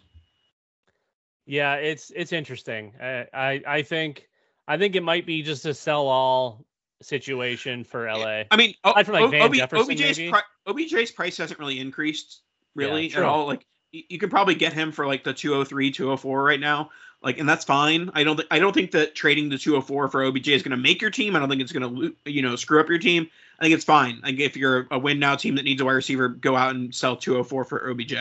Yeah, 1.46 1.74
it's 1.76 2.12
it's 2.14 2.32
interesting. 2.32 2.92
I, 3.00 3.26
I 3.32 3.62
I 3.66 3.82
think 3.82 4.28
I 4.68 4.76
think 4.76 4.94
it 4.94 5.02
might 5.02 5.24
be 5.26 5.42
just 5.42 5.64
a 5.66 5.72
sell 5.74 6.06
all 6.06 6.64
situation 7.02 7.84
for 7.84 8.06
LA. 8.06 8.44
I 8.50 8.56
mean, 8.56 8.74
o- 8.84 8.92
Aside 8.92 9.06
from, 9.06 9.14
like, 9.14 9.24
O- 9.24 9.28
Van 9.28 9.42
OB 9.42 9.54
Jefferson, 9.54 9.96
OBJ's, 9.96 10.30
pri- 10.30 10.42
OBJ's 10.66 11.10
price 11.10 11.36
hasn't 11.36 11.58
really 11.58 11.78
increased 11.80 12.42
really 12.74 13.08
Yeah, 13.08 13.18
at 13.18 13.22
all. 13.24 13.46
Like 13.46 13.66
you 13.92 14.18
can 14.18 14.30
probably 14.30 14.54
get 14.54 14.72
him 14.72 14.92
for 14.92 15.06
like 15.06 15.24
the 15.24 15.32
203, 15.32 15.90
204 15.90 16.42
right 16.42 16.60
now. 16.60 16.90
Like, 17.20 17.38
and 17.38 17.48
that's 17.48 17.64
fine. 17.64 18.10
I 18.14 18.22
don't 18.22 18.36
think 18.36 18.48
I 18.50 18.58
don't 18.60 18.72
think 18.72 18.92
that 18.92 19.14
trading 19.14 19.48
the 19.48 19.58
204 19.58 20.08
for 20.08 20.24
OBJ 20.24 20.48
is 20.48 20.62
going 20.62 20.70
to 20.70 20.76
make 20.76 21.00
your 21.00 21.10
team. 21.10 21.34
I 21.34 21.40
don't 21.40 21.48
think 21.48 21.60
it's 21.60 21.72
going 21.72 22.14
to 22.24 22.30
you 22.30 22.42
know 22.42 22.54
screw 22.54 22.80
up 22.80 22.88
your 22.88 22.98
team. 22.98 23.28
I 23.58 23.64
think 23.64 23.74
it's 23.74 23.84
fine. 23.84 24.20
Like 24.22 24.38
if 24.38 24.56
you're 24.56 24.86
a 24.90 24.98
win 24.98 25.18
now 25.18 25.34
team 25.34 25.56
that 25.56 25.64
needs 25.64 25.80
a 25.80 25.84
wide 25.84 25.92
receiver, 25.92 26.28
go 26.28 26.54
out 26.54 26.76
and 26.76 26.94
sell 26.94 27.16
204 27.16 27.64
for 27.64 27.90
OBJ. 27.90 28.14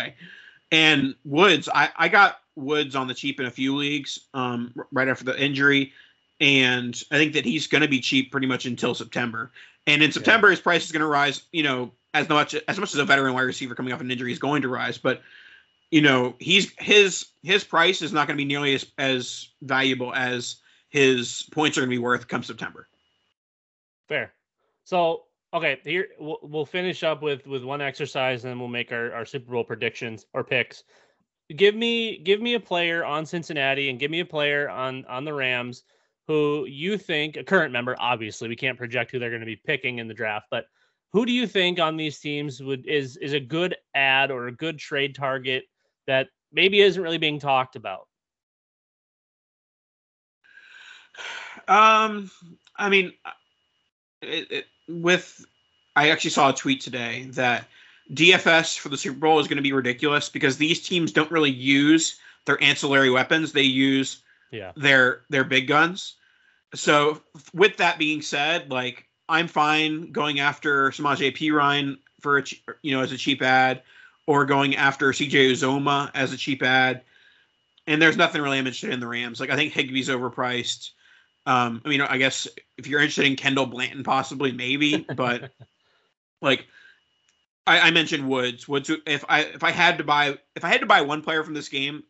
And 0.72 1.16
Woods, 1.24 1.70
I, 1.74 1.90
I 1.96 2.08
got 2.10 2.40
Woods 2.56 2.96
on 2.96 3.08
the 3.08 3.14
cheap 3.14 3.40
in 3.40 3.46
a 3.46 3.52
few 3.52 3.76
leagues 3.76 4.20
um, 4.34 4.74
right 4.92 5.08
after 5.08 5.24
the 5.24 5.42
injury, 5.42 5.94
and 6.40 7.02
I 7.12 7.18
think 7.18 7.34
that 7.34 7.46
he's 7.46 7.68
going 7.68 7.82
to 7.82 7.88
be 7.88 8.00
cheap 8.00 8.32
pretty 8.32 8.48
much 8.48 8.66
until 8.66 8.94
September. 8.94 9.52
And 9.86 10.04
in 10.04 10.12
September, 10.12 10.50
his 10.50 10.60
price 10.60 10.86
is 10.86 10.92
going 10.92 11.02
to 11.02 11.08
rise. 11.08 11.44
You 11.52 11.64
know, 11.64 11.92
as 12.14 12.30
much 12.30 12.56
as 12.68 12.80
much 12.80 12.94
as 12.94 13.00
a 13.00 13.06
veteran 13.06 13.34
wide 13.34 13.42
receiver 13.42 13.76
coming 13.76 13.94
off 13.94 14.02
an 14.02 14.12
injury 14.12 14.32
is 14.32 14.40
going 14.40 14.62
to 14.62 14.70
rise, 14.70 14.98
but 14.98 15.22
you 15.92 16.02
know, 16.02 16.36
he's 16.40 16.74
his 16.80 17.28
his 17.44 17.64
price 17.64 18.02
is 18.02 18.12
not 18.12 18.28
going 18.28 18.38
to 18.38 18.42
be 18.42 18.48
nearly 18.48 18.76
as 18.76 18.86
as 18.98 19.50
valuable 19.62 20.14
as 20.14 20.58
his 20.90 21.48
points 21.52 21.78
are 21.78 21.82
going 21.82 21.90
to 21.90 21.96
be 21.96 22.02
worth 22.02 22.28
come 22.28 22.44
September. 22.44 22.88
Fair. 24.08 24.34
So 24.84 25.24
okay, 25.54 25.80
here 25.84 26.10
we'll, 26.20 26.40
we'll 26.42 26.66
finish 26.66 27.04
up 27.04 27.22
with 27.22 27.48
with 27.48 27.64
one 27.64 27.82
exercise, 27.82 28.44
and 28.44 28.52
then 28.52 28.60
we'll 28.60 28.68
make 28.68 28.92
our, 28.92 29.14
our 29.14 29.26
Super 29.26 29.52
Bowl 29.52 29.64
predictions 29.64 30.26
or 30.34 30.44
picks. 30.44 30.84
Give 31.56 31.76
me 31.76 32.18
give 32.18 32.42
me 32.42 32.56
a 32.56 32.60
player 32.60 33.06
on 33.06 33.26
Cincinnati, 33.26 33.90
and 33.90 34.00
give 34.00 34.12
me 34.12 34.20
a 34.20 34.26
player 34.26 34.70
on 34.70 35.06
on 35.06 35.24
the 35.24 35.34
Rams 35.34 35.84
who 36.28 36.66
you 36.66 36.98
think 36.98 37.38
a 37.38 37.44
current 37.44 37.72
member. 37.72 37.96
Obviously, 38.00 38.50
we 38.50 38.56
can't 38.56 38.78
project 38.78 39.12
who 39.12 39.20
they're 39.20 39.30
going 39.30 39.42
to 39.42 39.46
be 39.46 39.56
picking 39.56 40.00
in 40.00 40.08
the 40.08 40.14
draft, 40.14 40.48
but 40.52 40.66
who 41.14 41.26
do 41.26 41.32
you 41.32 41.48
think 41.48 41.80
on 41.80 41.98
these 41.98 42.20
teams 42.20 42.62
would 42.62 42.86
is 42.86 43.18
is 43.18 43.34
a 43.34 43.40
good 43.40 43.76
ad 43.96 44.30
or 44.30 44.48
a 44.48 44.52
good 44.52 44.78
trade 44.78 45.16
target 45.16 45.64
that 46.06 46.28
maybe 46.52 46.82
isn't 46.82 47.02
really 47.02 47.18
being 47.18 47.40
talked 47.40 47.76
about? 47.76 48.08
Um, 51.68 52.30
I 52.76 52.90
mean, 52.90 53.14
it, 54.22 54.52
it, 54.52 54.66
with 54.88 55.46
I 55.96 56.10
actually 56.10 56.30
saw 56.32 56.50
a 56.50 56.54
tweet 56.54 56.82
today 56.82 57.28
that 57.32 57.68
DFS 58.14 58.78
for 58.78 58.90
the 58.90 58.98
Super 58.98 59.20
Bowl 59.20 59.40
is 59.40 59.48
going 59.48 59.58
to 59.58 59.64
be 59.64 59.74
ridiculous 59.74 60.30
because 60.30 60.58
these 60.58 60.82
teams 60.82 61.12
don't 61.12 61.32
really 61.32 61.52
use 61.52 62.20
their 62.46 62.62
ancillary 62.62 63.10
weapons; 63.10 63.54
they 63.54 63.64
use 63.64 64.22
Yeah. 64.52 64.72
their 64.76 65.22
their 65.30 65.44
big 65.44 65.68
guns. 65.68 66.16
So, 66.76 67.22
with 67.54 67.78
that 67.78 67.98
being 67.98 68.22
said, 68.22 68.70
like 68.72 69.08
I'm 69.30 69.48
fine 69.48 70.12
going 70.12 70.40
after 70.40 70.90
Samaje 70.92 71.36
Perine 71.36 71.98
for 72.22 72.40
a 72.40 72.44
you 72.82 72.96
know 72.96 73.02
as 73.02 73.12
a 73.12 73.18
cheap 73.18 73.42
ad, 73.42 73.84
or 74.26 74.46
going 74.46 74.76
after 74.76 75.12
CJ 75.12 75.52
Uzomah 75.52 76.12
as 76.14 76.34
a 76.34 76.38
cheap 76.38 76.64
ad. 76.64 77.04
And 77.88 78.02
there's 78.02 78.18
nothing 78.18 78.42
really 78.42 78.58
I'm 78.58 78.68
interested 78.68 78.92
in 78.92 79.00
the 79.00 79.08
Rams. 79.08 79.40
Like 79.40 79.50
I 79.50 79.56
think 79.56 79.74
Higbee's 79.74 80.10
overpriced. 80.10 80.92
Um, 81.46 81.82
I 81.86 81.90
mean, 81.90 82.02
I 82.02 82.18
guess 82.18 82.46
if 82.78 82.88
you're 82.88 83.00
interested 83.00 83.26
in 83.26 83.38
Kendall 83.38 83.66
Blanton, 83.66 84.04
possibly 84.04 84.52
maybe, 84.52 85.06
but 85.16 85.52
like 86.42 86.68
I, 87.66 87.80
I 87.80 87.92
mentioned 87.92 88.28
Woods. 88.28 88.68
Woods. 88.68 88.92
If 89.06 89.24
I 89.30 89.42
if 89.42 89.64
I 89.64 89.72
had 89.72 89.98
to 90.00 90.04
buy 90.04 90.38
if 90.56 90.66
I 90.66 90.70
had 90.70 90.82
to 90.82 90.86
buy 90.86 91.02
one 91.02 91.22
player 91.22 91.44
from 91.44 91.54
this 91.54 91.70
game, 91.70 92.04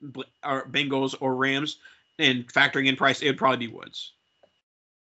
or 0.43 0.67
Bengals 0.67 1.15
or 1.19 1.35
Rams, 1.35 1.77
and 2.19 2.51
factoring 2.51 2.87
in 2.87 2.95
price, 2.95 3.21
it 3.21 3.27
would 3.27 3.37
probably 3.37 3.67
be 3.67 3.73
Woods. 3.73 4.13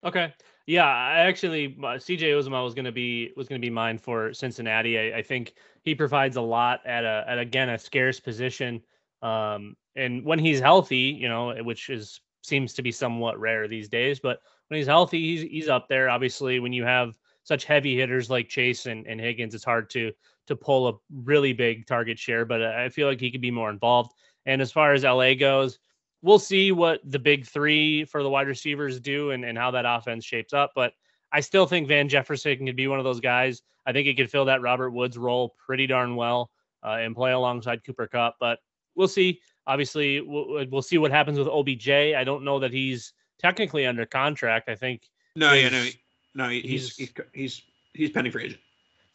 Okay. 0.04 0.34
Yeah, 0.68 0.86
I 0.86 1.22
actually 1.22 1.78
uh, 1.80 1.98
CJ 1.98 2.22
Uzomah 2.22 2.64
was 2.64 2.76
going 2.76 2.86
to 2.86 2.92
be 2.92 3.32
was 3.36 3.48
to 3.48 3.58
be 3.58 3.72
mine 3.72 3.98
for 3.98 4.34
Cincinnati. 4.34 5.00
I, 5.00 5.18
I 5.18 5.22
think 5.24 5.56
he 5.82 5.96
provides 5.96 6.36
a 6.36 6.42
lot 6.42 6.86
at 6.86 7.04
a 7.04 7.26
at 7.28 7.40
again 7.40 7.70
a 7.70 7.80
scarce 7.80 8.20
position. 8.20 8.82
Um, 9.24 9.76
and 9.96 10.24
when 10.24 10.38
he's 10.38 10.60
healthy, 10.60 11.18
you 11.20 11.28
know, 11.28 11.56
which 11.64 11.90
is 11.90 12.22
seems 12.44 12.74
to 12.76 12.84
be 12.84 12.92
somewhat 12.92 13.40
rare 13.40 13.68
these 13.68 13.90
days, 13.90 14.20
but 14.20 14.40
when 14.68 14.78
he's 14.78 14.88
healthy, 14.88 15.20
he's 15.20 15.42
he's 15.42 15.70
up 15.70 15.88
there. 15.90 16.08
Obviously, 16.10 16.60
when 16.60 16.72
you 16.72 16.84
have 16.84 17.18
such 17.44 17.66
heavy 17.66 17.98
hitters 17.98 18.30
like 18.30 18.48
Chase 18.48 18.86
and, 18.86 19.08
and 19.08 19.20
Higgins, 19.20 19.56
it's 19.56 19.64
hard 19.64 19.90
to 19.90 20.12
to 20.46 20.56
pull 20.56 20.88
a 20.88 20.94
really 21.12 21.52
big 21.52 21.88
target 21.88 22.20
share. 22.20 22.46
But 22.46 22.62
I 22.62 22.90
feel 22.90 23.08
like 23.08 23.20
he 23.20 23.32
could 23.32 23.42
be 23.42 23.52
more 23.52 23.72
involved. 23.72 24.14
And 24.46 24.62
as 24.62 24.72
far 24.72 24.94
as 24.94 25.04
LA 25.04 25.34
goes, 25.34 25.80
we'll 26.22 26.40
see 26.40 26.72
what 26.72 27.00
the 27.04 27.20
big 27.20 27.46
three 27.46 28.06
for 28.06 28.24
the 28.24 28.30
wide 28.30 28.48
receivers 28.48 29.00
do 29.00 29.32
and, 29.32 29.46
and 29.46 29.58
how 29.58 29.72
that 29.72 29.86
offense 29.86 30.26
shapes 30.26 30.54
up. 30.54 30.72
But 30.76 30.94
I 31.32 31.40
still 31.40 31.66
think 31.66 31.88
Van 31.88 32.10
Jefferson 32.10 32.66
can 32.66 32.76
be 32.76 32.88
one 32.88 33.00
of 33.00 33.06
those 33.06 33.20
guys. 33.20 33.62
I 33.86 33.94
think 33.94 34.08
he 34.08 34.14
could 34.14 34.30
fill 34.30 34.46
that 34.46 34.62
Robert 34.62 34.92
Woods 34.92 35.18
role 35.18 35.56
pretty 35.66 35.88
darn 35.88 36.16
well 36.16 36.52
uh, 36.84 36.98
and 37.00 37.16
play 37.16 37.32
alongside 37.32 37.84
Cooper 37.86 38.08
Kupp. 38.08 38.36
But 38.40 38.60
we'll 38.96 39.08
see. 39.08 39.40
Obviously, 39.68 40.22
we'll, 40.22 40.66
we'll 40.70 40.82
see 40.82 40.98
what 40.98 41.12
happens 41.12 41.38
with 41.38 41.48
OBJ. 41.48 41.90
I 41.90 42.24
don't 42.24 42.44
know 42.44 42.60
that 42.60 42.74
he's 42.74 43.14
technically 43.38 43.86
under 43.86 44.06
contract. 44.06 44.70
I 44.70 44.76
think. 44.76 45.04
No, 45.36 45.54
yeah, 45.54 45.70
no, 45.70 45.88
no, 46.36 46.50
he's 46.50 46.96
he's 46.96 47.14
he's 47.34 47.62
he's 47.94 48.10
pending 48.10 48.32
for 48.32 48.40
agent. 48.40 48.60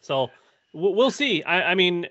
So 0.01 0.31
we'll 0.73 1.11
see. 1.11 1.43
I, 1.43 1.73
I 1.73 1.75
mean, 1.75 2.07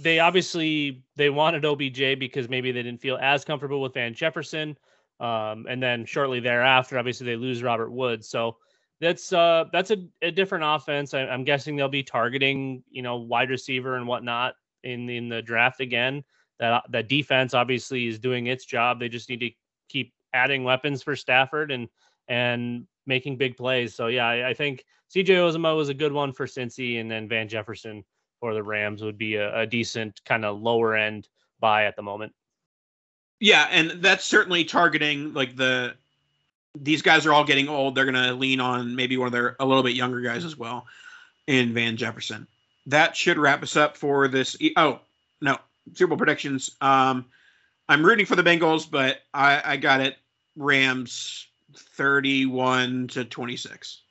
they 0.00 0.20
obviously 0.20 1.02
they 1.16 1.30
wanted 1.30 1.64
OBJ 1.64 2.18
because 2.18 2.48
maybe 2.48 2.72
they 2.72 2.82
didn't 2.82 3.00
feel 3.00 3.18
as 3.20 3.44
comfortable 3.44 3.80
with 3.80 3.94
Van 3.94 4.14
Jefferson. 4.14 4.76
Um, 5.18 5.66
and 5.68 5.82
then 5.82 6.04
shortly 6.04 6.40
thereafter, 6.40 6.98
obviously 6.98 7.26
they 7.26 7.36
lose 7.36 7.62
Robert 7.62 7.90
Woods. 7.90 8.28
So 8.28 8.56
that's 9.00 9.32
uh 9.32 9.64
that's 9.72 9.90
a, 9.90 10.06
a 10.22 10.30
different 10.30 10.64
offense. 10.66 11.14
I, 11.14 11.22
am 11.22 11.44
guessing 11.44 11.76
they'll 11.76 11.88
be 11.88 12.02
targeting 12.02 12.82
you 12.90 13.02
know 13.02 13.16
wide 13.16 13.50
receiver 13.50 13.96
and 13.96 14.06
whatnot 14.06 14.54
in 14.84 15.08
in 15.08 15.28
the 15.28 15.42
draft 15.42 15.80
again. 15.80 16.24
That 16.58 16.84
that 16.90 17.08
defense 17.08 17.52
obviously 17.52 18.06
is 18.06 18.18
doing 18.18 18.46
its 18.46 18.64
job. 18.64 18.98
They 19.00 19.08
just 19.08 19.28
need 19.28 19.40
to 19.40 19.50
keep 19.88 20.14
adding 20.32 20.64
weapons 20.64 21.02
for 21.02 21.16
Stafford 21.16 21.70
and 21.70 21.88
and 22.28 22.86
making 23.06 23.36
big 23.36 23.56
plays. 23.56 23.94
So 23.94 24.06
yeah, 24.06 24.26
I, 24.26 24.50
I 24.50 24.54
think 24.54 24.84
CJ 25.14 25.28
Uzomah 25.28 25.76
was 25.76 25.88
a 25.88 25.94
good 25.94 26.12
one 26.12 26.32
for 26.32 26.46
Cincy, 26.46 27.00
and 27.00 27.10
then 27.10 27.28
Van 27.28 27.48
Jefferson 27.48 28.04
for 28.40 28.54
the 28.54 28.62
Rams 28.62 29.02
would 29.02 29.18
be 29.18 29.36
a, 29.36 29.60
a 29.60 29.66
decent 29.66 30.20
kind 30.24 30.44
of 30.44 30.60
lower 30.60 30.94
end 30.94 31.28
buy 31.60 31.84
at 31.86 31.96
the 31.96 32.02
moment. 32.02 32.32
Yeah, 33.40 33.68
and 33.70 34.02
that's 34.02 34.24
certainly 34.24 34.64
targeting 34.64 35.32
like 35.34 35.56
the 35.56 35.94
these 36.78 37.02
guys 37.02 37.26
are 37.26 37.32
all 37.32 37.44
getting 37.44 37.68
old. 37.68 37.94
They're 37.94 38.04
gonna 38.04 38.32
lean 38.32 38.60
on 38.60 38.96
maybe 38.96 39.16
one 39.16 39.26
of 39.26 39.32
their 39.32 39.56
a 39.60 39.66
little 39.66 39.82
bit 39.82 39.94
younger 39.94 40.20
guys 40.20 40.44
as 40.44 40.56
well 40.56 40.86
in 41.46 41.74
Van 41.74 41.96
Jefferson. 41.96 42.46
That 42.86 43.16
should 43.16 43.38
wrap 43.38 43.62
us 43.62 43.76
up 43.76 43.96
for 43.96 44.28
this. 44.28 44.56
Oh 44.76 45.00
no, 45.40 45.58
Super 45.92 46.08
Bowl 46.08 46.18
predictions. 46.18 46.70
Um, 46.80 47.26
I'm 47.88 48.04
rooting 48.04 48.26
for 48.26 48.36
the 48.36 48.42
Bengals, 48.42 48.90
but 48.90 49.18
I, 49.32 49.62
I 49.64 49.76
got 49.76 50.00
it. 50.00 50.16
Rams 50.56 51.46
31 51.74 53.08
to 53.08 53.24
26. 53.24 54.02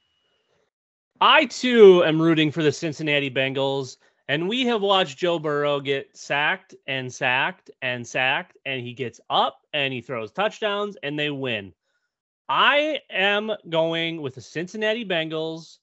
I 1.22 1.46
too 1.46 2.04
am 2.04 2.22
rooting 2.22 2.52
for 2.52 2.62
the 2.62 2.72
Cincinnati 2.72 3.32
Bengals. 3.32 3.98
And 4.28 4.50
we 4.50 4.66
have 4.66 4.82
watched 4.82 5.18
Joe 5.18 5.38
Burrow 5.38 5.80
get 5.80 6.16
sacked 6.18 6.74
and 6.88 7.14
sacked 7.14 7.70
and 7.82 8.06
sacked, 8.06 8.58
and 8.66 8.82
he 8.82 8.94
gets 8.94 9.20
up 9.30 9.60
and 9.74 9.94
he 9.94 10.02
throws 10.02 10.32
touchdowns 10.32 10.98
and 11.04 11.18
they 11.18 11.30
win. 11.30 11.74
I 12.50 13.02
am 13.12 13.52
going 13.70 14.22
with 14.22 14.36
the 14.36 14.42
Cincinnati 14.42 15.06
Bengals 15.06 15.78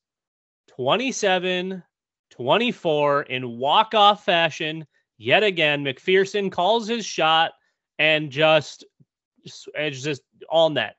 27 0.68 1.82
24 2.30 3.22
in 3.24 3.58
walk 3.58 3.94
off 3.94 4.24
fashion. 4.24 4.86
Yet 5.18 5.44
again, 5.44 5.84
McPherson 5.84 6.50
calls 6.50 6.88
his 6.88 7.04
shot 7.04 7.52
and 7.98 8.30
just, 8.30 8.84
it's 9.44 10.02
just 10.02 10.22
all 10.48 10.70
net. 10.70 10.96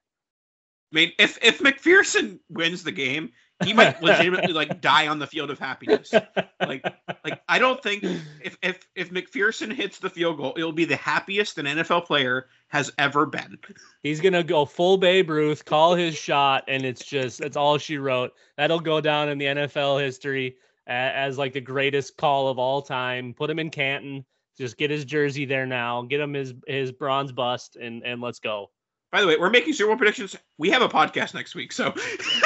I 0.93 0.95
mean, 0.95 1.11
if 1.17 1.39
if 1.41 1.59
McPherson 1.59 2.39
wins 2.49 2.83
the 2.83 2.91
game, 2.91 3.31
he 3.64 3.74
might 3.74 4.01
legitimately 4.01 4.53
like 4.53 4.82
die 4.82 5.07
on 5.07 5.20
the 5.20 5.28
field 5.28 5.49
of 5.49 5.59
happiness. 5.59 6.14
Like, 6.59 6.84
like 7.24 7.41
I 7.47 7.59
don't 7.59 7.82
think 7.82 8.03
if 8.03 8.57
if 8.61 8.88
if 8.95 9.11
McPherson 9.11 9.74
hits 9.74 9.99
the 9.99 10.09
field 10.09 10.38
goal, 10.38 10.53
it'll 10.57 10.72
be 10.72 10.86
the 10.86 10.95
happiest 10.95 11.57
an 11.57 11.66
NFL 11.66 12.05
player 12.05 12.47
has 12.68 12.91
ever 12.97 13.26
been. 13.26 13.57
He's 14.01 14.22
gonna 14.22 14.43
go 14.43 14.66
full 14.66 14.97
Babe 14.97 15.30
Ruth, 15.30 15.66
call 15.66 15.95
his 15.95 16.16
shot, 16.16 16.64
and 16.68 16.84
it's 16.84 17.05
just 17.05 17.39
that's 17.39 17.57
all 17.57 17.78
she 17.78 17.97
wrote. 17.97 18.34
That'll 18.57 18.80
go 18.80 19.01
down 19.01 19.30
in 19.30 19.38
the 19.38 19.45
NFL 19.45 20.01
history 20.01 20.57
as, 20.88 21.34
as 21.34 21.38
like 21.38 21.53
the 21.53 21.61
greatest 21.61 22.18
call 22.18 22.47
of 22.47 22.59
all 22.59 22.82
time. 22.82 23.34
Put 23.34 23.49
him 23.49 23.59
in 23.59 23.70
Canton. 23.70 24.26
Just 24.57 24.78
get 24.78 24.91
his 24.91 25.05
jersey 25.05 25.45
there 25.45 25.66
now. 25.66 26.03
Get 26.03 26.20
him 26.20 26.34
his 26.34 26.53
his 26.68 26.91
bronze 26.91 27.32
bust, 27.32 27.76
and 27.76 28.03
and 28.03 28.22
let's 28.22 28.39
go. 28.39 28.70
By 29.11 29.22
the 29.22 29.28
way, 29.28 29.38
we're 29.38 29.51
making 29.51 29.74
Super 29.74 29.89
Bowl 29.89 29.97
predictions. 29.97 30.36
We 30.57 30.72
have 30.72 30.82
a 30.82 30.89
podcast 30.89 31.36
next 31.36 31.53
week, 31.53 31.72
so 31.72 31.93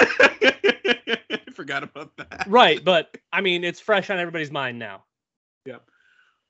forgot 1.53 1.84
about 1.84 2.15
that. 2.18 2.45
Right, 2.47 2.84
but 2.84 3.18
I 3.34 3.41
mean, 3.41 3.63
it's 3.63 3.80
fresh 3.80 4.09
on 4.09 4.20
everybody's 4.20 4.51
mind 4.51 4.80
now. 4.80 5.03
Yep. 5.65 5.84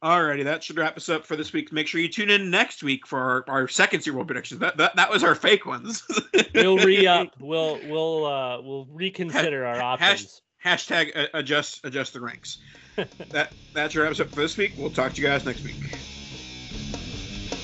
Alrighty, 0.03 0.43
that 0.43 0.63
should 0.63 0.78
wrap 0.78 0.95
us 0.95 1.09
up 1.09 1.26
for 1.26 1.36
this 1.36 1.53
week. 1.53 1.72
Make 1.74 1.88
sure 1.88 1.99
you 1.99 2.07
tune 2.07 2.30
in 2.30 2.51
next 2.51 2.84
week 2.84 3.07
for 3.07 3.20
our, 3.20 3.45
our 3.47 3.68
second 3.68 4.01
Super 4.01 4.18
Bowl 4.18 4.26
predictions. 4.26 4.59
That, 4.59 4.78
that 4.78 4.95
that 4.95 5.09
was 5.09 5.24
our 5.24 5.34
fake 5.34 5.65
ones. 5.65 6.03
we'll 6.53 6.78
re 6.78 7.07
up. 7.07 7.30
We'll 7.39 7.80
we'll 7.88 8.26
uh 8.26 8.61
we'll 8.61 8.86
reconsider 8.91 9.65
our 9.65 9.82
options. 9.82 10.43
Hashtag, 10.63 11.15
hashtag 11.15 11.28
adjust 11.34 11.84
adjust 11.84 12.13
the 12.13 12.22
ranks. 12.22 12.59
that 13.30 13.53
that 13.74 13.91
should 13.91 14.01
wrap 14.01 14.11
us 14.11 14.20
up 14.20 14.30
for 14.30 14.41
this 14.41 14.55
week. 14.55 14.74
We'll 14.78 14.91
talk 14.91 15.13
to 15.13 15.22
you 15.22 15.28
guys 15.28 15.45
next 15.45 15.63
week. 15.63 15.97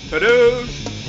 Ta-da! 0.09 1.02